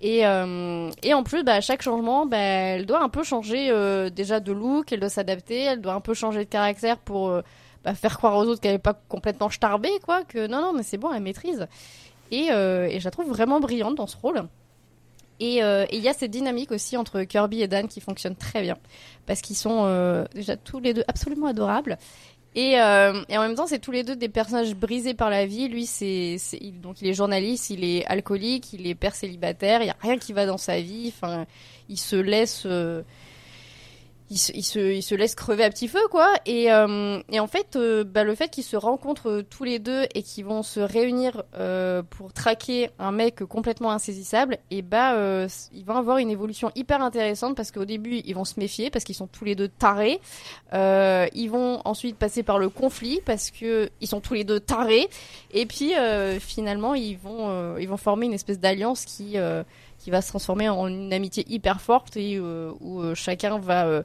[0.00, 3.70] Et, euh, et en plus, bah, à chaque changement, bah, elle doit un peu changer
[3.70, 7.28] euh, déjà de look, elle doit s'adapter, elle doit un peu changer de caractère pour
[7.28, 7.42] euh,
[7.84, 10.24] bah, faire croire aux autres qu'elle n'est pas complètement starbée, quoi.
[10.24, 11.66] Que non, non, mais c'est bon, elle maîtrise.
[12.30, 14.44] Et, euh, et, je la trouve vraiment brillante dans ce rôle.
[15.40, 18.62] Et euh, il y a cette dynamique aussi entre Kirby et Dan qui fonctionne très
[18.62, 18.76] bien.
[19.26, 21.98] Parce qu'ils sont euh, déjà tous les deux absolument adorables.
[22.56, 25.68] Et, en même temps, c'est tous les deux des personnages brisés par la vie.
[25.68, 26.36] Lui, c'est
[26.82, 29.82] donc il est journaliste, il est alcoolique, il est père célibataire.
[29.82, 31.12] Il y a rien qui va dans sa vie.
[31.14, 31.46] Enfin,
[31.88, 32.66] il se laisse
[34.30, 36.32] il se, il, se, il se laisse crever à petit feu, quoi.
[36.46, 39.80] Et, euh, et en fait, euh, bah, le fait qu'ils se rencontrent euh, tous les
[39.80, 45.14] deux et qu'ils vont se réunir euh, pour traquer un mec complètement insaisissable, et bah,
[45.14, 48.88] euh, ils vont avoir une évolution hyper intéressante parce qu'au début, ils vont se méfier
[48.88, 50.20] parce qu'ils sont tous les deux tarés.
[50.72, 55.08] Ils vont ensuite passer par le conflit parce que ils sont tous les deux tarés.
[55.52, 55.92] Et puis,
[56.38, 59.36] finalement, ils vont, ils vont former une espèce d'alliance qui
[60.00, 63.86] qui va se transformer en une amitié hyper forte et euh, où euh, chacun va,
[63.86, 64.02] euh,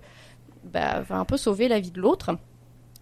[0.66, 2.38] bah, va un peu sauver la vie de l'autre.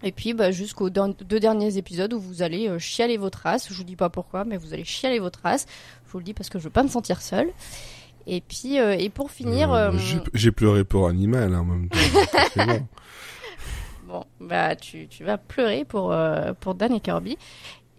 [0.04, 3.68] Et puis bah, jusqu'aux deux derniers épisodes où vous allez chialer votre race.
[3.68, 5.66] Je vous dis pas pourquoi, mais vous allez chialer votre race.
[6.06, 7.50] Je vous le dis parce que je veux pas me sentir seule.
[8.26, 9.92] Et puis et pour finir, euh,
[10.32, 11.98] j'ai pleuré pour Animal hein, en même temps.
[12.66, 12.86] bon.
[14.06, 16.14] bon, bah tu, tu vas pleurer pour
[16.60, 17.38] pour Dan et Kirby.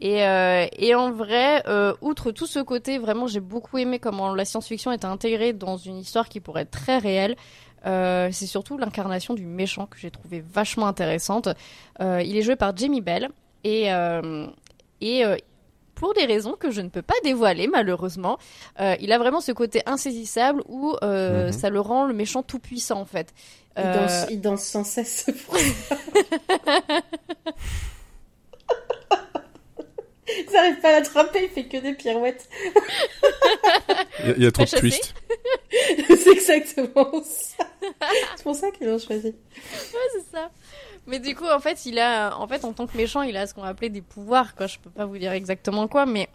[0.02, 4.34] Et, euh, et en vrai, euh, outre tout ce côté, vraiment, j'ai beaucoup aimé comment
[4.36, 7.36] la science-fiction est intégrée dans une histoire qui pourrait être très réelle.
[7.86, 11.50] Euh, c'est surtout l'incarnation du méchant que j'ai trouvé vachement intéressante.
[12.02, 13.30] Euh, il est joué par Jamie Bell
[13.64, 14.48] et euh,
[15.02, 15.38] et euh,
[15.94, 18.38] pour des raisons que je ne peux pas dévoiler malheureusement,
[19.00, 21.52] il a vraiment ce côté insaisissable où mm -hmm.
[21.54, 23.34] ça le rend le méchant tout puissant en fait.
[23.78, 25.28] Il danse, il danse sans cesse.
[30.48, 32.50] Ils n'arrivent pas à l'attraper, il fait que des pirouettes.
[34.24, 35.14] Il y, a, y a trop de twists.
[36.08, 37.66] c'est exactement ça.
[38.36, 39.28] C'est pour ça qu'ils l'ont choisi.
[39.28, 40.50] Ouais, c'est ça.
[41.08, 43.46] Mais du coup, en fait, il a, en fait, en tant que méchant, il a
[43.46, 44.68] ce qu'on appelait des pouvoirs, quoi.
[44.68, 46.28] Je peux pas vous dire exactement quoi, mais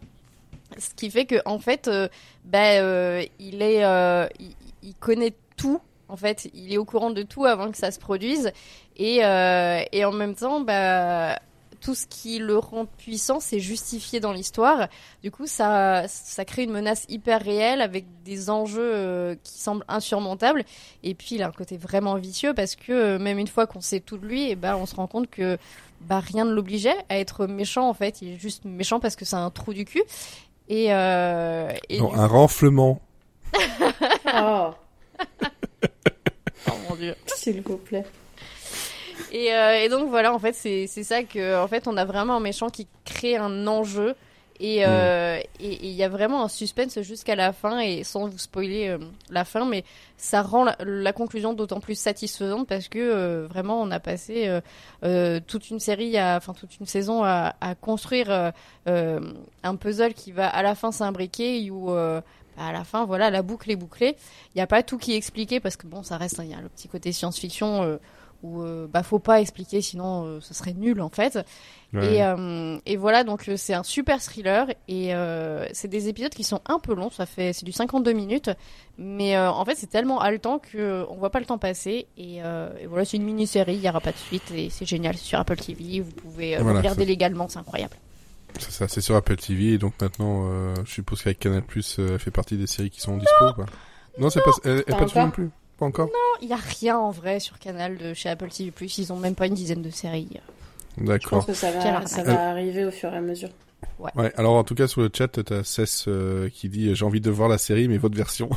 [0.79, 2.09] ce qui fait que, en fait, euh,
[2.45, 5.81] bah, euh, il est, euh, il, il, connaît tout.
[6.09, 8.53] En fait, il est au courant de tout avant que ça se produise,
[8.97, 11.39] et, euh, et en même temps, bah
[11.81, 14.89] tout ce qui le rend puissant, c'est justifié dans l'histoire.
[15.23, 19.85] Du coup, ça, ça crée une menace hyper réelle avec des enjeux euh, qui semblent
[19.89, 20.65] insurmontables.
[21.03, 23.81] Et puis, il a un côté vraiment vicieux parce que euh, même une fois qu'on
[23.81, 25.59] sait tout de lui, et eh ben, on se rend compte que
[26.03, 27.89] bah, rien ne l'obligeait à être méchant.
[27.89, 30.03] En fait, il est juste méchant parce que c'est un trou du cul.
[30.69, 33.01] Et, euh, et non, un renflement.
[34.35, 34.71] oh.
[36.69, 37.17] oh mon dieu.
[37.27, 38.05] S'il vous plaît.
[39.33, 42.37] Et, euh, et, donc voilà, en fait, c'est ça que, en fait, on a vraiment
[42.37, 44.15] un méchant qui crée un enjeu
[44.63, 45.43] et euh, mm.
[45.63, 48.99] il y a vraiment un suspense jusqu'à la fin et sans vous spoiler euh,
[49.31, 49.85] la fin, mais
[50.19, 54.61] ça rend la, la conclusion d'autant plus satisfaisante parce que euh, vraiment on a passé
[55.03, 58.53] euh, toute une série, enfin toute une saison à, à construire
[58.87, 61.91] un puzzle qui va à la fin s'imbriquer où
[62.61, 64.17] à la fin, voilà, la boucle est bouclée.
[64.55, 66.55] Il n'y a pas tout qui est expliqué parce que bon, ça reste, il y
[66.55, 67.97] a le petit côté science-fiction euh,
[68.43, 71.39] où euh, bah faut pas expliquer sinon euh, ce serait nul en fait.
[71.93, 72.15] Ouais.
[72.15, 75.13] Et, euh, et voilà donc c'est un super thriller et
[75.73, 78.51] c'est des épisodes qui sont un peu longs, ça fait c'est du 52 minutes,
[78.97, 82.87] mais en fait c'est tellement haletant que on voit pas le temps passer et, et
[82.89, 85.41] voilà c'est une mini-série, il y aura pas de suite et c'est génial, c'est sur
[85.41, 87.97] Apple TV, vous pouvez voilà, regarder légalement, c'est incroyable.
[88.59, 90.49] C'est ça, c'est sur Apple TV et donc maintenant
[90.85, 93.67] je suppose qu'avec Canal Plus fait partie des séries qui sont dispo quoi.
[94.17, 95.51] Non, non c'est pas elle, elle pas, pas non plus.
[95.81, 96.09] Pas encore?
[96.09, 98.71] Non, il y a rien en vrai sur Canal de chez Apple TV+.
[98.99, 100.29] Ils ont même pas une dizaine de séries.
[100.99, 101.41] D'accord.
[101.41, 103.49] Je pense que ça va, ça va arriver au fur et à mesure.
[103.99, 104.11] Ouais.
[104.15, 104.33] ouais.
[104.37, 107.31] alors en tout cas sur le chat, t'as Cess euh, qui dit j'ai envie de
[107.31, 108.51] voir la série mais votre version.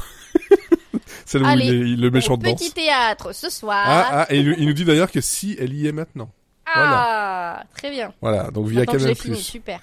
[1.26, 2.59] Celle Allez, où il est, le méchant de danse.
[2.59, 3.84] Petit théâtre ce soir.
[3.88, 6.30] Ah, ah et il, il nous dit d'ailleurs que si elle y est maintenant.
[6.65, 7.65] Ah, voilà.
[7.74, 8.13] très bien.
[8.19, 9.15] Voilà, donc via Canal+.
[9.15, 9.80] Super.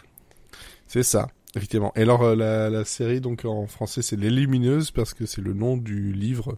[0.86, 1.28] C'est ça.
[1.57, 1.92] Effectivement.
[1.96, 5.53] Et alors la, la série donc en français c'est Les Lumineuses parce que c'est le
[5.53, 6.57] nom du livre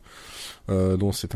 [0.68, 1.28] euh, dont c'est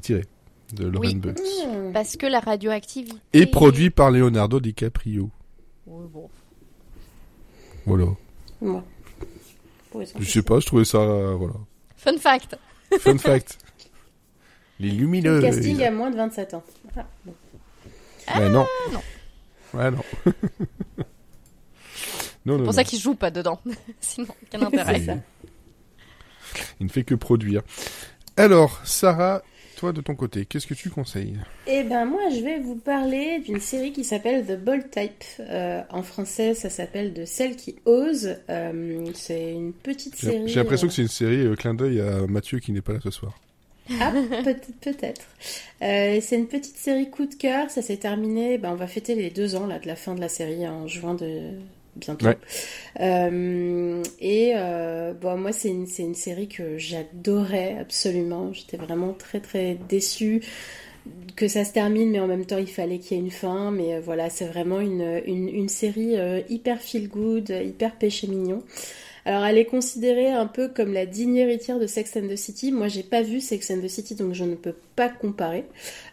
[0.00, 0.24] tiré
[0.72, 1.14] de Lauren oui.
[1.14, 1.38] Bucks.
[1.38, 1.92] Mmh.
[1.92, 3.16] Parce que la radioactivité.
[3.32, 5.30] Et produit par Leonardo DiCaprio.
[5.86, 6.28] Oui, bon.
[7.86, 8.06] Voilà.
[8.60, 10.06] Ouais.
[10.18, 11.54] Je sais pas, je trouvais ça euh, voilà.
[11.96, 12.58] Fun fact.
[12.98, 13.58] Fun fact.
[14.80, 15.42] Les Lumineuses.
[15.42, 16.64] Le casting à moins de 27 ans.
[16.96, 17.34] Ah, bon.
[18.26, 18.66] Ah, non.
[18.92, 19.00] non.
[19.74, 20.02] Ouais, non.
[22.46, 23.60] non, C'est pour ça qu'il joue pas dedans.
[24.00, 25.00] Sinon, quel intérêt.
[25.00, 25.16] ça.
[26.80, 27.62] Il ne fait que produire.
[28.36, 29.42] Alors, Sarah,
[29.76, 31.38] toi de ton côté, qu'est-ce que tu conseilles?
[31.66, 35.24] Eh ben moi, je vais vous parler d'une série qui s'appelle The Bold Type.
[35.40, 38.36] Euh, en français, ça s'appelle De celle qui ose.
[38.50, 40.48] Euh, c'est une petite série.
[40.48, 43.00] J'ai l'impression que c'est une série euh, clin d'œil à Mathieu qui n'est pas là
[43.02, 43.38] ce soir.
[44.00, 44.12] Ah,
[44.82, 45.26] peut-être.
[45.80, 47.70] c'est une petite série coup de cœur.
[47.70, 48.58] Ça s'est terminé.
[48.58, 50.86] Ben, on va fêter les deux ans là, de la fin de la série en
[50.86, 51.50] juin de,
[51.96, 52.26] bientôt.
[53.00, 58.52] Euh, et euh, bon, moi, c'est une, une série que j'adorais absolument.
[58.52, 60.42] J'étais vraiment très très déçue
[61.36, 63.70] que ça se termine, mais en même temps, il fallait qu'il y ait une fin.
[63.70, 66.14] Mais euh, voilà, c'est vraiment une, une, une série
[66.48, 68.62] hyper feel good, hyper péché mignon.
[69.26, 72.72] Alors, elle est considérée un peu comme la digne héritière de Sex and the City.
[72.72, 75.64] Moi, j'ai pas vu Sex and the City, donc je ne peux pas comparer.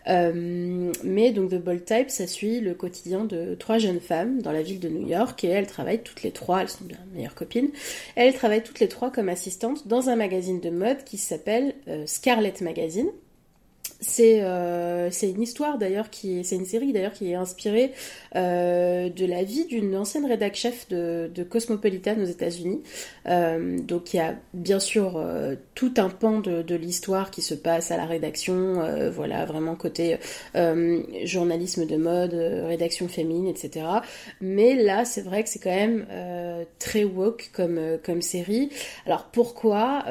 [0.07, 4.51] Euh, mais donc The Bold Type, ça suit le quotidien de trois jeunes femmes dans
[4.51, 7.35] la ville de New York et elles travaillent toutes les trois, elles sont bien meilleures
[7.35, 7.69] copines.
[8.15, 12.05] Elles travaillent toutes les trois comme assistantes dans un magazine de mode qui s'appelle euh,
[12.07, 13.09] Scarlet Magazine.
[14.19, 17.91] Euh, c'est une histoire d'ailleurs qui c'est une série d'ailleurs qui est inspirée
[18.35, 22.81] euh, de la vie d'une ancienne rédac chef de, de Cosmopolitan aux États-Unis.
[23.27, 25.23] Euh, donc il y a bien sûr
[25.75, 28.81] tout un pan de, de l'histoire qui se passe à la rédaction,
[29.11, 30.17] voilà vraiment côté
[31.23, 33.85] journalisme de mode, rédaction féminine, etc.
[34.39, 36.05] Mais là c'est vrai que c'est quand même
[36.79, 38.69] très woke comme comme série.
[39.05, 40.03] Alors pourquoi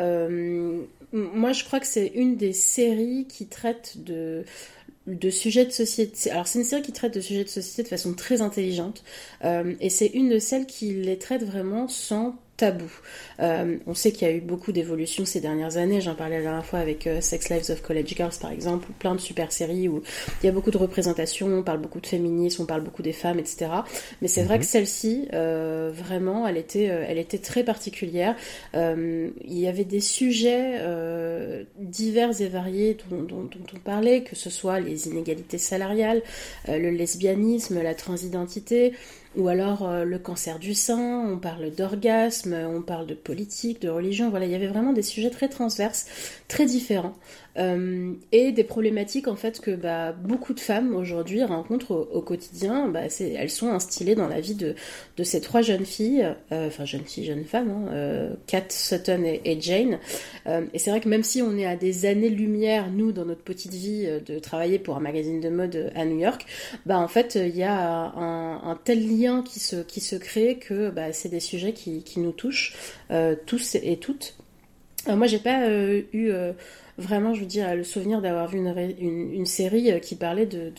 [1.12, 4.44] moi, je crois que c'est une des séries qui traite de
[5.30, 6.30] sujets de société.
[6.30, 9.02] Alors c'est une série qui traite de sujets de société de façon très intelligente
[9.44, 12.92] euh, et c'est une de celles qui les traite vraiment sans tabou.
[13.40, 16.02] Euh, on sait qu'il y a eu beaucoup d'évolutions ces dernières années.
[16.02, 18.92] J'en parlais la dernière fois avec euh, Sex Lives of College Girls, par exemple, ou
[18.92, 20.02] plein de super séries où
[20.42, 23.14] il y a beaucoup de représentation, on parle beaucoup de féminisme, on parle beaucoup des
[23.14, 23.70] femmes, etc.
[24.20, 24.60] Mais c'est vrai mhm.
[24.60, 28.36] que celle-ci, euh, vraiment, elle était, elle était très particulière.
[28.74, 30.78] il y avait des sujets
[31.78, 36.22] divers et variés dont, dont, on parlait, que ce soit les inégalités salariales,
[36.68, 38.92] le lesbianisme, la transidentité,
[39.36, 43.88] ou alors euh, le cancer du sein, on parle d'orgasme, on parle de politique, de
[43.88, 46.06] religion, voilà, il y avait vraiment des sujets très transverses,
[46.48, 47.16] très différents.
[47.58, 52.88] Euh, et des problématiques en fait que bah, beaucoup de femmes aujourd'hui rencontrent au, quotidien.
[52.88, 54.74] Bah, elles sont instillées dans la vie de,
[55.16, 59.24] de ces trois jeunes filles, euh, enfin jeunes filles, jeunes femmes, hein, euh, Kat, Sutton
[59.24, 59.98] et, Jane.
[60.46, 63.74] et c'est vrai que même si on est à des années-lumière, nous, dans notre petite
[63.74, 66.46] vie, de travailler pour un magazine de mode à New York,
[66.86, 70.90] bah en fait il y a un, tel lien qui se, qui se crée que
[70.90, 72.76] bah, c'est des sujets qui, qui nous touchent
[73.46, 74.36] tous et toutes.
[75.08, 76.32] moi j'ai pas eu
[77.00, 80.70] vraiment, je veux dire, le souvenir d'avoir vu une, série euh, qui parlait de,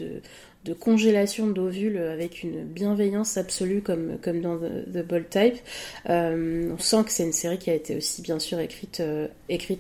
[0.80, 5.56] congélation d'ovules avec une bienveillance absolue comme, dans The, Bold Type.
[6.10, 9.28] Euh, on sent que c'est une série qui a été aussi bien sûr écrite, euh,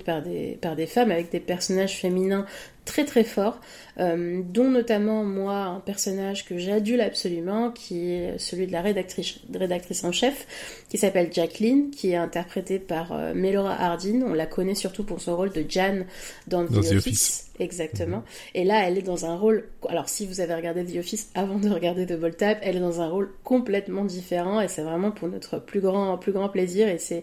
[0.06, 2.46] par, des, femmes avec des personnages féminins
[2.84, 3.62] très très fort,
[4.00, 9.40] euh, dont notamment moi un personnage que j'adule absolument, qui est celui de la rédactrice,
[9.54, 10.48] rédactrice en chef,
[10.90, 14.22] qui s'appelle Jacqueline, qui est interprétée par euh, Melora Hardin.
[14.26, 16.06] On la connaît surtout pour son rôle de Jan
[16.48, 17.52] dans, The, Office.
[17.60, 18.24] Exactement.
[18.56, 19.68] Et là, elle est dans un rôle.
[19.88, 23.02] Alors, si vous avez regardé The Office avant de regarder The Voltap, elle est dans
[23.02, 26.88] un rôle complètement différent et c'est vraiment pour notre plus grand, plus grand plaisir.
[26.88, 27.22] Et c'est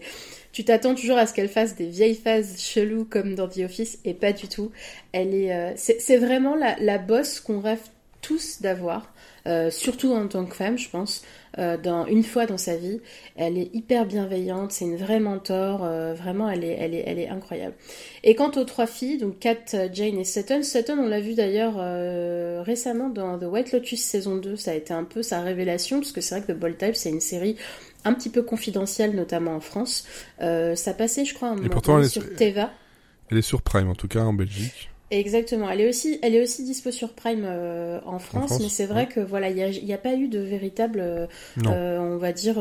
[0.51, 3.99] tu t'attends toujours à ce qu'elle fasse des vieilles phases cheloues comme dans The Office
[4.03, 4.71] et pas du tout.
[5.11, 7.81] Elle est, euh, c'est vraiment la, la bosse qu'on rêve
[8.21, 9.13] tous d'avoir,
[9.47, 11.23] euh, surtout en tant que femme, je pense.
[11.57, 12.99] Euh, dans, une fois dans sa vie,
[13.37, 15.79] elle est hyper bienveillante, c'est une vraie mentor,
[16.15, 17.75] vraiment, elle est, elle est, elle est incroyable.
[18.23, 21.75] Et quant aux trois filles, donc Kat, Jane et Sutton, Sutton, on l'a vu d'ailleurs
[22.63, 26.11] récemment dans The White Lotus saison 2, ça a été un peu sa révélation, parce
[26.11, 27.55] que c'est vrai que The Bold Type, c'est une série
[28.05, 30.05] un petit peu confidentielle, notamment en France.
[30.41, 32.71] Euh, ça passait, je crois, un moment sur Teva.
[33.29, 34.89] Elle est sur Prime, en tout cas, en Belgique.
[35.11, 35.69] Exactement.
[35.69, 39.07] Elle est aussi, elle est aussi dispo sur Prime euh, en, France, mais c'est vrai
[39.07, 42.55] que voilà, il n'y a, a, pas eu de véritable, euh, on va dire,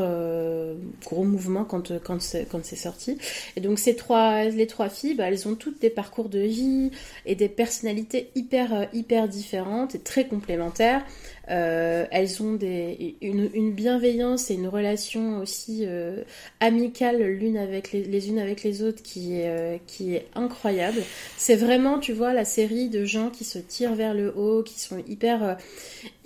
[1.04, 3.18] gros mouvement quand quand c'est quand c'est sorti.
[3.56, 6.90] Et donc ces trois, les trois filles, bah, elles ont toutes des parcours de vie
[7.26, 11.04] et des personnalités hyper hyper différentes et très complémentaires.
[11.50, 16.22] Euh, elles ont des, une, une, bienveillance et une relation aussi euh,
[16.60, 21.00] amicale l'une avec les, les, unes avec les autres qui est, euh, qui est incroyable.
[21.38, 24.78] C'est vraiment, tu vois, la série de gens qui se tirent vers le haut, qui
[24.78, 25.54] sont hyper, euh,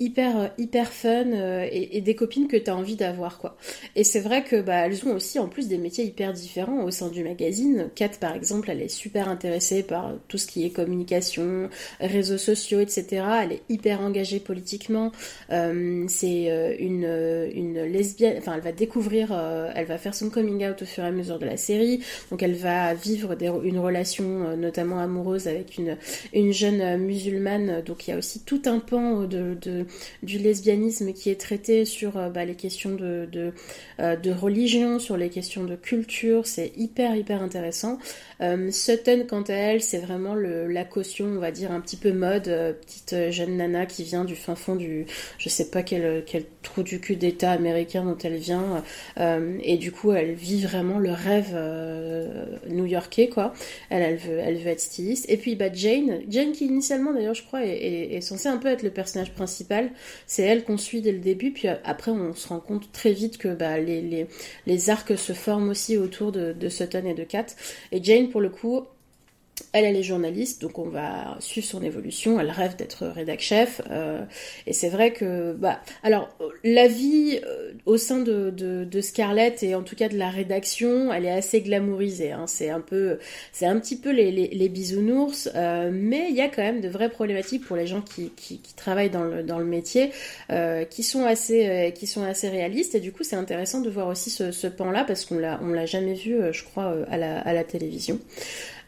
[0.00, 1.26] hyper, hyper fun
[1.70, 3.56] et, et, des copines que tu as envie d'avoir, quoi.
[3.94, 6.90] Et c'est vrai que bah, elles ont aussi en plus des métiers hyper différents au
[6.90, 7.90] sein du magazine.
[7.94, 11.68] Kat, par exemple, elle est super intéressée par tout ce qui est communication,
[12.00, 13.24] réseaux sociaux, etc.
[13.42, 15.11] Elle est hyper engagée politiquement.
[15.48, 19.32] C'est une, une lesbienne, enfin elle va découvrir,
[19.74, 22.42] elle va faire son coming out au fur et à mesure de la série, donc
[22.42, 25.96] elle va vivre une relation notamment amoureuse avec une,
[26.32, 31.40] une jeune musulmane, donc il y a aussi tout un pan du lesbianisme qui est
[31.40, 33.52] traité sur bah, les questions de
[34.30, 37.98] religion, sur les questions de culture, c'est hyper hyper intéressant.
[38.42, 42.12] Euh, Sutton, quant à elle, c'est vraiment la caution, on va dire, un petit peu
[42.12, 45.06] mode, euh, petite euh, jeune nana qui vient du fin fond du,
[45.38, 46.24] je sais pas quel,
[46.62, 48.82] trou du cul d'État américain dont elle vient,
[49.62, 51.56] et du coup, elle vit vraiment le rêve
[52.68, 53.52] new-yorkais, quoi.
[53.90, 55.26] Elle, veut, elle veut être styliste.
[55.28, 58.82] Et puis, bah, Jane, Jane qui initialement, d'ailleurs, je crois, est, censée un peu être
[58.82, 59.90] le personnage principal.
[60.26, 63.38] C'est elle qu'on suit dès le début, puis après, on se rend compte très vite
[63.38, 67.46] que bah, les, arcs se forment aussi autour de, de Sutton et de Kat.
[67.92, 68.86] Et Jane, pour le coup,
[69.72, 72.38] elle, elle est journaliste, donc on va suivre son évolution.
[72.38, 74.22] Elle rêve d'être rédac chef, euh,
[74.66, 76.28] et c'est vrai que, bah, alors
[76.62, 81.12] la vie euh, au sein de, de, Scarlett et en tout cas de la rédaction,
[81.12, 82.32] elle est assez glamourisée.
[82.32, 82.44] Hein.
[82.46, 83.18] C'est un peu,
[83.52, 86.88] c'est un petit peu les, les, bisounours, euh, mais il y a quand même de
[86.88, 90.10] vraies problématiques pour les gens qui, qui, travaillent dans le, dans le métier,
[90.90, 92.94] qui sont assez, qui sont assez réalistes.
[92.94, 95.68] Et du coup, c'est intéressant de voir aussi ce, ce pan-là parce qu'on l'a, on
[95.68, 98.18] l'a jamais vu, je crois, à la, à la télévision.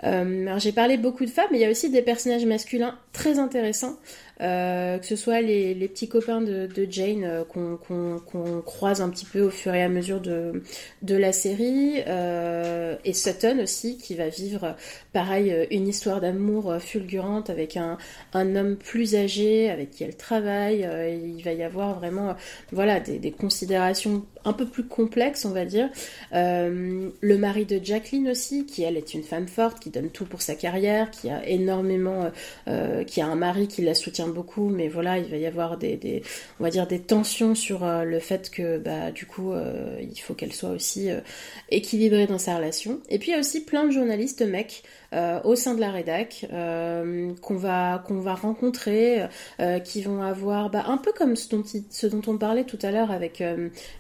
[0.03, 2.99] Euh, alors j'ai parlé beaucoup de femmes, mais il y a aussi des personnages masculins
[3.13, 3.97] très intéressants.
[4.41, 9.43] Euh, que ce soit les, petits copains de, Jane euh, qu'on croise un petit peu
[9.43, 10.63] au fur et à mesure de,
[11.03, 14.75] la série, euh, et Sutton aussi qui va vivre
[15.13, 17.99] pareil une histoire d'amour fulgurante avec un,
[18.33, 20.89] un, homme plus âgé avec qui elle travaille.
[21.37, 22.35] il va y avoir vraiment
[22.73, 25.89] voilà des, considérations un peu plus complexes on va dire.
[26.33, 30.43] le mari de Jacqueline aussi qui elle est une femme forte qui donne tout pour
[30.43, 32.31] sa carrière, qui a énormément,
[33.07, 36.23] qui a un mari qui la soutient beaucoup, mais voilà, il va y avoir des,
[36.61, 40.19] on va dire des tensions sur euh, le fait que bah du coup euh, il
[40.19, 41.21] faut qu'elle soit aussi euh,
[41.71, 43.01] équilibrée dans sa relation.
[43.09, 44.83] Et puis il y a aussi plein de journalistes mecs
[45.15, 49.23] euh, au sein de la rédac euh, qu'on va qu'on va rencontrer,
[49.61, 52.79] euh, qui vont avoir bah, un peu comme ce dont, ce dont on parlait tout
[52.83, 53.43] à l'heure avec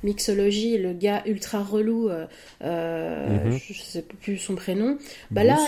[0.03, 3.59] Mixology, le gars ultra relou, mhm.
[3.71, 4.99] je sais plus son prénom.
[5.31, 5.59] Bah là,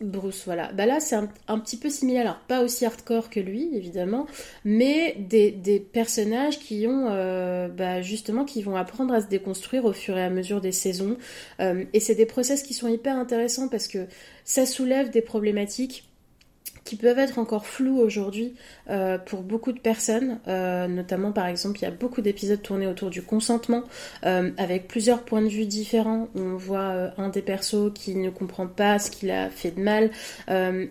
[0.00, 0.72] Bruce, voilà.
[0.72, 2.22] Bah là, c'est un, un, petit peu similaire.
[2.22, 4.26] Alors pas aussi hardcore que lui, évidemment,
[4.64, 7.06] mais des, des personnages qui ont
[7.76, 11.16] bah, justement qui vont apprendre à se déconstruire au fur et à mesure des saisons.
[11.60, 14.06] et c'est des process qui sont hyper intéressants parce que
[14.46, 16.08] ça soulève des problématiques
[16.86, 18.54] qui peuvent être encore floues aujourd'hui
[18.88, 22.86] euh, pour beaucoup de personnes, euh, notamment par exemple il y a beaucoup d'épisodes tournés
[22.86, 23.82] autour du consentement
[24.24, 26.28] euh, avec plusieurs points de vue différents.
[26.36, 30.10] On voit un des persos qui ne comprend pas ce qu'il a fait de mal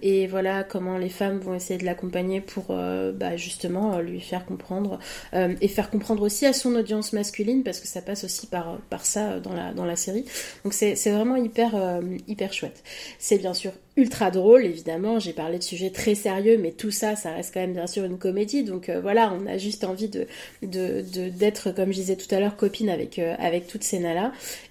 [0.02, 5.00] et voilà comment les femmes vont essayer de l'accompagner pour bah, justement lui faire comprendre
[5.34, 9.06] et faire comprendre aussi à son audience masculine parce que ça passe aussi par, par
[9.06, 10.26] ça dans la, dans la série.
[10.66, 12.84] Donc c'est vraiment hyper, hyper chouette.
[13.18, 15.20] C'est bien sûr ultra drôle, évidemment.
[15.20, 18.04] J'ai parlé de sujets très sérieux, mais tout ça, ça reste quand même bien sûr
[18.04, 18.64] une comédie.
[18.64, 20.28] Donc euh, voilà, on a juste envie de
[20.62, 23.96] d'être, comme je disais tout à l'heure, copine avec euh, avec toutes ces.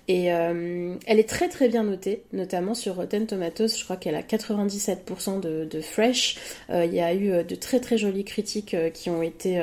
[0.07, 3.69] Et euh, elle est très très bien notée, notamment sur Rotten Tomatoes.
[3.79, 6.37] Je crois qu'elle a 97% de, de fresh.
[6.69, 9.59] Il y a eu de très très jolies critiques qui ont été,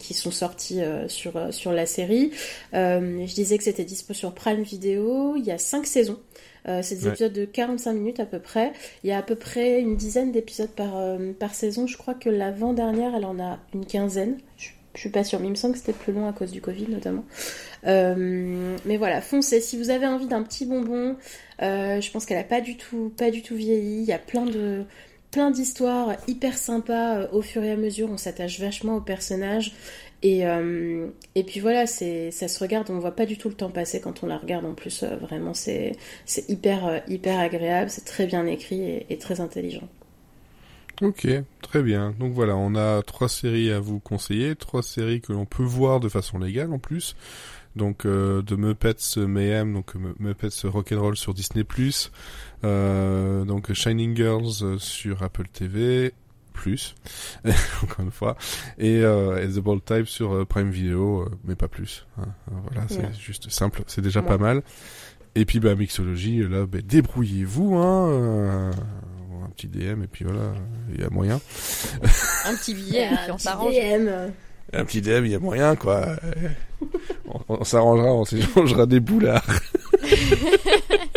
[0.00, 2.32] qui sont sorties sur sur la série.
[2.72, 5.36] je disais que c'était dispo sur Prime Video.
[5.36, 6.18] Il y a cinq saisons.
[6.68, 8.72] Euh, c'est des épisodes de 45 minutes à peu près.
[9.02, 11.86] Il y a à peu près une dizaine d'épisodes par, euh, par saison.
[11.86, 14.38] Je crois que l'avant-dernière, elle en a une quinzaine.
[14.56, 16.60] Je, suis pas sûre, mais il me semble que c'était plus long à cause du
[16.60, 17.24] Covid notamment.
[17.86, 19.60] Euh, mais voilà, foncez.
[19.60, 21.16] Si vous avez envie d'un petit bonbon,
[21.60, 24.02] je pense qu'elle a pas du tout, pas du tout vieilli.
[24.02, 24.84] Il y a plein de
[25.32, 28.08] plein d'histoires hyper sympas au fur et à mesure.
[28.08, 29.74] On s'attache vachement aux personnages.
[30.24, 33.68] Et, euh, et puis voilà, ça se regarde, on voit pas du tout le temps
[33.68, 35.02] passer quand on la regarde en plus.
[35.02, 35.92] Euh, vraiment, c'est,
[36.24, 39.86] c'est hyper, euh, hyper agréable, c'est très bien écrit et, très intelligent.
[41.02, 41.28] Ok,
[41.60, 42.14] très bien.
[42.18, 46.00] Donc voilà, on a trois séries à vous conseiller, trois séries que l'on peut voir
[46.00, 47.16] de façon légale en plus.
[47.76, 51.64] Donc euh, de Muppets Mayhem, donc Muppets Rock'n'Roll sur Disney+,
[52.62, 56.14] euh, donc Shining Girls sur Apple TV,
[56.54, 56.94] plus,
[57.82, 58.36] encore une fois,
[58.78, 62.06] et, euh, The Bold Type sur euh, Prime Video, euh, mais pas plus.
[62.18, 62.28] Hein.
[62.70, 64.62] Voilà, c'est juste simple, c'est déjà pas mal.
[65.34, 68.08] Et puis bah mixologie, là, bah, débrouillez-vous, hein.
[68.08, 68.72] Euh,
[69.44, 70.54] un petit DM et puis voilà,
[70.94, 71.40] il y a moyen.
[72.46, 73.74] un petit billet, et puis on s'arrange.
[74.72, 76.16] Un petit DM, il y a moyen, quoi.
[77.26, 79.44] on, on s'arrangera, on s'échangera des boulards.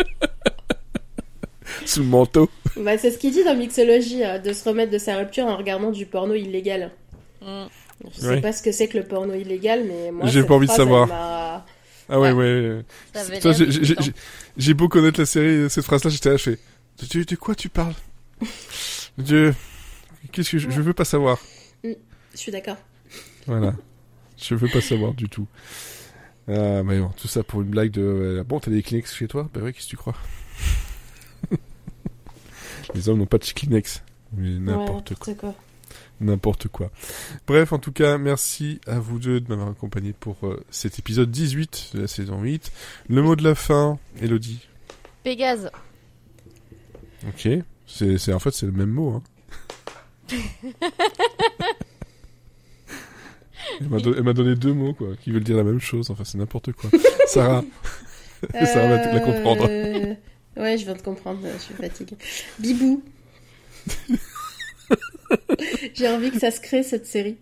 [1.88, 2.50] Sous le manteau.
[2.76, 5.56] Bah, c'est ce qu'il dit dans Mixologie, euh, de se remettre de sa rupture en
[5.56, 6.90] regardant du porno illégal.
[7.40, 7.64] Mm.
[8.14, 10.66] Je sais pas ce que c'est que le porno illégal, mais moi, j'ai pas envie
[10.66, 11.08] de savoir.
[11.10, 12.82] Ah ouais, ouais.
[13.14, 14.12] ouais.
[14.58, 16.58] J'ai beau connaître la série, cette phrase-là, j'étais haché.
[17.14, 17.94] De, de quoi tu parles?
[19.18, 19.54] Dieu,
[20.30, 21.38] qu'est-ce que je, je veux pas savoir.
[21.84, 21.92] Mm,
[22.34, 22.76] je suis d'accord.
[23.46, 23.72] Voilà.
[24.36, 25.46] Je veux pas savoir du tout.
[26.48, 28.02] Ah, mais bon, tout ça pour une blague de.
[28.02, 29.48] Euh, bon, t'as des Kleenex chez toi?
[29.54, 30.14] Bah ouais, qu'est-ce que tu crois?
[32.94, 34.02] Les hommes n'ont pas de Kleenex.
[34.36, 35.54] Mais n'importe quoi.
[36.20, 36.90] N'importe quoi.
[37.46, 41.30] Bref, en tout cas, merci à vous deux de m'avoir accompagné pour euh, cet épisode
[41.30, 42.72] 18 de la saison 8.
[43.08, 44.66] Le mot de la fin, Elodie.
[45.22, 45.70] Pégase.
[47.28, 47.48] Ok.
[47.86, 49.14] C'est, en fait, c'est le même mot.
[49.14, 49.22] Hein.
[53.80, 56.10] Elle m'a donné deux mots, quoi, qui veulent dire la même chose.
[56.10, 56.90] Enfin, c'est n'importe quoi.
[57.26, 57.62] Sarah.
[58.52, 59.68] Sarah va la comprendre.
[60.58, 61.40] Ouais, je viens de comprendre.
[61.52, 62.16] Je suis fatiguée.
[62.58, 63.02] Bibou.
[65.94, 67.38] J'ai envie que ça se crée, cette série.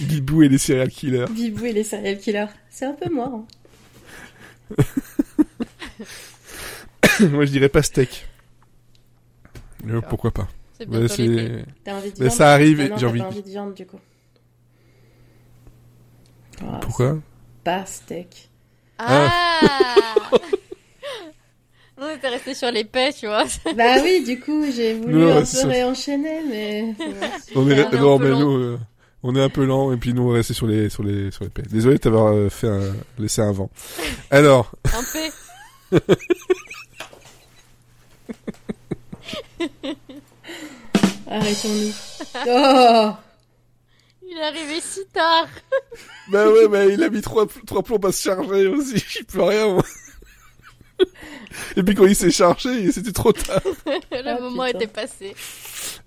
[0.00, 1.26] Bibou et les serial killers.
[1.30, 2.46] Bibou et les serial killers.
[2.68, 3.46] C'est un peu moi.
[7.20, 8.26] Moi, je dirais pastèque.
[10.08, 10.48] pourquoi pas.
[10.78, 11.06] C'est bien
[11.84, 13.18] T'as envie de viande Ça arrive, et j'ai envie...
[13.20, 14.00] Pas envie de viande, du coup.
[16.62, 17.18] Ah, Pourquoi
[17.64, 18.48] Pas steak.
[18.98, 19.70] Ah,
[22.02, 23.44] On était resté sur les paix, tu vois.
[23.76, 26.94] bah oui, du coup, j'ai voulu un peu réenchaîner, mais...
[27.54, 28.78] on est, non, mais nous, euh,
[29.22, 31.30] on est un peu lent, et puis nous, on est resté sur les, sur les,
[31.30, 31.62] sur les paix.
[31.70, 33.68] Désolé de t'avoir euh, fait un, laissé un vent.
[34.30, 34.72] Alors...
[34.84, 35.30] Un paix
[41.30, 41.92] Arrêtons-nous.
[42.48, 43.10] Oh
[44.22, 45.48] il est arrivé si tard.
[46.30, 48.96] bah ouais, bah il a mis trois, trois plombs à se charger aussi.
[48.96, 49.82] J'y peux rien, moi.
[51.76, 53.60] Et puis quand il s'est chargé, c'était trop tard.
[53.86, 55.34] Le ah, moment était passé.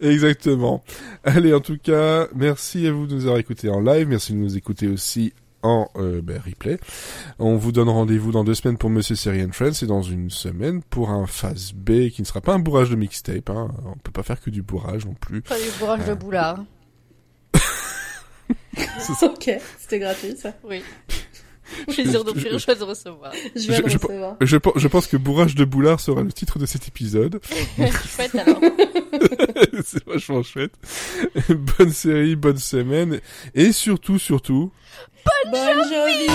[0.02, 0.84] Exactement.
[1.24, 4.08] Allez, en tout cas, merci à vous de nous avoir écoutés en live.
[4.08, 5.34] Merci de nous écouter aussi
[5.64, 6.78] en euh, bah, replay.
[7.40, 10.30] On vous donne rendez-vous dans deux semaines pour Monsieur Series and Friends et dans une
[10.30, 13.50] semaine pour un phase B qui ne sera pas un bourrage de mixtape.
[13.50, 13.74] Hein.
[13.86, 15.42] On peut pas faire que du bourrage non plus.
[15.42, 16.16] Pas du bourrage de euh.
[16.16, 16.64] boulard.
[19.22, 20.54] ok, c'était gratuit ça.
[20.64, 20.84] Oui.
[21.88, 23.32] Plaisir d'offrir, choix de recevoir.
[23.56, 24.38] Je vais je, recevoir.
[24.42, 27.40] Je, je, pense que Bourrage de Boulard sera le titre de cet épisode.
[28.16, 28.60] chouette alors.
[29.86, 30.74] C'est vachement chouette.
[31.50, 33.20] Bonne série, bonne semaine.
[33.56, 34.72] Et surtout, surtout...
[35.26, 36.28] Bonne, bonne journée